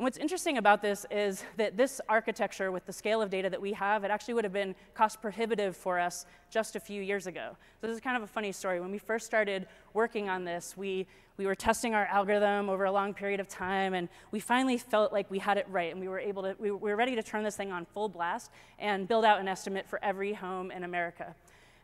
And 0.00 0.04
what's 0.06 0.16
interesting 0.16 0.56
about 0.56 0.80
this 0.80 1.04
is 1.10 1.44
that 1.58 1.76
this 1.76 2.00
architecture, 2.08 2.72
with 2.72 2.86
the 2.86 2.92
scale 2.92 3.20
of 3.20 3.28
data 3.28 3.50
that 3.50 3.60
we 3.60 3.74
have, 3.74 4.02
it 4.02 4.10
actually 4.10 4.32
would 4.32 4.44
have 4.44 4.52
been 4.54 4.74
cost 4.94 5.20
prohibitive 5.20 5.76
for 5.76 6.00
us 6.00 6.24
just 6.50 6.74
a 6.74 6.80
few 6.80 7.02
years 7.02 7.26
ago. 7.26 7.54
So 7.82 7.86
this 7.86 7.96
is 7.96 8.00
kind 8.00 8.16
of 8.16 8.22
a 8.22 8.26
funny 8.26 8.50
story. 8.50 8.80
When 8.80 8.90
we 8.90 8.96
first 8.96 9.26
started 9.26 9.66
working 9.92 10.30
on 10.30 10.42
this, 10.42 10.74
we, 10.74 11.06
we 11.36 11.44
were 11.44 11.54
testing 11.54 11.94
our 11.94 12.06
algorithm 12.06 12.70
over 12.70 12.86
a 12.86 12.90
long 12.90 13.12
period 13.12 13.40
of 13.40 13.48
time, 13.48 13.92
and 13.92 14.08
we 14.30 14.40
finally 14.40 14.78
felt 14.78 15.12
like 15.12 15.30
we 15.30 15.38
had 15.38 15.58
it 15.58 15.66
right, 15.68 15.92
and 15.92 16.00
we 16.00 16.08
were 16.08 16.18
able 16.18 16.44
to, 16.44 16.56
we, 16.58 16.70
we 16.70 16.90
were 16.90 16.96
ready 16.96 17.14
to 17.14 17.22
turn 17.22 17.44
this 17.44 17.56
thing 17.56 17.70
on 17.70 17.84
full 17.84 18.08
blast 18.08 18.50
and 18.78 19.06
build 19.06 19.26
out 19.26 19.38
an 19.38 19.48
estimate 19.48 19.86
for 19.86 20.02
every 20.02 20.32
home 20.32 20.70
in 20.70 20.82
America. 20.82 21.34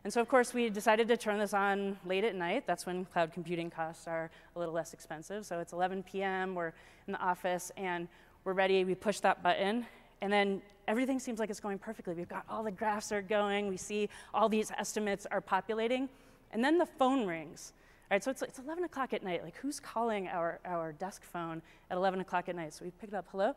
And 0.07 0.13
so, 0.13 0.21
of 0.21 0.29
course, 0.29 0.53
we 0.53 0.69
decided 0.69 1.09
to 1.09 1.17
turn 1.17 1.37
this 1.37 1.53
on 1.53 1.97
late 2.05 2.23
at 2.23 2.33
night. 2.33 2.65
That's 2.65 2.85
when 2.85 3.03
cloud 3.03 3.33
computing 3.33 3.69
costs 3.69 4.07
are 4.07 4.31
a 4.55 4.57
little 4.59 4.73
less 4.73 4.93
expensive. 4.93 5.45
So 5.45 5.59
it's 5.59 5.73
11 5.73 6.03
p.m., 6.03 6.55
we're 6.55 6.71
in 7.07 7.11
the 7.11 7.19
office, 7.19 7.73
and 7.75 8.07
we're 8.45 8.53
ready. 8.53 8.85
We 8.85 8.95
push 8.95 9.19
that 9.19 9.43
button, 9.43 9.85
and 10.21 10.31
then 10.31 10.61
everything 10.87 11.19
seems 11.19 11.39
like 11.39 11.49
it's 11.49 11.59
going 11.59 11.77
perfectly. 11.77 12.13
We've 12.13 12.29
got 12.29 12.45
all 12.49 12.63
the 12.63 12.71
graphs 12.71 13.11
are 13.11 13.21
going, 13.21 13.67
we 13.67 13.75
see 13.75 14.07
all 14.33 14.47
these 14.47 14.71
estimates 14.79 15.27
are 15.29 15.41
populating, 15.41 16.07
and 16.53 16.63
then 16.63 16.77
the 16.77 16.85
phone 16.85 17.27
rings. 17.27 17.73
All 18.09 18.15
right, 18.15 18.23
so 18.23 18.31
it's, 18.31 18.41
it's 18.43 18.59
11 18.59 18.85
o'clock 18.85 19.11
at 19.11 19.23
night. 19.23 19.43
Like, 19.43 19.57
who's 19.57 19.81
calling 19.81 20.29
our, 20.29 20.61
our 20.63 20.93
desk 20.93 21.21
phone 21.21 21.61
at 21.91 21.97
11 21.97 22.21
o'clock 22.21 22.47
at 22.47 22.55
night? 22.55 22.73
So 22.73 22.85
we 22.85 22.91
pick 22.91 23.09
it 23.09 23.13
up. 23.13 23.27
Hello? 23.29 23.51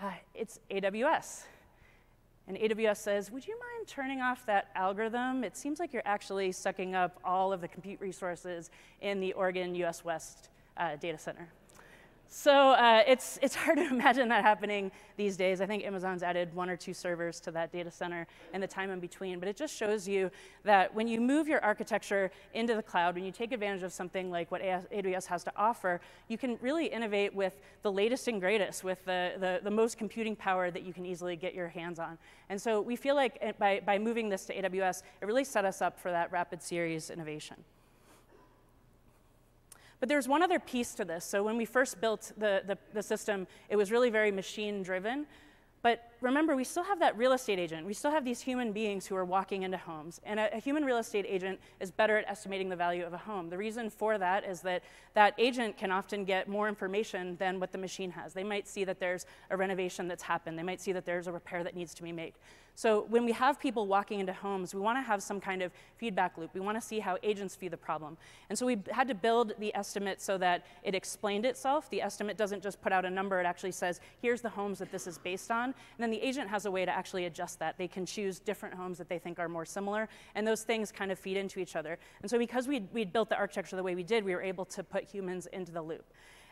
Uh, 0.00 0.12
it's 0.32 0.60
AWS. 0.70 1.42
And 2.48 2.56
AWS 2.56 2.96
says, 2.96 3.30
would 3.30 3.46
you 3.46 3.58
mind 3.60 3.86
turning 3.86 4.22
off 4.22 4.46
that 4.46 4.70
algorithm? 4.74 5.44
It 5.44 5.54
seems 5.54 5.78
like 5.78 5.92
you're 5.92 6.02
actually 6.06 6.50
sucking 6.50 6.94
up 6.94 7.20
all 7.22 7.52
of 7.52 7.60
the 7.60 7.68
compute 7.68 8.00
resources 8.00 8.70
in 9.02 9.20
the 9.20 9.34
Oregon 9.34 9.74
US 9.74 10.02
West 10.02 10.48
uh, 10.78 10.96
data 10.96 11.18
center. 11.18 11.50
So 12.30 12.72
uh, 12.72 13.02
it's, 13.06 13.38
it's 13.40 13.54
hard 13.54 13.78
to 13.78 13.88
imagine 13.90 14.28
that 14.28 14.44
happening 14.44 14.92
these 15.16 15.36
days. 15.36 15.62
I 15.62 15.66
think 15.66 15.84
Amazon's 15.84 16.22
added 16.22 16.54
one 16.54 16.68
or 16.68 16.76
two 16.76 16.92
servers 16.92 17.40
to 17.40 17.50
that 17.52 17.72
data 17.72 17.90
center 17.90 18.26
and 18.52 18.62
the 18.62 18.66
time 18.66 18.90
in 18.90 19.00
between. 19.00 19.38
But 19.38 19.48
it 19.48 19.56
just 19.56 19.74
shows 19.74 20.06
you 20.06 20.30
that 20.64 20.94
when 20.94 21.08
you 21.08 21.22
move 21.22 21.48
your 21.48 21.64
architecture 21.64 22.30
into 22.52 22.74
the 22.74 22.82
cloud, 22.82 23.14
when 23.14 23.24
you 23.24 23.32
take 23.32 23.52
advantage 23.52 23.82
of 23.82 23.92
something 23.92 24.30
like 24.30 24.50
what 24.50 24.60
AWS 24.60 25.26
has 25.26 25.42
to 25.44 25.52
offer, 25.56 26.00
you 26.28 26.36
can 26.36 26.58
really 26.60 26.86
innovate 26.86 27.34
with 27.34 27.58
the 27.82 27.90
latest 27.90 28.28
and 28.28 28.40
greatest, 28.40 28.84
with 28.84 29.02
the, 29.06 29.32
the, 29.40 29.60
the 29.62 29.70
most 29.70 29.96
computing 29.96 30.36
power 30.36 30.70
that 30.70 30.82
you 30.82 30.92
can 30.92 31.06
easily 31.06 31.34
get 31.34 31.54
your 31.54 31.68
hands 31.68 31.98
on. 31.98 32.18
And 32.50 32.60
so 32.60 32.82
we 32.82 32.94
feel 32.94 33.14
like 33.14 33.58
by, 33.58 33.80
by 33.84 33.98
moving 33.98 34.28
this 34.28 34.44
to 34.46 34.54
AWS, 34.54 35.02
it 35.22 35.24
really 35.24 35.44
set 35.44 35.64
us 35.64 35.80
up 35.80 35.98
for 35.98 36.10
that 36.10 36.30
rapid 36.30 36.62
series 36.62 37.08
innovation. 37.08 37.56
But 40.00 40.08
there's 40.08 40.28
one 40.28 40.42
other 40.42 40.58
piece 40.58 40.94
to 40.94 41.04
this. 41.04 41.24
So 41.24 41.42
when 41.42 41.56
we 41.56 41.64
first 41.64 42.00
built 42.00 42.32
the, 42.36 42.62
the, 42.66 42.78
the 42.94 43.02
system, 43.02 43.46
it 43.68 43.76
was 43.76 43.90
really 43.90 44.10
very 44.10 44.30
machine 44.30 44.82
driven. 44.82 45.26
But 45.82 46.12
remember, 46.20 46.56
we 46.56 46.64
still 46.64 46.82
have 46.82 46.98
that 47.00 47.16
real 47.16 47.32
estate 47.32 47.58
agent. 47.58 47.86
We 47.86 47.94
still 47.94 48.10
have 48.10 48.24
these 48.24 48.40
human 48.40 48.72
beings 48.72 49.06
who 49.06 49.16
are 49.16 49.24
walking 49.24 49.62
into 49.62 49.76
homes. 49.76 50.20
And 50.24 50.40
a, 50.40 50.56
a, 50.56 50.58
human 50.58 50.84
real 50.84 50.98
estate 50.98 51.24
agent 51.28 51.60
is 51.80 51.90
better 51.90 52.18
at 52.18 52.28
estimating 52.28 52.68
the 52.68 52.76
value 52.76 53.04
of 53.04 53.12
a 53.12 53.18
home. 53.18 53.50
The 53.50 53.58
reason 53.58 53.90
for 53.90 54.18
that 54.18 54.44
is 54.44 54.60
that 54.62 54.82
that 55.14 55.34
agent 55.38 55.76
can 55.76 55.90
often 55.90 56.24
get 56.24 56.48
more 56.48 56.68
information 56.68 57.36
than 57.36 57.60
what 57.60 57.72
the 57.72 57.78
machine 57.78 58.10
has. 58.10 58.34
They 58.34 58.44
might 58.44 58.66
see 58.66 58.84
that 58.84 59.00
there's 59.00 59.26
a 59.50 59.56
renovation 59.56 60.08
that's 60.08 60.22
happened, 60.22 60.58
they 60.58 60.62
might 60.62 60.80
see 60.80 60.92
that 60.92 61.04
there's 61.04 61.26
a 61.26 61.32
repair 61.32 61.62
that 61.64 61.76
needs 61.76 61.94
to 61.94 62.02
be 62.02 62.12
made. 62.12 62.34
So 62.78 63.06
when 63.08 63.24
we 63.24 63.32
have 63.32 63.58
people 63.58 63.88
walking 63.88 64.20
into 64.20 64.32
homes, 64.32 64.72
we 64.72 64.80
want 64.80 64.98
to 64.98 65.02
have 65.02 65.20
some 65.20 65.40
kind 65.40 65.62
of 65.62 65.72
feedback 65.96 66.38
loop. 66.38 66.54
We 66.54 66.60
want 66.60 66.80
to 66.80 66.80
see 66.80 67.00
how 67.00 67.18
agents 67.24 67.56
view 67.56 67.68
the 67.68 67.76
problem. 67.76 68.16
And 68.48 68.56
so 68.56 68.64
we 68.66 68.78
had 68.92 69.08
to 69.08 69.16
build 69.16 69.52
the 69.58 69.74
estimate 69.74 70.22
so 70.22 70.38
that 70.38 70.64
it 70.84 70.94
explained 70.94 71.44
itself. 71.44 71.90
The 71.90 72.00
estimate 72.00 72.36
doesn't 72.36 72.62
just 72.62 72.80
put 72.80 72.92
out 72.92 73.04
a 73.04 73.10
number, 73.10 73.40
it 73.40 73.46
actually 73.46 73.72
says, 73.72 74.00
here's 74.22 74.42
the 74.42 74.48
homes 74.48 74.78
that 74.78 74.92
this 74.92 75.08
is 75.08 75.18
based 75.18 75.50
on. 75.50 75.64
And 75.64 75.74
then 75.98 76.07
the 76.12 76.20
agent 76.20 76.48
has 76.48 76.66
a 76.66 76.70
way 76.70 76.84
to 76.84 76.90
actually 76.90 77.26
adjust 77.26 77.58
that. 77.58 77.78
They 77.78 77.88
can 77.88 78.06
choose 78.06 78.38
different 78.38 78.74
homes 78.74 78.98
that 78.98 79.08
they 79.08 79.18
think 79.18 79.38
are 79.38 79.48
more 79.48 79.64
similar, 79.64 80.08
and 80.34 80.46
those 80.46 80.62
things 80.62 80.92
kind 80.92 81.10
of 81.10 81.18
feed 81.18 81.36
into 81.36 81.60
each 81.60 81.76
other. 81.76 81.98
And 82.22 82.30
so 82.30 82.38
because 82.38 82.68
we'd, 82.68 82.92
we'd 82.92 83.12
built 83.12 83.28
the 83.28 83.36
architecture 83.36 83.76
the 83.76 83.82
way 83.82 83.94
we 83.94 84.02
did, 84.02 84.24
we 84.24 84.34
were 84.34 84.42
able 84.42 84.64
to 84.66 84.82
put 84.82 85.04
humans 85.04 85.46
into 85.52 85.72
the 85.72 85.82
loop. 85.82 86.04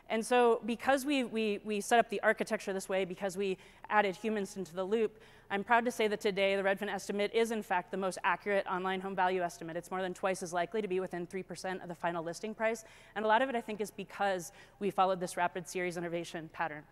And 0.08 0.24
so 0.24 0.60
because 0.64 1.04
we, 1.04 1.24
we, 1.24 1.60
we 1.64 1.80
set 1.80 1.98
up 1.98 2.08
the 2.10 2.22
architecture 2.22 2.72
this 2.72 2.88
way, 2.88 3.04
because 3.04 3.36
we 3.36 3.58
added 3.90 4.16
humans 4.16 4.56
into 4.56 4.74
the 4.74 4.84
loop, 4.84 5.20
I'm 5.50 5.64
proud 5.64 5.84
to 5.84 5.90
say 5.90 6.08
that 6.08 6.20
today 6.20 6.56
the 6.56 6.62
Redfin 6.62 6.88
estimate 6.88 7.32
is 7.34 7.50
in 7.50 7.62
fact 7.62 7.90
the 7.90 7.96
most 7.96 8.18
accurate 8.24 8.66
online 8.66 9.00
home 9.00 9.14
value 9.14 9.42
estimate. 9.42 9.76
It's 9.76 9.90
more 9.90 10.02
than 10.02 10.14
twice 10.14 10.42
as 10.42 10.52
likely 10.52 10.82
to 10.82 10.88
be 10.88 11.00
within 11.00 11.26
3% 11.26 11.82
of 11.82 11.88
the 11.88 11.94
final 11.94 12.22
listing 12.24 12.54
price. 12.54 12.84
And 13.14 13.24
a 13.24 13.28
lot 13.28 13.42
of 13.42 13.48
it 13.48 13.54
I 13.54 13.60
think 13.60 13.80
is 13.80 13.90
because 13.90 14.52
we 14.80 14.90
followed 14.90 15.20
this 15.20 15.36
rapid 15.36 15.68
series 15.68 15.96
innovation 15.96 16.50
pattern. 16.52 16.82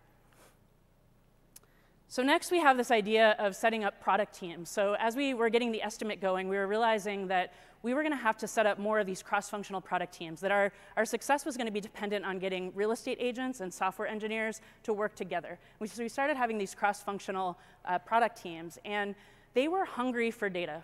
So 2.15 2.23
next 2.23 2.49
we 2.49 2.59
have 2.59 2.77
this 2.77 2.91
idea 2.91 3.35
of 3.39 3.57
setting 3.57 3.83
up 3.83 3.99
product 3.99 4.33
teams. 4.33 4.69
So 4.69 4.95
as 4.97 5.17
we 5.17 5.33
were 5.33 5.49
getting 5.49 5.73
the 5.73 5.81
estimate 5.81 6.21
going, 6.21 6.47
we 6.47 6.55
were 6.55 6.65
realizing 6.65 7.27
that 7.27 7.51
we 7.83 7.93
were 7.93 8.03
going 8.03 8.13
to 8.13 8.23
have 8.23 8.37
to 8.37 8.47
set 8.47 8.65
up 8.65 8.79
more 8.79 8.99
of 8.99 9.05
these 9.05 9.21
cross-functional 9.21 9.81
product 9.81 10.13
teams, 10.13 10.39
that 10.39 10.49
our, 10.49 10.71
our 10.95 11.03
success 11.03 11.43
was 11.43 11.57
going 11.57 11.65
to 11.65 11.73
be 11.73 11.81
dependent 11.81 12.23
on 12.23 12.39
getting 12.39 12.71
real 12.73 12.93
estate 12.93 13.17
agents 13.19 13.59
and 13.59 13.73
software 13.73 14.07
engineers 14.07 14.61
to 14.83 14.93
work 14.93 15.13
together. 15.13 15.59
We, 15.79 15.89
so 15.89 16.03
we 16.03 16.07
started 16.07 16.37
having 16.37 16.57
these 16.57 16.73
cross-functional 16.73 17.59
uh, 17.83 17.99
product 17.99 18.41
teams, 18.41 18.79
and 18.85 19.13
they 19.53 19.67
were 19.67 19.83
hungry 19.83 20.31
for 20.31 20.47
data. 20.47 20.83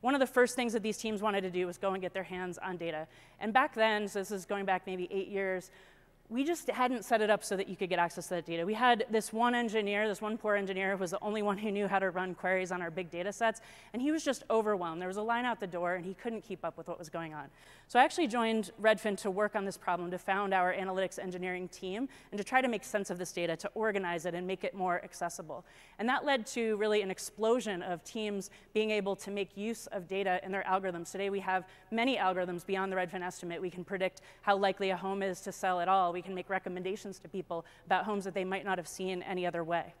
One 0.00 0.14
of 0.14 0.20
the 0.20 0.28
first 0.28 0.54
things 0.54 0.74
that 0.74 0.84
these 0.84 0.96
teams 0.96 1.22
wanted 1.22 1.40
to 1.40 1.50
do 1.50 1.66
was 1.66 1.76
go 1.76 1.94
and 1.94 2.00
get 2.00 2.14
their 2.14 2.22
hands 2.22 2.56
on 2.56 2.76
data. 2.76 3.08
And 3.40 3.52
back 3.52 3.74
then, 3.74 4.06
so 4.06 4.20
this 4.20 4.30
is 4.30 4.44
going 4.44 4.64
back 4.64 4.86
maybe 4.86 5.08
eight 5.10 5.26
years, 5.26 5.72
we 6.30 6.44
just 6.44 6.68
hadn't 6.68 7.04
set 7.04 7.22
it 7.22 7.30
up 7.30 7.42
so 7.42 7.56
that 7.56 7.68
you 7.68 7.76
could 7.76 7.88
get 7.88 7.98
access 7.98 8.28
to 8.28 8.34
that 8.34 8.46
data. 8.46 8.66
We 8.66 8.74
had 8.74 9.06
this 9.10 9.32
one 9.32 9.54
engineer, 9.54 10.06
this 10.06 10.20
one 10.20 10.36
poor 10.36 10.56
engineer, 10.56 10.92
who 10.92 10.98
was 10.98 11.12
the 11.12 11.22
only 11.22 11.40
one 11.40 11.56
who 11.56 11.70
knew 11.70 11.88
how 11.88 11.98
to 11.98 12.10
run 12.10 12.34
queries 12.34 12.70
on 12.70 12.82
our 12.82 12.90
big 12.90 13.10
data 13.10 13.32
sets, 13.32 13.62
and 13.94 14.02
he 14.02 14.12
was 14.12 14.24
just 14.24 14.44
overwhelmed. 14.50 15.00
There 15.00 15.08
was 15.08 15.16
a 15.16 15.22
line 15.22 15.46
out 15.46 15.58
the 15.58 15.66
door, 15.66 15.94
and 15.94 16.04
he 16.04 16.12
couldn't 16.14 16.42
keep 16.42 16.64
up 16.64 16.76
with 16.76 16.86
what 16.86 16.98
was 16.98 17.08
going 17.08 17.32
on. 17.32 17.46
So 17.88 17.98
I 17.98 18.04
actually 18.04 18.26
joined 18.26 18.70
Redfin 18.78 19.16
to 19.22 19.30
work 19.30 19.56
on 19.56 19.64
this 19.64 19.78
problem, 19.78 20.10
to 20.10 20.18
found 20.18 20.52
our 20.52 20.74
analytics 20.74 21.18
engineering 21.18 21.68
team, 21.68 22.06
and 22.30 22.36
to 22.36 22.44
try 22.44 22.60
to 22.60 22.68
make 22.68 22.84
sense 22.84 23.08
of 23.08 23.16
this 23.16 23.32
data, 23.32 23.56
to 23.56 23.70
organize 23.74 24.26
it 24.26 24.34
and 24.34 24.46
make 24.46 24.62
it 24.62 24.74
more 24.74 25.02
accessible. 25.02 25.64
And 25.98 26.06
that 26.06 26.22
led 26.22 26.46
to 26.48 26.76
really 26.76 27.00
an 27.00 27.10
explosion 27.10 27.82
of 27.82 28.04
teams 28.04 28.50
being 28.74 28.90
able 28.90 29.16
to 29.16 29.30
make 29.30 29.56
use 29.56 29.86
of 29.86 30.06
data 30.06 30.38
in 30.44 30.52
their 30.52 30.64
algorithms. 30.64 31.10
Today 31.10 31.30
we 31.30 31.40
have 31.40 31.64
many 31.90 32.18
algorithms 32.18 32.66
beyond 32.66 32.92
the 32.92 32.96
Redfin 32.96 33.22
estimate. 33.22 33.58
We 33.62 33.70
can 33.70 33.84
predict 33.84 34.20
how 34.42 34.58
likely 34.58 34.90
a 34.90 34.96
home 34.96 35.22
is 35.22 35.40
to 35.40 35.50
sell 35.50 35.80
at 35.80 35.88
all. 35.88 36.12
We 36.12 36.20
can 36.20 36.34
make 36.34 36.50
recommendations 36.50 37.18
to 37.20 37.28
people 37.28 37.64
about 37.86 38.04
homes 38.04 38.24
that 38.24 38.34
they 38.34 38.44
might 38.44 38.66
not 38.66 38.76
have 38.76 38.86
seen 38.86 39.22
any 39.22 39.46
other 39.46 39.64
way. 39.64 39.94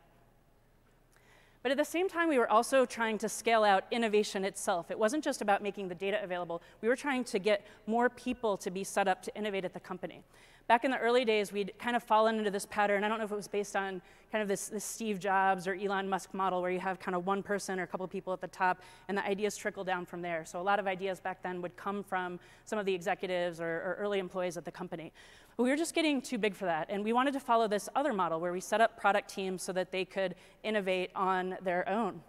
But 1.62 1.72
at 1.72 1.78
the 1.78 1.84
same 1.84 2.08
time, 2.08 2.28
we 2.28 2.38
were 2.38 2.50
also 2.50 2.86
trying 2.86 3.18
to 3.18 3.28
scale 3.28 3.64
out 3.64 3.84
innovation 3.90 4.44
itself. 4.44 4.90
It 4.90 4.98
wasn't 4.98 5.24
just 5.24 5.42
about 5.42 5.62
making 5.62 5.88
the 5.88 5.94
data 5.94 6.22
available. 6.22 6.62
We 6.80 6.88
were 6.88 6.96
trying 6.96 7.24
to 7.24 7.38
get 7.38 7.66
more 7.86 8.08
people 8.08 8.56
to 8.58 8.70
be 8.70 8.84
set 8.84 9.08
up 9.08 9.22
to 9.22 9.36
innovate 9.36 9.64
at 9.64 9.74
the 9.74 9.80
company. 9.80 10.22
Back 10.68 10.84
in 10.84 10.90
the 10.90 10.98
early 10.98 11.24
days, 11.24 11.50
we'd 11.50 11.72
kind 11.78 11.96
of 11.96 12.02
fallen 12.02 12.36
into 12.38 12.50
this 12.50 12.66
pattern. 12.66 13.02
I 13.02 13.08
don't 13.08 13.16
know 13.16 13.24
if 13.24 13.32
it 13.32 13.36
was 13.36 13.48
based 13.48 13.74
on 13.74 14.02
kind 14.30 14.42
of 14.42 14.48
this, 14.48 14.68
this 14.68 14.84
Steve 14.84 15.18
Jobs 15.18 15.66
or 15.66 15.74
Elon 15.74 16.06
Musk 16.06 16.34
model 16.34 16.60
where 16.60 16.70
you 16.70 16.78
have 16.78 17.00
kind 17.00 17.14
of 17.14 17.26
one 17.26 17.42
person 17.42 17.80
or 17.80 17.84
a 17.84 17.86
couple 17.86 18.04
of 18.04 18.10
people 18.10 18.34
at 18.34 18.42
the 18.42 18.48
top 18.48 18.82
and 19.08 19.16
the 19.16 19.24
ideas 19.24 19.56
trickle 19.56 19.82
down 19.82 20.04
from 20.04 20.20
there. 20.20 20.44
So 20.44 20.60
a 20.60 20.62
lot 20.62 20.78
of 20.78 20.86
ideas 20.86 21.20
back 21.20 21.42
then 21.42 21.62
would 21.62 21.74
come 21.76 22.04
from 22.04 22.38
some 22.66 22.78
of 22.78 22.84
the 22.84 22.94
executives 22.94 23.62
or, 23.62 23.64
or 23.64 23.96
early 23.98 24.18
employees 24.18 24.58
at 24.58 24.66
the 24.66 24.70
company. 24.70 25.10
But 25.58 25.64
we 25.64 25.70
were 25.70 25.76
just 25.76 25.92
getting 25.92 26.22
too 26.22 26.38
big 26.38 26.54
for 26.54 26.66
that. 26.66 26.86
And 26.88 27.02
we 27.02 27.12
wanted 27.12 27.32
to 27.32 27.40
follow 27.40 27.66
this 27.66 27.88
other 27.96 28.12
model 28.12 28.38
where 28.38 28.52
we 28.52 28.60
set 28.60 28.80
up 28.80 28.96
product 28.96 29.28
teams 29.28 29.60
so 29.60 29.72
that 29.72 29.90
they 29.90 30.04
could 30.04 30.36
innovate 30.62 31.10
on 31.16 31.56
their 31.62 31.86
own. 31.88 32.22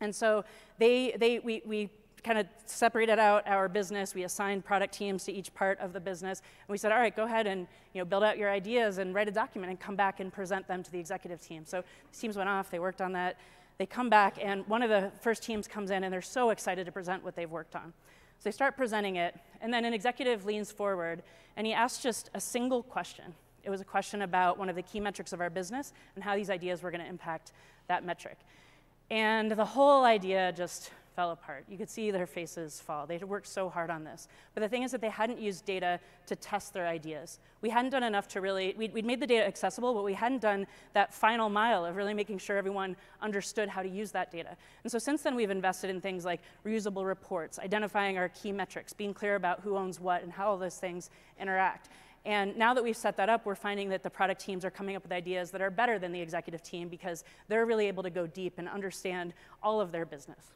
And 0.00 0.14
so 0.14 0.44
they, 0.78 1.16
they, 1.18 1.40
we, 1.40 1.62
we 1.66 1.90
kind 2.22 2.38
of 2.38 2.46
separated 2.66 3.18
out 3.18 3.48
our 3.48 3.68
business. 3.68 4.14
We 4.14 4.22
assigned 4.22 4.64
product 4.64 4.94
teams 4.94 5.24
to 5.24 5.32
each 5.32 5.52
part 5.54 5.80
of 5.80 5.92
the 5.92 5.98
business. 5.98 6.38
And 6.38 6.72
we 6.72 6.78
said, 6.78 6.92
all 6.92 7.00
right, 7.00 7.14
go 7.14 7.24
ahead 7.24 7.48
and 7.48 7.66
you 7.94 8.00
know, 8.00 8.04
build 8.04 8.22
out 8.22 8.38
your 8.38 8.48
ideas 8.48 8.98
and 8.98 9.12
write 9.12 9.26
a 9.26 9.32
document 9.32 9.70
and 9.70 9.80
come 9.80 9.96
back 9.96 10.20
and 10.20 10.32
present 10.32 10.68
them 10.68 10.84
to 10.84 10.92
the 10.92 11.00
executive 11.00 11.40
team. 11.40 11.64
So 11.66 11.82
these 12.12 12.20
teams 12.20 12.36
went 12.36 12.48
off, 12.48 12.70
they 12.70 12.78
worked 12.78 13.00
on 13.00 13.10
that. 13.14 13.38
They 13.78 13.86
come 13.86 14.08
back, 14.08 14.38
and 14.40 14.64
one 14.68 14.82
of 14.82 14.90
the 14.90 15.10
first 15.20 15.42
teams 15.42 15.66
comes 15.66 15.90
in, 15.90 16.04
and 16.04 16.12
they're 16.12 16.22
so 16.22 16.50
excited 16.50 16.86
to 16.86 16.92
present 16.92 17.24
what 17.24 17.34
they've 17.34 17.50
worked 17.50 17.74
on. 17.74 17.92
So 18.42 18.48
they 18.48 18.52
start 18.52 18.76
presenting 18.76 19.14
it, 19.14 19.36
and 19.60 19.72
then 19.72 19.84
an 19.84 19.94
executive 19.94 20.44
leans 20.44 20.72
forward, 20.72 21.22
and 21.56 21.64
he 21.64 21.72
asks 21.72 22.02
just 22.02 22.28
a 22.34 22.40
single 22.40 22.82
question. 22.82 23.34
It 23.62 23.70
was 23.70 23.80
a 23.80 23.84
question 23.84 24.22
about 24.22 24.58
one 24.58 24.68
of 24.68 24.74
the 24.74 24.82
key 24.82 24.98
metrics 24.98 25.32
of 25.32 25.40
our 25.40 25.48
business 25.48 25.92
and 26.16 26.24
how 26.24 26.34
these 26.34 26.50
ideas 26.50 26.82
were 26.82 26.90
going 26.90 27.04
to 27.04 27.08
impact 27.08 27.52
that 27.86 28.04
metric. 28.04 28.36
And 29.12 29.52
the 29.52 29.64
whole 29.64 30.02
idea 30.02 30.52
just 30.56 30.90
fell 31.14 31.30
apart. 31.30 31.64
You 31.68 31.76
could 31.76 31.90
see 31.90 32.10
their 32.10 32.26
faces 32.26 32.80
fall. 32.80 33.06
They 33.06 33.14
had 33.14 33.28
worked 33.28 33.46
so 33.46 33.68
hard 33.68 33.90
on 33.90 34.04
this. 34.04 34.28
But 34.54 34.62
the 34.62 34.68
thing 34.68 34.82
is 34.82 34.90
that 34.92 35.00
they 35.00 35.08
hadn't 35.08 35.38
used 35.38 35.64
data 35.64 36.00
to 36.26 36.36
test 36.36 36.72
their 36.72 36.86
ideas. 36.86 37.38
We 37.60 37.70
hadn't 37.70 37.90
done 37.90 38.02
enough 38.02 38.28
to 38.28 38.40
really, 38.40 38.74
we'd, 38.76 38.92
we'd, 38.92 39.04
made 39.04 39.20
the 39.20 39.26
data 39.26 39.46
accessible, 39.46 39.94
but 39.94 40.04
we 40.04 40.14
hadn't 40.14 40.42
done 40.42 40.66
that 40.94 41.12
final 41.12 41.48
mile 41.48 41.84
of 41.84 41.96
really 41.96 42.14
making 42.14 42.38
sure 42.38 42.56
everyone 42.56 42.96
understood 43.20 43.68
how 43.68 43.82
to 43.82 43.88
use 43.88 44.10
that 44.12 44.30
data. 44.30 44.56
And 44.84 44.90
so 44.90 44.98
since 44.98 45.22
then, 45.22 45.34
we've 45.34 45.50
invested 45.50 45.90
in 45.90 46.00
things 46.00 46.24
like 46.24 46.40
reusable 46.64 47.06
reports, 47.06 47.58
identifying 47.58 48.18
our 48.18 48.28
key 48.30 48.52
metrics, 48.52 48.92
being 48.92 49.14
clear 49.14 49.34
about 49.34 49.60
who 49.60 49.76
owns 49.76 50.00
what 50.00 50.22
and 50.22 50.32
how 50.32 50.48
all 50.48 50.58
those 50.58 50.76
things 50.76 51.10
interact. 51.40 51.88
And 52.24 52.56
now 52.56 52.72
that 52.74 52.84
we've 52.84 52.96
set 52.96 53.16
that 53.16 53.28
up, 53.28 53.44
we're 53.44 53.56
finding 53.56 53.88
that 53.88 54.02
the 54.02 54.10
product 54.10 54.40
teams 54.40 54.64
are 54.64 54.70
coming 54.70 54.94
up 54.94 55.02
with 55.02 55.12
ideas 55.12 55.50
that 55.50 55.60
are 55.60 55.70
better 55.70 55.98
than 55.98 56.12
the 56.12 56.20
executive 56.20 56.62
team 56.62 56.88
because 56.88 57.24
they're 57.48 57.66
really 57.66 57.88
able 57.88 58.02
to 58.04 58.10
go 58.10 58.26
deep 58.26 58.54
and 58.58 58.68
understand 58.68 59.34
all 59.62 59.80
of 59.80 59.90
their 59.90 60.06
business. 60.06 60.52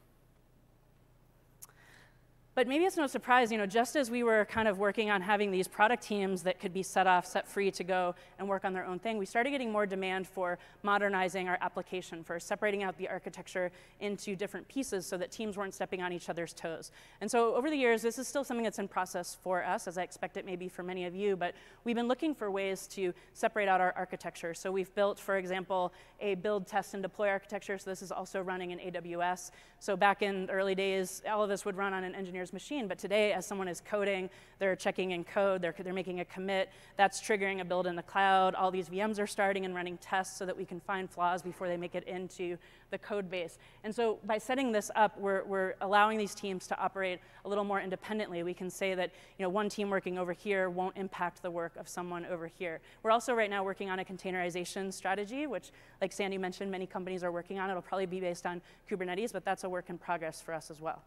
But 2.56 2.66
maybe 2.66 2.86
it's 2.86 2.96
no 2.96 3.06
surprise, 3.06 3.52
you 3.52 3.58
know, 3.58 3.66
just 3.66 3.96
as 3.96 4.10
we 4.10 4.22
were 4.22 4.46
kind 4.46 4.66
of 4.66 4.78
working 4.78 5.10
on 5.10 5.20
having 5.20 5.50
these 5.50 5.68
product 5.68 6.02
teams 6.02 6.42
that 6.44 6.58
could 6.58 6.72
be 6.72 6.82
set 6.82 7.06
off, 7.06 7.26
set 7.26 7.46
free 7.46 7.70
to 7.72 7.84
go 7.84 8.14
and 8.38 8.48
work 8.48 8.64
on 8.64 8.72
their 8.72 8.86
own 8.86 8.98
thing, 8.98 9.18
we 9.18 9.26
started 9.26 9.50
getting 9.50 9.70
more 9.70 9.84
demand 9.84 10.26
for 10.26 10.58
modernizing 10.82 11.50
our 11.50 11.58
application, 11.60 12.24
for 12.24 12.40
separating 12.40 12.82
out 12.82 12.96
the 12.96 13.10
architecture 13.10 13.70
into 14.00 14.34
different 14.34 14.66
pieces 14.68 15.04
so 15.04 15.18
that 15.18 15.30
teams 15.30 15.58
weren't 15.58 15.74
stepping 15.74 16.00
on 16.00 16.14
each 16.14 16.30
other's 16.30 16.54
toes. 16.54 16.92
And 17.20 17.30
so 17.30 17.54
over 17.54 17.68
the 17.68 17.76
years, 17.76 18.00
this 18.00 18.18
is 18.18 18.26
still 18.26 18.42
something 18.42 18.64
that's 18.64 18.78
in 18.78 18.88
process 18.88 19.36
for 19.42 19.62
us, 19.62 19.86
as 19.86 19.98
I 19.98 20.02
expect 20.02 20.38
it 20.38 20.46
may 20.46 20.56
be 20.56 20.70
for 20.70 20.82
many 20.82 21.04
of 21.04 21.14
you, 21.14 21.36
but 21.36 21.54
we've 21.84 21.94
been 21.94 22.08
looking 22.08 22.34
for 22.34 22.50
ways 22.50 22.86
to 22.86 23.12
separate 23.34 23.68
out 23.68 23.82
our 23.82 23.92
architecture. 23.94 24.54
So 24.54 24.72
we've 24.72 24.94
built, 24.94 25.20
for 25.20 25.36
example, 25.36 25.92
a 26.20 26.36
build, 26.36 26.66
test, 26.66 26.94
and 26.94 27.02
deploy 27.02 27.28
architecture. 27.28 27.76
So 27.76 27.90
this 27.90 28.00
is 28.00 28.10
also 28.10 28.40
running 28.40 28.70
in 28.70 28.78
AWS. 28.78 29.50
So 29.78 29.94
back 29.94 30.22
in 30.22 30.46
the 30.46 30.52
early 30.52 30.74
days, 30.74 31.20
all 31.30 31.42
of 31.42 31.50
this 31.50 31.66
would 31.66 31.76
run 31.76 31.92
on 31.92 32.02
an 32.02 32.14
engineer's 32.14 32.45
engineer's 32.46 32.52
machine. 32.52 32.88
But 32.88 32.98
today, 32.98 33.32
as 33.32 33.46
someone 33.46 33.68
is 33.68 33.80
coding, 33.80 34.30
they're 34.58 34.76
checking 34.76 35.12
in 35.12 35.24
code, 35.24 35.62
they're, 35.62 35.74
they're 35.78 35.92
making 35.92 36.20
a 36.20 36.24
commit, 36.24 36.70
that's 36.96 37.20
triggering 37.20 37.60
a 37.60 37.64
build 37.64 37.86
in 37.86 37.96
the 37.96 38.02
cloud. 38.02 38.54
All 38.54 38.70
these 38.70 38.88
VMs 38.88 39.18
are 39.18 39.26
starting 39.26 39.64
and 39.64 39.74
running 39.74 39.98
tests 39.98 40.38
so 40.38 40.46
that 40.46 40.56
we 40.56 40.64
can 40.64 40.80
find 40.80 41.10
flaws 41.10 41.42
before 41.42 41.68
they 41.68 41.76
make 41.76 41.94
it 41.94 42.04
into 42.04 42.56
the 42.90 42.98
code 42.98 43.28
base. 43.28 43.58
And 43.84 43.94
so 43.94 44.18
by 44.24 44.38
setting 44.38 44.72
this 44.72 44.90
up, 44.94 45.18
we're, 45.18 45.44
we're 45.44 45.74
allowing 45.80 46.18
these 46.18 46.34
teams 46.34 46.66
to 46.68 46.78
operate 46.78 47.20
a 47.44 47.48
little 47.48 47.64
more 47.64 47.80
independently. 47.80 48.42
We 48.42 48.54
can 48.54 48.70
say 48.70 48.94
that 48.94 49.10
you 49.38 49.42
know, 49.42 49.48
one 49.48 49.68
team 49.68 49.90
working 49.90 50.18
over 50.18 50.32
here 50.32 50.70
won't 50.70 50.96
impact 50.96 51.42
the 51.42 51.50
work 51.50 51.76
of 51.76 51.88
someone 51.88 52.24
over 52.26 52.46
here. 52.46 52.80
We're 53.02 53.10
also 53.10 53.34
right 53.34 53.50
now 53.50 53.64
working 53.64 53.90
on 53.90 53.98
a 53.98 54.04
containerization 54.04 54.92
strategy, 54.92 55.46
which, 55.46 55.72
like 56.00 56.12
Sandy 56.12 56.38
mentioned, 56.38 56.70
many 56.70 56.86
companies 56.86 57.24
are 57.24 57.32
working 57.32 57.58
on. 57.58 57.70
It'll 57.70 57.82
probably 57.82 58.06
be 58.06 58.20
based 58.20 58.46
on 58.46 58.62
Kubernetes, 58.88 59.32
but 59.32 59.44
that's 59.44 59.64
a 59.64 59.68
work 59.68 59.90
in 59.90 59.98
progress 59.98 60.40
for 60.40 60.54
us 60.54 60.70
as 60.70 60.80
well. 60.80 61.02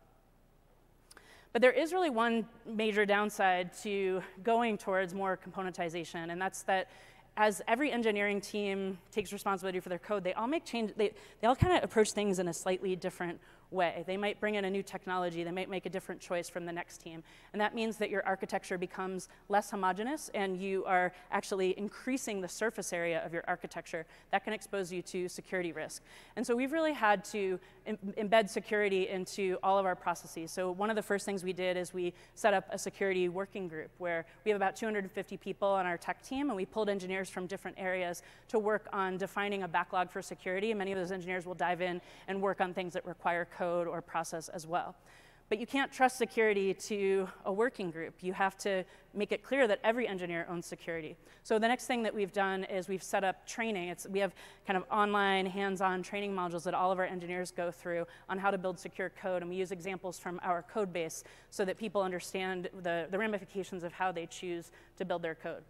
But 1.51 1.61
there 1.61 1.71
is 1.71 1.93
really 1.93 2.09
one 2.09 2.47
major 2.65 3.05
downside 3.05 3.73
to 3.83 4.21
going 4.43 4.77
towards 4.77 5.13
more 5.13 5.37
componentization, 5.37 6.31
and 6.31 6.41
that's 6.41 6.63
that 6.63 6.89
as 7.37 7.61
every 7.67 7.91
engineering 7.91 8.41
team 8.41 8.97
takes 9.11 9.31
responsibility 9.31 9.79
for 9.79 9.89
their 9.89 9.99
code, 9.99 10.23
they 10.23 10.33
all 10.33 10.47
make 10.47 10.65
change, 10.65 10.93
they, 10.97 11.11
they 11.41 11.47
all 11.47 11.55
kind 11.55 11.75
of 11.75 11.83
approach 11.83 12.11
things 12.11 12.37
in 12.37 12.47
a 12.49 12.53
slightly 12.53 12.95
different 12.95 13.39
way. 13.71 14.03
They 14.07 14.17
might 14.17 14.39
bring 14.39 14.55
in 14.55 14.65
a 14.65 14.69
new 14.69 14.83
technology, 14.83 15.43
they 15.43 15.51
might 15.51 15.69
make 15.69 15.85
a 15.85 15.89
different 15.89 16.19
choice 16.21 16.49
from 16.49 16.65
the 16.65 16.71
next 16.71 16.99
team. 16.99 17.23
And 17.53 17.61
that 17.61 17.75
means 17.75 17.97
that 17.97 18.09
your 18.09 18.25
architecture 18.25 18.77
becomes 18.77 19.29
less 19.47 19.69
homogeneous 19.69 20.29
and 20.33 20.57
you 20.57 20.85
are 20.85 21.13
actually 21.31 21.77
increasing 21.77 22.41
the 22.41 22.47
surface 22.47 22.93
area 22.93 23.23
of 23.25 23.33
your 23.33 23.43
architecture. 23.47 24.05
That 24.31 24.43
can 24.43 24.53
expose 24.53 24.91
you 24.91 25.01
to 25.03 25.27
security 25.29 25.71
risk. 25.71 26.03
And 26.35 26.45
so 26.45 26.55
we've 26.55 26.71
really 26.71 26.93
had 26.93 27.23
to 27.25 27.59
Im 27.85 27.97
embed 28.17 28.49
security 28.49 29.07
into 29.07 29.57
all 29.63 29.77
of 29.77 29.85
our 29.85 29.95
processes. 29.95 30.51
So 30.51 30.71
one 30.71 30.89
of 30.89 30.95
the 30.95 31.01
first 31.01 31.25
things 31.25 31.43
we 31.43 31.53
did 31.53 31.77
is 31.77 31.93
we 31.93 32.13
set 32.35 32.53
up 32.53 32.65
a 32.69 32.77
security 32.77 33.29
working 33.29 33.67
group 33.67 33.89
where 33.97 34.25
we 34.45 34.51
have 34.51 34.55
about 34.55 34.75
250 34.75 35.37
people 35.37 35.67
on 35.67 35.85
our 35.85 35.97
tech 35.97 36.21
team 36.21 36.49
and 36.49 36.55
we 36.55 36.65
pulled 36.65 36.89
engineers 36.89 37.29
from 37.29 37.47
different 37.47 37.77
areas 37.79 38.21
to 38.47 38.59
work 38.59 38.87
on 38.93 39.17
defining 39.17 39.63
a 39.63 39.67
backlog 39.67 40.11
for 40.11 40.21
security. 40.21 40.71
And 40.71 40.77
many 40.77 40.91
of 40.91 40.97
those 40.97 41.11
engineers 41.11 41.45
will 41.45 41.55
dive 41.55 41.81
in 41.81 42.01
and 42.27 42.41
work 42.41 42.61
on 42.61 42.73
things 42.73 42.93
that 42.93 43.05
require 43.05 43.45
code 43.59 43.87
or 43.87 44.01
process 44.01 44.49
as 44.49 44.65
well. 44.65 44.95
But 45.49 45.59
you 45.59 45.65
can't 45.65 45.91
trust 45.91 46.17
security 46.17 46.75
to 46.75 47.27
a 47.43 47.51
working 47.51 47.89
group. 47.89 48.13
You 48.21 48.33
have 48.33 48.55
to 48.59 48.85
make 49.15 49.31
it 49.31 49.41
clear 49.43 49.67
that 49.67 49.79
every 49.83 50.07
engineer 50.07 50.45
owns 50.47 50.67
security. 50.67 51.15
So 51.41 51.57
the 51.57 51.67
next 51.67 51.87
thing 51.87 52.03
that 52.03 52.13
we've 52.13 52.31
done 52.31 52.65
is 52.65 52.87
we've 52.87 53.01
set 53.01 53.23
up 53.23 53.47
training. 53.47 53.89
It's, 53.89 54.05
we 54.07 54.19
have 54.19 54.35
kind 54.67 54.77
of 54.77 54.83
online, 54.91 55.47
hands-on 55.47 56.03
training 56.03 56.35
modules 56.35 56.63
that 56.65 56.75
all 56.75 56.91
of 56.91 56.99
our 56.99 57.05
engineers 57.05 57.49
go 57.49 57.71
through 57.71 58.05
on 58.29 58.37
how 58.37 58.51
to 58.51 58.59
build 58.59 58.77
secure 58.77 59.09
code. 59.09 59.41
And 59.41 59.49
we 59.49 59.57
use 59.57 59.71
examples 59.71 60.19
from 60.19 60.39
our 60.43 60.61
code 60.61 60.93
base 60.93 61.23
so 61.49 61.65
that 61.65 61.79
people 61.79 62.03
understand 62.03 62.69
the, 62.83 63.07
the 63.09 63.17
ramifications 63.17 63.83
of 63.83 63.91
how 63.91 64.11
they 64.11 64.27
choose 64.27 64.71
to 64.97 65.05
build 65.05 65.23
their 65.23 65.35
code. 65.35 65.63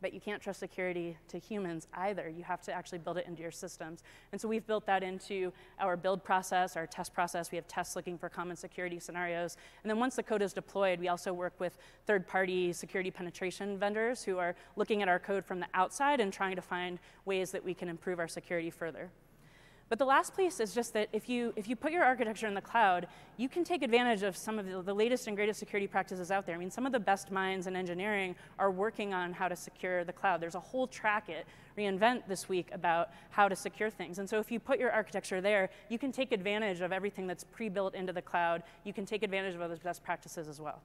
But 0.00 0.14
you 0.14 0.20
can't 0.20 0.40
trust 0.40 0.60
security 0.60 1.16
to 1.28 1.38
humans 1.38 1.88
either. 1.92 2.28
You 2.28 2.44
have 2.44 2.62
to 2.62 2.72
actually 2.72 2.98
build 2.98 3.18
it 3.18 3.26
into 3.26 3.42
your 3.42 3.50
systems. 3.50 4.02
And 4.32 4.40
so 4.40 4.46
we've 4.46 4.66
built 4.66 4.86
that 4.86 5.02
into 5.02 5.52
our 5.80 5.96
build 5.96 6.22
process, 6.22 6.76
our 6.76 6.86
test 6.86 7.12
process. 7.12 7.50
We 7.50 7.56
have 7.56 7.66
tests 7.66 7.96
looking 7.96 8.16
for 8.16 8.28
common 8.28 8.56
security 8.56 9.00
scenarios. 9.00 9.56
And 9.82 9.90
then 9.90 9.98
once 9.98 10.16
the 10.16 10.22
code 10.22 10.42
is 10.42 10.52
deployed, 10.52 11.00
we 11.00 11.08
also 11.08 11.32
work 11.32 11.58
with 11.58 11.78
third 12.06 12.26
party 12.26 12.72
security 12.72 13.10
penetration 13.10 13.78
vendors 13.78 14.22
who 14.22 14.38
are 14.38 14.54
looking 14.76 15.02
at 15.02 15.08
our 15.08 15.18
code 15.18 15.44
from 15.44 15.60
the 15.60 15.68
outside 15.74 16.20
and 16.20 16.32
trying 16.32 16.56
to 16.56 16.62
find 16.62 16.98
ways 17.24 17.50
that 17.50 17.64
we 17.64 17.74
can 17.74 17.88
improve 17.88 18.18
our 18.18 18.28
security 18.28 18.70
further. 18.70 19.10
But 19.88 19.98
the 19.98 20.04
last 20.04 20.36
piece 20.36 20.60
is 20.60 20.74
just 20.74 20.92
that 20.92 21.08
if 21.12 21.28
you, 21.30 21.52
if 21.56 21.66
you 21.66 21.74
put 21.74 21.92
your 21.92 22.04
architecture 22.04 22.46
in 22.46 22.52
the 22.52 22.60
cloud, 22.60 23.06
you 23.38 23.48
can 23.48 23.64
take 23.64 23.82
advantage 23.82 24.22
of 24.22 24.36
some 24.36 24.58
of 24.58 24.66
the, 24.66 24.82
the, 24.82 24.94
latest 24.94 25.26
and 25.28 25.36
greatest 25.36 25.58
security 25.58 25.86
practices 25.86 26.30
out 26.30 26.44
there. 26.44 26.54
I 26.54 26.58
mean, 26.58 26.70
some 26.70 26.84
of 26.84 26.92
the 26.92 27.00
best 27.00 27.30
minds 27.30 27.66
in 27.66 27.74
engineering 27.74 28.34
are 28.58 28.70
working 28.70 29.14
on 29.14 29.32
how 29.32 29.48
to 29.48 29.56
secure 29.56 30.04
the 30.04 30.12
cloud. 30.12 30.42
There's 30.42 30.56
a 30.56 30.60
whole 30.60 30.86
track 30.86 31.30
at 31.30 31.46
reInvent 31.78 32.26
this 32.28 32.50
week 32.50 32.68
about 32.72 33.10
how 33.30 33.48
to 33.48 33.56
secure 33.56 33.88
things. 33.88 34.18
And 34.18 34.28
so 34.28 34.38
if 34.38 34.50
you 34.52 34.60
put 34.60 34.78
your 34.78 34.90
architecture 34.90 35.40
there, 35.40 35.70
you 35.88 35.98
can 35.98 36.12
take 36.12 36.32
advantage 36.32 36.82
of 36.82 36.92
everything 36.92 37.26
that's 37.26 37.44
pre-built 37.44 37.94
into 37.94 38.12
the 38.12 38.22
cloud. 38.22 38.64
You 38.84 38.92
can 38.92 39.06
take 39.06 39.22
advantage 39.22 39.54
of 39.54 39.60
those 39.60 39.78
best 39.78 40.04
practices 40.04 40.48
as 40.48 40.60
well. 40.60 40.82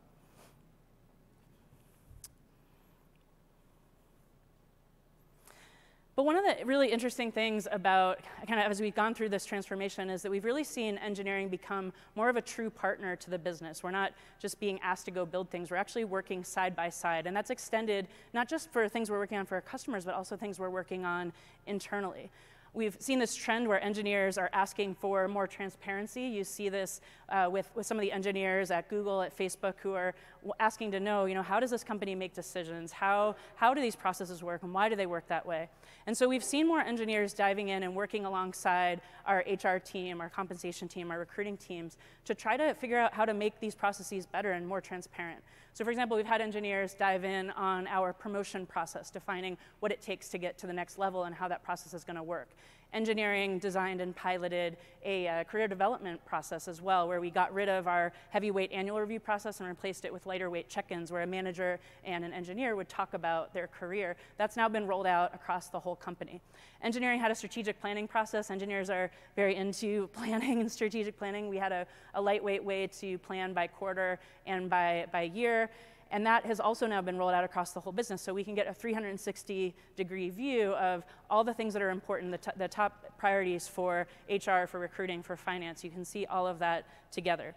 But 6.16 6.26
one 6.26 6.36
of 6.36 6.44
the 6.46 6.64
really 6.64 6.92
interesting 6.92 7.32
things 7.32 7.68
about 7.72 8.20
kind 8.48 8.60
of 8.60 8.70
as 8.70 8.80
we've 8.80 8.94
gone 8.94 9.16
through 9.16 9.30
this 9.30 9.46
transformation 9.46 10.12
is 10.12 10.22
that 10.22 10.30
we've 10.30 10.46
really 10.46 10.64
seen 10.64 11.00
engineering 11.00 11.50
become 11.50 11.92
more 12.16 12.30
of 12.30 12.36
a 12.36 12.42
true 12.42 12.70
partner 12.70 13.16
to 13.16 13.30
the 13.32 13.40
business. 13.40 13.82
We're 13.82 13.90
not 13.90 14.14
just 14.40 14.60
being 14.60 14.80
asked 14.82 15.06
to 15.06 15.12
go 15.12 15.26
build 15.26 15.50
things, 15.50 15.72
we're 15.72 15.78
actually 15.78 16.06
working 16.06 16.44
side 16.44 16.76
by 16.76 16.90
side. 16.90 17.26
And 17.26 17.36
that's 17.36 17.50
extended 17.50 18.08
not 18.32 18.48
just 18.48 18.72
for 18.72 18.88
things 18.88 19.10
we're 19.10 19.18
working 19.18 19.40
on 19.40 19.48
for 19.48 19.56
our 19.56 19.62
customers, 19.62 20.06
but 20.06 20.14
also 20.14 20.38
things 20.38 20.60
we're 20.60 20.70
working 20.70 21.04
on 21.04 21.34
internally. 21.66 22.30
We've 22.76 22.98
seen 23.00 23.20
this 23.20 23.36
trend 23.36 23.68
where 23.68 23.80
engineers 23.84 24.40
are 24.40 24.50
asking 24.52 24.96
for 24.96 25.28
more 25.28 25.46
transparency. 25.46 26.24
You 26.24 26.44
see 26.44 26.70
this 26.70 27.02
uh, 27.30 27.48
with, 27.52 27.70
with 27.76 27.86
some 27.86 27.98
of 27.98 28.02
the 28.02 28.12
engineers 28.12 28.72
at 28.72 28.90
Google, 28.90 29.22
at 29.22 29.38
Facebook, 29.38 29.76
who 29.84 29.94
are 29.94 30.16
asking 30.60 30.90
to 30.92 31.00
know, 31.00 31.26
you 31.26 31.36
know, 31.36 31.44
how 31.44 31.60
does 31.60 31.70
this 31.70 31.84
company 31.84 32.16
make 32.16 32.34
decisions? 32.34 32.92
How, 32.92 33.36
how 33.56 33.76
do 33.76 33.82
these 33.82 33.96
processes 33.96 34.42
work 34.42 34.64
and 34.64 34.74
why 34.74 34.90
do 34.90 34.96
they 34.96 35.06
work 35.06 35.28
that 35.28 35.46
way? 35.46 35.70
And 36.08 36.18
so 36.18 36.28
we've 36.28 36.44
seen 36.44 36.68
more 36.68 36.80
engineers 36.80 37.36
diving 37.36 37.70
in 37.70 37.84
and 37.84 37.96
working 37.96 38.26
alongside 38.26 39.02
our 39.28 39.46
HR 39.48 39.78
team, 39.78 40.20
our 40.20 40.30
compensation 40.30 40.88
team, 40.88 41.12
our 41.12 41.20
recruiting 41.20 41.58
teams 41.58 41.98
to 42.26 42.34
try 42.34 42.58
to 42.58 42.74
figure 42.74 42.98
out 42.98 43.14
how 43.14 43.26
to 43.26 43.36
make 43.36 43.60
these 43.60 43.76
processes 43.76 44.26
better 44.26 44.54
and 44.54 44.68
more 44.68 44.82
transparent. 44.82 45.44
So 45.74 45.84
for 45.84 45.90
example, 45.90 46.16
we've 46.16 46.26
had 46.26 46.40
engineers 46.40 46.94
dive 46.94 47.24
in 47.24 47.50
on 47.52 47.88
our 47.88 48.14
promotion 48.14 48.66
process, 48.66 49.10
defining 49.10 49.58
what 49.80 49.92
it 49.92 50.02
takes 50.02 50.30
to 50.30 50.38
get 50.38 50.58
to 50.60 50.68
the 50.68 50.74
next 50.74 51.00
level 51.00 51.24
and 51.24 51.34
how 51.34 51.48
that 51.48 51.64
process 51.64 51.94
is 51.94 52.04
going 52.04 52.16
to 52.16 52.24
work 52.24 52.50
engineering 52.94 53.60
designed 53.60 54.02
and 54.02 54.16
piloted 54.16 54.78
a 55.06 55.28
uh, 55.28 55.44
career 55.44 55.68
development 55.68 56.24
process 56.26 56.68
as 56.68 56.82
well, 56.82 57.08
where 57.08 57.20
we 57.20 57.30
got 57.30 57.54
rid 57.54 57.68
of 57.68 57.88
our 57.88 58.14
heavyweight 58.30 58.72
annual 58.72 59.00
review 59.00 59.20
process 59.20 59.60
and 59.60 59.68
replaced 59.68 60.06
it 60.06 60.14
with 60.14 60.26
lighter 60.26 60.50
weight 60.50 60.70
check-ins, 60.70 61.12
where 61.12 61.24
a 61.24 61.28
manager 61.28 61.80
and 62.06 62.24
an 62.24 62.34
engineer 62.34 62.76
would 62.76 62.88
talk 62.88 63.14
about 63.14 63.54
their 63.54 63.68
career. 63.68 64.16
That's 64.38 64.56
now 64.56 64.70
been 64.70 64.88
rolled 64.88 65.08
out 65.08 65.34
across 65.34 65.68
the 65.68 65.80
whole 65.80 65.96
company. 65.96 66.42
Engineering 66.82 67.20
had 67.20 67.32
a 67.32 67.36
strategic 67.36 67.80
planning 67.82 68.08
process. 68.08 68.52
Engineers 68.52 68.90
are 68.90 69.12
very 69.36 69.56
into 69.56 70.08
planning 70.14 70.62
and 70.62 70.72
strategic 70.72 71.18
planning. 71.18 71.50
We 71.50 71.58
had 71.58 71.72
a, 71.72 71.86
a 72.14 72.22
lightweight 72.22 72.64
way 72.64 72.88
to 72.88 73.18
plan 73.20 73.54
by 73.54 73.68
quarter 73.68 74.20
and 74.46 74.70
by, 74.70 75.08
by 75.12 75.24
year. 75.24 75.70
And 76.14 76.24
that 76.28 76.46
has 76.46 76.60
also 76.60 76.86
now 76.86 77.02
been 77.02 77.18
rolled 77.18 77.34
out 77.34 77.44
across 77.44 77.72
the 77.72 77.80
whole 77.80 77.92
business. 77.92 78.22
So 78.22 78.36
we 78.36 78.44
can 78.44 78.54
get 78.54 78.68
a 78.68 78.74
360 78.74 79.76
degree 79.96 80.30
view 80.30 80.74
of 80.74 81.04
all 81.28 81.44
the 81.44 81.56
things 81.56 81.74
that 81.74 81.82
are 81.82 81.90
important, 81.90 82.32
the, 82.32 82.54
the 82.56 82.68
top 82.68 83.18
priorities 83.18 83.68
for 83.68 84.08
HR, 84.30 84.68
for 84.68 84.80
recruiting, 84.80 85.24
for 85.24 85.36
finance. 85.36 85.84
You 85.84 85.90
can 85.90 86.06
see 86.06 86.28
all 86.28 86.46
of 86.46 86.60
that 86.60 86.86
together. 87.12 87.56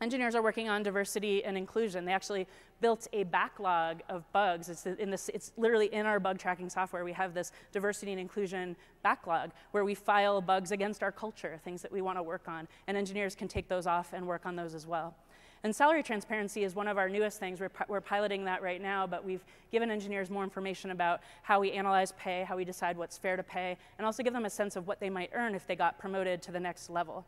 Engineers 0.00 0.34
are 0.34 0.42
working 0.42 0.68
on 0.68 0.82
diversity 0.82 1.44
and 1.44 1.56
inclusion. 1.56 2.04
They 2.04 2.12
actually 2.12 2.48
built 2.80 3.06
a 3.12 3.22
backlog 3.22 4.02
of 4.08 4.30
bugs. 4.32 4.68
It's, 4.68 4.84
in 4.84 5.08
this, 5.08 5.30
it's 5.32 5.52
literally 5.56 5.86
in 5.86 6.06
our 6.06 6.18
bug 6.18 6.38
tracking 6.38 6.68
software. 6.68 7.04
We 7.04 7.12
have 7.12 7.34
this 7.34 7.52
diversity 7.70 8.10
and 8.10 8.20
inclusion 8.20 8.74
backlog 9.04 9.52
where 9.70 9.84
we 9.84 9.94
file 9.94 10.40
bugs 10.40 10.72
against 10.72 11.04
our 11.04 11.12
culture, 11.12 11.60
things 11.64 11.82
that 11.82 11.92
we 11.92 12.02
want 12.02 12.18
to 12.18 12.22
work 12.24 12.48
on. 12.48 12.66
And 12.88 12.96
engineers 12.96 13.36
can 13.36 13.46
take 13.46 13.68
those 13.68 13.86
off 13.86 14.12
and 14.12 14.26
work 14.26 14.44
on 14.44 14.56
those 14.56 14.74
as 14.74 14.88
well. 14.88 15.14
And 15.62 15.74
salary 15.74 16.02
transparency 16.02 16.64
is 16.64 16.74
one 16.74 16.86
of 16.86 16.98
our 16.98 17.08
newest 17.08 17.40
things. 17.40 17.60
We're, 17.60 17.70
we're 17.88 18.00
piloting 18.00 18.44
that 18.44 18.62
right 18.62 18.80
now, 18.80 19.06
but 19.06 19.24
we've 19.24 19.44
given 19.72 19.90
engineers 19.90 20.30
more 20.30 20.44
information 20.44 20.90
about 20.90 21.20
how 21.42 21.60
we 21.60 21.72
analyze 21.72 22.12
pay, 22.12 22.44
how 22.44 22.56
we 22.56 22.64
decide 22.64 22.96
what's 22.96 23.18
fair 23.18 23.36
to 23.36 23.42
pay, 23.42 23.76
and 23.98 24.06
also 24.06 24.22
give 24.22 24.32
them 24.32 24.44
a 24.44 24.50
sense 24.50 24.76
of 24.76 24.86
what 24.86 25.00
they 25.00 25.10
might 25.10 25.30
earn 25.34 25.54
if 25.54 25.66
they 25.66 25.74
got 25.74 25.98
promoted 25.98 26.42
to 26.42 26.52
the 26.52 26.60
next 26.60 26.90
level. 26.90 27.26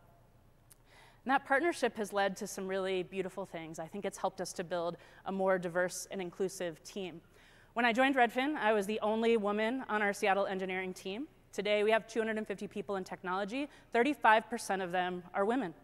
And 1.24 1.32
that 1.32 1.46
partnership 1.46 1.96
has 1.96 2.12
led 2.12 2.36
to 2.38 2.46
some 2.46 2.66
really 2.68 3.02
beautiful 3.02 3.44
things. 3.44 3.78
I 3.78 3.86
think 3.86 4.04
it's 4.04 4.18
helped 4.18 4.40
us 4.40 4.52
to 4.54 4.64
build 4.64 4.96
a 5.26 5.32
more 5.32 5.58
diverse 5.58 6.06
and 6.10 6.22
inclusive 6.22 6.82
team. 6.84 7.20
When 7.74 7.84
I 7.84 7.92
joined 7.92 8.16
Redfin, 8.16 8.56
I 8.56 8.72
was 8.72 8.86
the 8.86 8.98
only 9.00 9.36
woman 9.36 9.84
on 9.88 10.00
our 10.00 10.12
Seattle 10.12 10.46
engineering 10.46 10.92
team. 10.94 11.28
Today, 11.52 11.82
we 11.82 11.90
have 11.90 12.06
250 12.06 12.66
people 12.68 12.96
in 12.96 13.04
technology. 13.04 13.68
35% 13.94 14.82
of 14.82 14.92
them 14.92 15.22
are 15.34 15.44
women. 15.44 15.74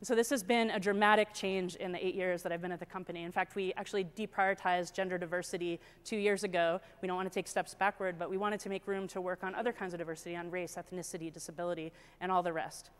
So 0.00 0.14
this 0.14 0.30
has 0.30 0.44
been 0.44 0.70
a 0.70 0.78
dramatic 0.78 1.34
change 1.34 1.74
in 1.74 1.90
the 1.90 2.04
eight 2.04 2.14
years 2.14 2.44
that 2.44 2.52
I've 2.52 2.62
been 2.62 2.70
at 2.70 2.78
the 2.78 2.86
company. 2.86 3.24
In 3.24 3.32
fact, 3.32 3.56
we 3.56 3.72
actually 3.76 4.04
deprioritized 4.04 4.92
gender 4.92 5.18
diversity 5.18 5.80
two 6.04 6.16
years 6.16 6.44
ago. 6.44 6.80
We 7.02 7.08
don't 7.08 7.16
want 7.16 7.28
to 7.28 7.34
take 7.34 7.48
steps 7.48 7.74
backward, 7.74 8.16
but 8.16 8.30
we 8.30 8.36
wanted 8.36 8.60
to 8.60 8.68
make 8.68 8.86
room 8.86 9.08
to 9.08 9.20
work 9.20 9.42
on 9.42 9.56
other 9.56 9.72
kinds 9.72 9.94
of 9.94 9.98
diversity, 9.98 10.36
on 10.36 10.52
race, 10.52 10.78
ethnicity, 10.78 11.32
disability, 11.32 11.92
and 12.20 12.30
all 12.30 12.44
the 12.44 12.52
rest. 12.52 12.90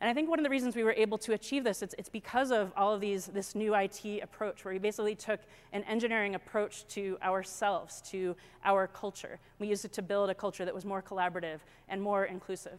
And 0.00 0.08
I 0.08 0.14
think 0.14 0.30
one 0.30 0.38
of 0.38 0.42
the 0.42 0.48
reasons 0.48 0.74
we 0.74 0.84
were 0.84 0.92
able 0.92 1.18
to 1.18 1.34
achieve 1.34 1.64
this, 1.64 1.82
it's, 1.82 1.94
it's 1.98 2.08
because 2.08 2.50
of 2.50 2.72
all 2.78 2.94
of 2.94 3.02
these, 3.02 3.26
this 3.26 3.54
new 3.54 3.74
IT 3.74 4.22
approach, 4.22 4.64
where 4.64 4.72
we 4.72 4.78
basically 4.78 5.16
took 5.16 5.40
an 5.74 5.82
engineering 5.84 6.34
approach 6.34 6.86
to 6.88 7.18
ourselves, 7.22 8.00
to 8.10 8.34
our 8.64 8.86
culture. 8.86 9.38
We 9.58 9.66
used 9.66 9.84
it 9.84 9.92
to 9.94 10.02
build 10.02 10.30
a 10.30 10.34
culture 10.34 10.64
that 10.64 10.74
was 10.74 10.86
more 10.86 11.02
collaborative 11.02 11.58
and 11.90 12.00
more 12.00 12.24
inclusive. 12.24 12.78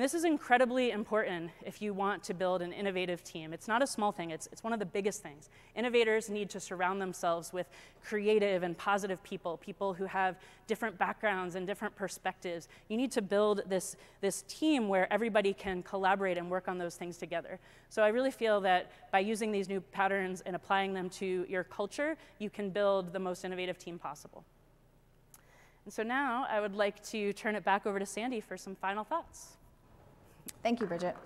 And 0.00 0.04
this 0.06 0.14
is 0.14 0.24
incredibly 0.24 0.92
important 0.92 1.50
if 1.62 1.82
you 1.82 1.92
want 1.92 2.24
to 2.24 2.32
build 2.32 2.62
an 2.62 2.72
innovative 2.72 3.22
team. 3.22 3.52
It's 3.52 3.68
not 3.68 3.82
a 3.82 3.86
small 3.86 4.12
thing, 4.12 4.30
it's, 4.30 4.48
it's 4.50 4.64
one 4.64 4.72
of 4.72 4.78
the 4.78 4.86
biggest 4.86 5.22
things. 5.22 5.50
Innovators 5.76 6.30
need 6.30 6.48
to 6.48 6.58
surround 6.58 7.02
themselves 7.02 7.52
with 7.52 7.66
creative 8.02 8.62
and 8.62 8.78
positive 8.78 9.22
people, 9.22 9.58
people 9.58 9.92
who 9.92 10.06
have 10.06 10.36
different 10.66 10.96
backgrounds 10.96 11.54
and 11.54 11.66
different 11.66 11.94
perspectives. 11.96 12.66
You 12.88 12.96
need 12.96 13.12
to 13.12 13.20
build 13.20 13.60
this, 13.68 13.96
this 14.22 14.40
team 14.48 14.88
where 14.88 15.06
everybody 15.12 15.52
can 15.52 15.82
collaborate 15.82 16.38
and 16.38 16.50
work 16.50 16.66
on 16.66 16.78
those 16.78 16.96
things 16.96 17.18
together. 17.18 17.58
So 17.90 18.02
I 18.02 18.08
really 18.08 18.30
feel 18.30 18.58
that 18.62 18.90
by 19.12 19.18
using 19.18 19.52
these 19.52 19.68
new 19.68 19.82
patterns 19.82 20.40
and 20.46 20.56
applying 20.56 20.94
them 20.94 21.10
to 21.10 21.44
your 21.46 21.64
culture, 21.64 22.16
you 22.38 22.48
can 22.48 22.70
build 22.70 23.12
the 23.12 23.20
most 23.20 23.44
innovative 23.44 23.76
team 23.76 23.98
possible. 23.98 24.46
And 25.84 25.92
so 25.92 26.02
now 26.02 26.46
I 26.48 26.58
would 26.58 26.74
like 26.74 27.04
to 27.08 27.34
turn 27.34 27.54
it 27.54 27.64
back 27.64 27.84
over 27.84 27.98
to 27.98 28.06
Sandy 28.06 28.40
for 28.40 28.56
some 28.56 28.74
final 28.74 29.04
thoughts. 29.04 29.58
Thank 30.62 30.80
you, 30.80 30.86
Bridget. 30.86 31.16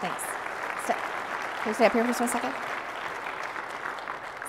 Thanks. 0.00 0.22
So, 0.86 0.94
can 0.94 1.68
you 1.68 1.74
stay 1.74 1.86
up 1.86 1.92
here 1.92 2.02
for 2.04 2.08
just 2.08 2.20
a 2.20 2.28
second? 2.28 2.54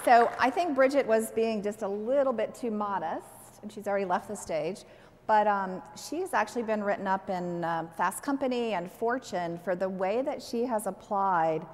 So 0.04 0.32
I 0.40 0.50
think 0.50 0.76
Bridget 0.76 1.06
was 1.06 1.30
being 1.30 1.62
just 1.62 1.84
a 1.84 1.88
little 1.88 2.34
bit 2.34 2.56
too 2.56 2.72
modest, 2.72 3.26
and 3.62 3.72
she's 3.72 3.88
already 3.88 4.06
left 4.06 4.28
the 4.28 4.36
stage. 4.36 4.84
But 5.28 5.46
um, 5.46 5.82
she's 5.96 6.34
actually 6.34 6.64
been 6.64 6.84
written 6.84 7.06
up 7.06 7.30
in 7.30 7.64
uh, 7.64 7.88
Fast 7.96 8.24
Company 8.24 8.74
and 8.74 8.92
Fortune 8.92 9.60
for 9.64 9.76
the 9.76 9.88
way 9.88 10.24
that 10.24 10.42
she 10.42 10.66
has 10.66 10.88
applied 10.88 11.66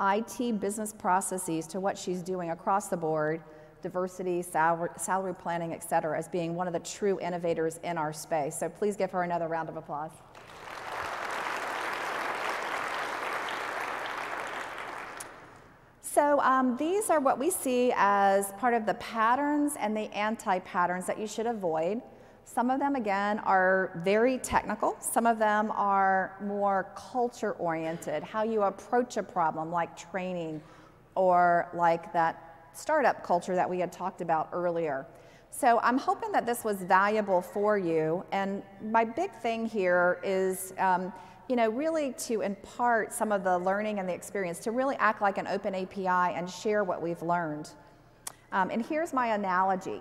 IT 0.00 0.60
business 0.60 0.92
processes 0.92 1.66
to 1.68 1.78
what 1.78 1.96
she's 1.96 2.20
doing 2.20 2.50
across 2.50 2.88
the 2.88 2.96
board, 2.96 3.42
diversity, 3.80 4.42
salary, 4.42 4.90
salary 4.96 5.34
planning, 5.34 5.72
et 5.72 5.82
cetera, 5.82 6.18
as 6.18 6.28
being 6.28 6.56
one 6.56 6.66
of 6.66 6.72
the 6.72 6.80
true 6.80 7.20
innovators 7.20 7.78
in 7.84 7.96
our 7.96 8.12
space. 8.12 8.58
So 8.58 8.68
please 8.68 8.96
give 8.96 9.12
her 9.12 9.22
another 9.22 9.46
round 9.46 9.68
of 9.68 9.76
applause. 9.76 10.10
So 16.18 16.40
um, 16.40 16.76
these 16.76 17.10
are 17.10 17.20
what 17.20 17.38
we 17.38 17.48
see 17.48 17.92
as 17.94 18.50
part 18.58 18.74
of 18.74 18.86
the 18.86 18.94
patterns 18.94 19.74
and 19.78 19.96
the 19.96 20.12
anti-patterns 20.12 21.06
that 21.06 21.16
you 21.16 21.28
should 21.28 21.46
avoid. 21.46 22.02
Some 22.44 22.70
of 22.70 22.80
them, 22.80 22.96
again, 22.96 23.38
are 23.38 23.92
very 24.02 24.38
technical. 24.38 24.96
Some 24.98 25.26
of 25.26 25.38
them 25.38 25.70
are 25.76 26.34
more 26.42 26.92
culture-oriented, 26.96 28.24
how 28.24 28.42
you 28.42 28.64
approach 28.64 29.16
a 29.16 29.22
problem 29.22 29.70
like 29.70 29.96
training 29.96 30.60
or 31.14 31.68
like 31.72 32.12
that 32.12 32.68
startup 32.74 33.22
culture 33.22 33.54
that 33.54 33.70
we 33.70 33.78
had 33.78 33.92
talked 33.92 34.20
about 34.20 34.48
earlier. 34.52 35.06
So 35.50 35.78
I'm 35.84 35.98
hoping 35.98 36.32
that 36.32 36.44
this 36.44 36.64
was 36.64 36.78
valuable 36.82 37.40
for 37.40 37.78
you. 37.78 38.24
And 38.32 38.64
my 38.90 39.04
big 39.04 39.30
thing 39.34 39.66
here 39.66 40.18
is 40.24 40.74
um, 40.78 41.12
you 41.48 41.56
know, 41.56 41.70
really 41.70 42.12
to 42.12 42.42
impart 42.42 43.12
some 43.12 43.32
of 43.32 43.42
the 43.42 43.58
learning 43.58 43.98
and 43.98 44.08
the 44.08 44.12
experience, 44.12 44.58
to 44.60 44.70
really 44.70 44.96
act 44.96 45.22
like 45.22 45.38
an 45.38 45.46
open 45.46 45.74
API 45.74 46.34
and 46.34 46.48
share 46.48 46.84
what 46.84 47.00
we've 47.00 47.22
learned. 47.22 47.70
Um, 48.52 48.70
and 48.70 48.84
here's 48.84 49.12
my 49.12 49.28
analogy. 49.28 50.00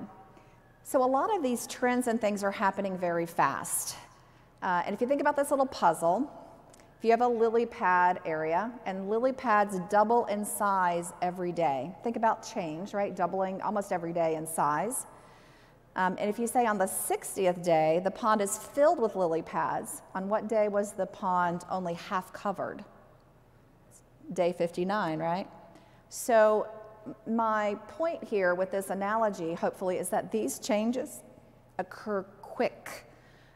So, 0.84 1.04
a 1.04 1.06
lot 1.06 1.36
of 1.36 1.44
these 1.44 1.68
trends 1.68 2.08
and 2.08 2.20
things 2.20 2.44
are 2.44 2.52
happening 2.52 2.98
very 2.98 3.26
fast. 3.26 3.98
Uh, 4.62 4.84
and 4.86 4.94
if 4.94 5.02
you 5.02 5.08
think 5.08 5.22
about 5.22 5.36
this 5.36 5.52
little 5.52 5.66
puzzle, 5.66 6.32
if 6.98 7.06
you 7.06 7.12
have 7.12 7.22
a 7.22 7.28
lily 7.28 7.66
pad 7.66 8.20
area, 8.26 8.72
and 8.86 9.10
lily 9.10 9.32
pads 9.32 9.80
double 9.90 10.26
in 10.26 10.44
size 10.44 11.14
every 11.22 11.52
day, 11.52 11.92
think 12.04 12.16
about 12.16 12.42
change, 12.42 12.94
right? 12.94 13.16
Doubling 13.16 13.62
almost 13.62 13.92
every 13.92 14.14
day 14.14 14.36
in 14.36 14.48
size. 14.48 15.06
Um, 15.98 16.16
and 16.20 16.30
if 16.30 16.38
you 16.38 16.46
say 16.46 16.68
on 16.68 16.78
the 16.78 16.86
60th 16.86 17.64
day, 17.64 18.00
the 18.04 18.12
pond 18.12 18.40
is 18.40 18.56
filled 18.56 19.00
with 19.00 19.16
lily 19.16 19.42
pads, 19.42 20.04
on 20.14 20.30
what 20.30 20.48
day 20.48 20.68
was 20.68 20.94
the 20.94 21.08
pond 21.08 21.64
only 21.72 21.96
half 21.96 22.32
covered? 22.32 22.86
Day 24.34 24.54
59, 24.54 25.18
right? 25.18 25.48
So, 26.10 26.68
my 27.26 27.76
point 27.88 28.24
here 28.24 28.54
with 28.54 28.70
this 28.70 28.90
analogy, 28.90 29.54
hopefully, 29.54 29.98
is 29.98 30.10
that 30.10 30.32
these 30.32 30.60
changes 30.60 31.22
occur 31.80 32.24
quick. 32.42 33.06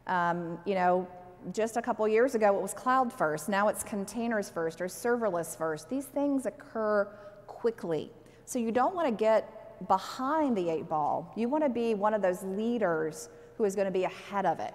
Um, 0.07 0.57
you 0.65 0.73
know, 0.73 1.07
just 1.53 1.77
a 1.77 1.81
couple 1.81 2.07
years 2.07 2.33
ago, 2.33 2.55
it 2.55 2.61
was 2.61 2.73
cloud 2.73 3.11
first. 3.11 3.49
Now 3.49 3.67
it's 3.67 3.83
containers 3.83 4.49
first 4.49 4.81
or 4.81 4.85
serverless 4.85 5.57
first. 5.57 5.89
These 5.89 6.05
things 6.05 6.45
occur 6.45 7.05
quickly. 7.45 8.11
So 8.45 8.57
you 8.57 8.71
don't 8.71 8.95
want 8.95 9.07
to 9.07 9.13
get 9.13 9.60
behind 9.87 10.55
the 10.55 10.69
eight 10.69 10.87
ball. 10.87 11.31
You 11.35 11.49
want 11.49 11.63
to 11.63 11.69
be 11.69 11.93
one 11.93 12.13
of 12.13 12.21
those 12.21 12.43
leaders 12.43 13.29
who 13.57 13.65
is 13.65 13.75
going 13.75 13.85
to 13.85 13.91
be 13.91 14.03
ahead 14.03 14.45
of 14.45 14.59
it. 14.59 14.73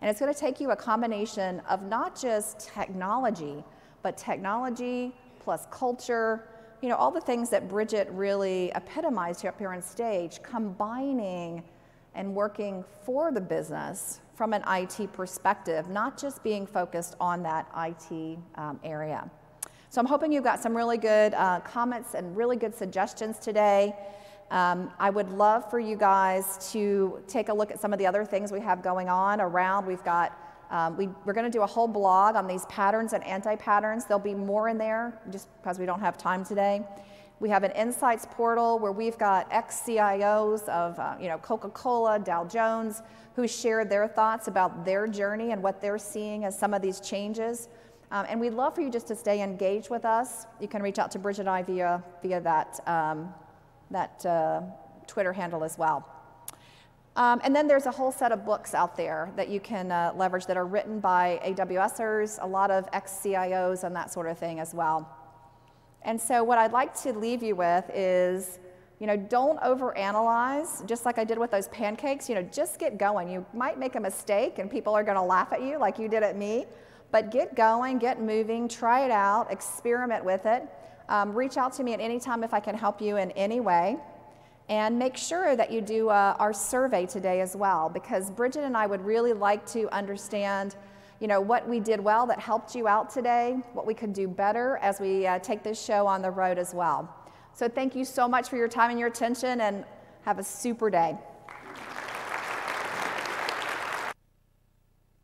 And 0.00 0.10
it's 0.10 0.20
going 0.20 0.32
to 0.32 0.38
take 0.38 0.60
you 0.60 0.70
a 0.70 0.76
combination 0.76 1.60
of 1.68 1.82
not 1.82 2.20
just 2.20 2.60
technology, 2.60 3.64
but 4.02 4.16
technology 4.16 5.14
plus 5.40 5.66
culture, 5.70 6.48
you 6.82 6.88
know, 6.88 6.96
all 6.96 7.10
the 7.10 7.20
things 7.20 7.50
that 7.50 7.68
Bridget 7.68 8.08
really 8.12 8.70
epitomized 8.74 9.40
here 9.40 9.50
up 9.50 9.58
here 9.58 9.72
on 9.72 9.82
stage, 9.82 10.40
combining 10.42 11.64
and 12.14 12.34
working 12.34 12.84
for 13.04 13.32
the 13.32 13.40
business 13.40 14.20
from 14.34 14.52
an 14.52 14.62
IT 14.68 15.12
perspective, 15.12 15.88
not 15.88 16.16
just 16.16 16.42
being 16.44 16.66
focused 16.66 17.16
on 17.20 17.42
that 17.42 17.66
IT 17.76 18.38
um, 18.54 18.78
area. 18.84 19.28
So 19.90 20.00
I'm 20.00 20.06
hoping 20.06 20.32
you've 20.32 20.44
got 20.44 20.62
some 20.62 20.76
really 20.76 20.98
good 20.98 21.34
uh, 21.34 21.60
comments 21.60 22.14
and 22.14 22.36
really 22.36 22.56
good 22.56 22.74
suggestions 22.74 23.38
today. 23.38 23.96
Um, 24.50 24.90
I 24.98 25.10
would 25.10 25.30
love 25.30 25.70
for 25.70 25.78
you 25.78 25.96
guys 25.96 26.70
to 26.72 27.22
take 27.28 27.50
a 27.50 27.54
look 27.54 27.70
at 27.70 27.80
some 27.80 27.92
of 27.92 27.98
the 27.98 28.06
other 28.06 28.24
things 28.24 28.50
we 28.50 28.60
have 28.60 28.82
going 28.82 29.08
on 29.08 29.40
around. 29.40 29.86
We've 29.86 30.02
got, 30.04 30.36
um, 30.70 30.96
we, 30.96 31.08
we're 31.24 31.34
going 31.34 31.44
to 31.44 31.50
do 31.50 31.62
a 31.62 31.66
whole 31.66 31.88
blog 31.88 32.34
on 32.34 32.46
these 32.46 32.64
patterns 32.66 33.12
and 33.12 33.22
anti 33.24 33.56
patterns. 33.56 34.06
There'll 34.06 34.18
be 34.18 34.34
more 34.34 34.68
in 34.68 34.78
there 34.78 35.20
just 35.30 35.48
because 35.60 35.78
we 35.78 35.84
don't 35.84 36.00
have 36.00 36.16
time 36.16 36.44
today. 36.44 36.82
We 37.40 37.50
have 37.50 37.62
an 37.62 37.72
insights 37.72 38.26
portal 38.30 38.78
where 38.78 38.90
we've 38.90 39.18
got 39.18 39.46
ex 39.52 39.82
CIOs 39.86 40.66
of 40.68 40.98
uh, 40.98 41.16
you 41.20 41.28
know, 41.28 41.38
Coca 41.38 41.68
Cola, 41.68 42.18
Dow 42.18 42.44
Jones, 42.44 43.02
who 43.36 43.46
shared 43.46 43.88
their 43.88 44.08
thoughts 44.08 44.48
about 44.48 44.84
their 44.84 45.06
journey 45.06 45.52
and 45.52 45.62
what 45.62 45.80
they're 45.80 45.98
seeing 45.98 46.44
as 46.44 46.58
some 46.58 46.74
of 46.74 46.82
these 46.82 47.00
changes. 47.00 47.68
Um, 48.10 48.26
and 48.28 48.40
we'd 48.40 48.54
love 48.54 48.74
for 48.74 48.80
you 48.80 48.90
just 48.90 49.06
to 49.08 49.14
stay 49.14 49.42
engaged 49.42 49.90
with 49.90 50.04
us. 50.04 50.46
You 50.58 50.66
can 50.66 50.82
reach 50.82 50.98
out 50.98 51.10
to 51.12 51.18
Bridget 51.18 51.42
and 51.42 51.50
I 51.50 51.62
via, 51.62 52.02
via 52.22 52.40
that, 52.40 52.80
um, 52.88 53.32
that 53.90 54.24
uh, 54.26 54.62
Twitter 55.06 55.32
handle 55.32 55.64
as 55.64 55.78
well. 55.78 56.06
Um, 57.16 57.40
and 57.42 57.54
then 57.54 57.66
there's 57.66 57.86
a 57.86 57.90
whole 57.90 58.12
set 58.12 58.30
of 58.30 58.44
books 58.44 58.74
out 58.74 58.96
there 58.96 59.32
that 59.34 59.48
you 59.48 59.58
can 59.58 59.90
uh, 59.90 60.12
leverage 60.14 60.46
that 60.46 60.56
are 60.56 60.66
written 60.66 61.00
by 61.00 61.40
AWSers, 61.44 62.38
a 62.40 62.46
lot 62.46 62.70
of 62.70 62.88
ex 62.92 63.12
CIOs, 63.24 63.82
and 63.82 63.94
that 63.96 64.12
sort 64.12 64.28
of 64.28 64.38
thing 64.38 64.60
as 64.60 64.72
well. 64.72 65.08
And 66.02 66.20
so, 66.20 66.44
what 66.44 66.58
I'd 66.58 66.72
like 66.72 66.94
to 67.02 67.12
leave 67.12 67.42
you 67.42 67.56
with 67.56 67.90
is 67.92 68.60
you 69.00 69.06
know, 69.06 69.16
don't 69.16 69.60
overanalyze, 69.60 70.84
just 70.86 71.04
like 71.04 71.18
I 71.18 71.24
did 71.24 71.38
with 71.38 71.50
those 71.50 71.68
pancakes. 71.68 72.28
You 72.28 72.34
know, 72.34 72.42
just 72.42 72.78
get 72.78 72.98
going. 72.98 73.30
You 73.30 73.46
might 73.54 73.78
make 73.78 73.94
a 73.94 74.00
mistake 74.00 74.58
and 74.58 74.70
people 74.70 74.94
are 74.94 75.04
going 75.04 75.16
to 75.16 75.22
laugh 75.22 75.52
at 75.52 75.62
you 75.62 75.78
like 75.78 75.98
you 75.98 76.08
did 76.08 76.22
at 76.22 76.36
me. 76.36 76.66
But 77.10 77.30
get 77.30 77.54
going, 77.54 77.98
get 77.98 78.20
moving, 78.20 78.68
try 78.68 79.04
it 79.04 79.10
out, 79.10 79.50
experiment 79.50 80.24
with 80.24 80.46
it. 80.46 80.66
Um, 81.08 81.32
reach 81.32 81.56
out 81.56 81.72
to 81.74 81.82
me 81.82 81.94
at 81.94 82.00
any 82.00 82.20
time 82.20 82.44
if 82.44 82.52
I 82.52 82.60
can 82.60 82.74
help 82.74 83.00
you 83.00 83.16
in 83.16 83.30
any 83.32 83.60
way. 83.60 83.96
And 84.68 84.98
make 84.98 85.16
sure 85.16 85.56
that 85.56 85.72
you 85.72 85.80
do 85.80 86.10
uh, 86.10 86.36
our 86.38 86.52
survey 86.52 87.06
today 87.06 87.40
as 87.40 87.56
well, 87.56 87.88
because 87.88 88.30
Bridget 88.30 88.64
and 88.64 88.76
I 88.76 88.86
would 88.86 89.02
really 89.02 89.32
like 89.32 89.64
to 89.68 89.88
understand, 89.94 90.76
you 91.20 91.26
know, 91.26 91.40
what 91.40 91.66
we 91.66 91.80
did 91.80 92.00
well 92.00 92.26
that 92.26 92.38
helped 92.38 92.74
you 92.74 92.86
out 92.86 93.08
today, 93.08 93.56
what 93.72 93.86
we 93.86 93.94
could 93.94 94.12
do 94.12 94.28
better 94.28 94.76
as 94.82 95.00
we 95.00 95.26
uh, 95.26 95.38
take 95.38 95.62
this 95.62 95.82
show 95.82 96.06
on 96.06 96.20
the 96.20 96.30
road 96.30 96.58
as 96.58 96.74
well. 96.74 97.08
So 97.54 97.66
thank 97.66 97.96
you 97.96 98.04
so 98.04 98.28
much 98.28 98.50
for 98.50 98.56
your 98.56 98.68
time 98.68 98.90
and 98.90 98.98
your 98.98 99.08
attention, 99.08 99.62
and 99.62 99.86
have 100.22 100.38
a 100.38 100.44
super 100.44 100.90
day. 100.90 101.16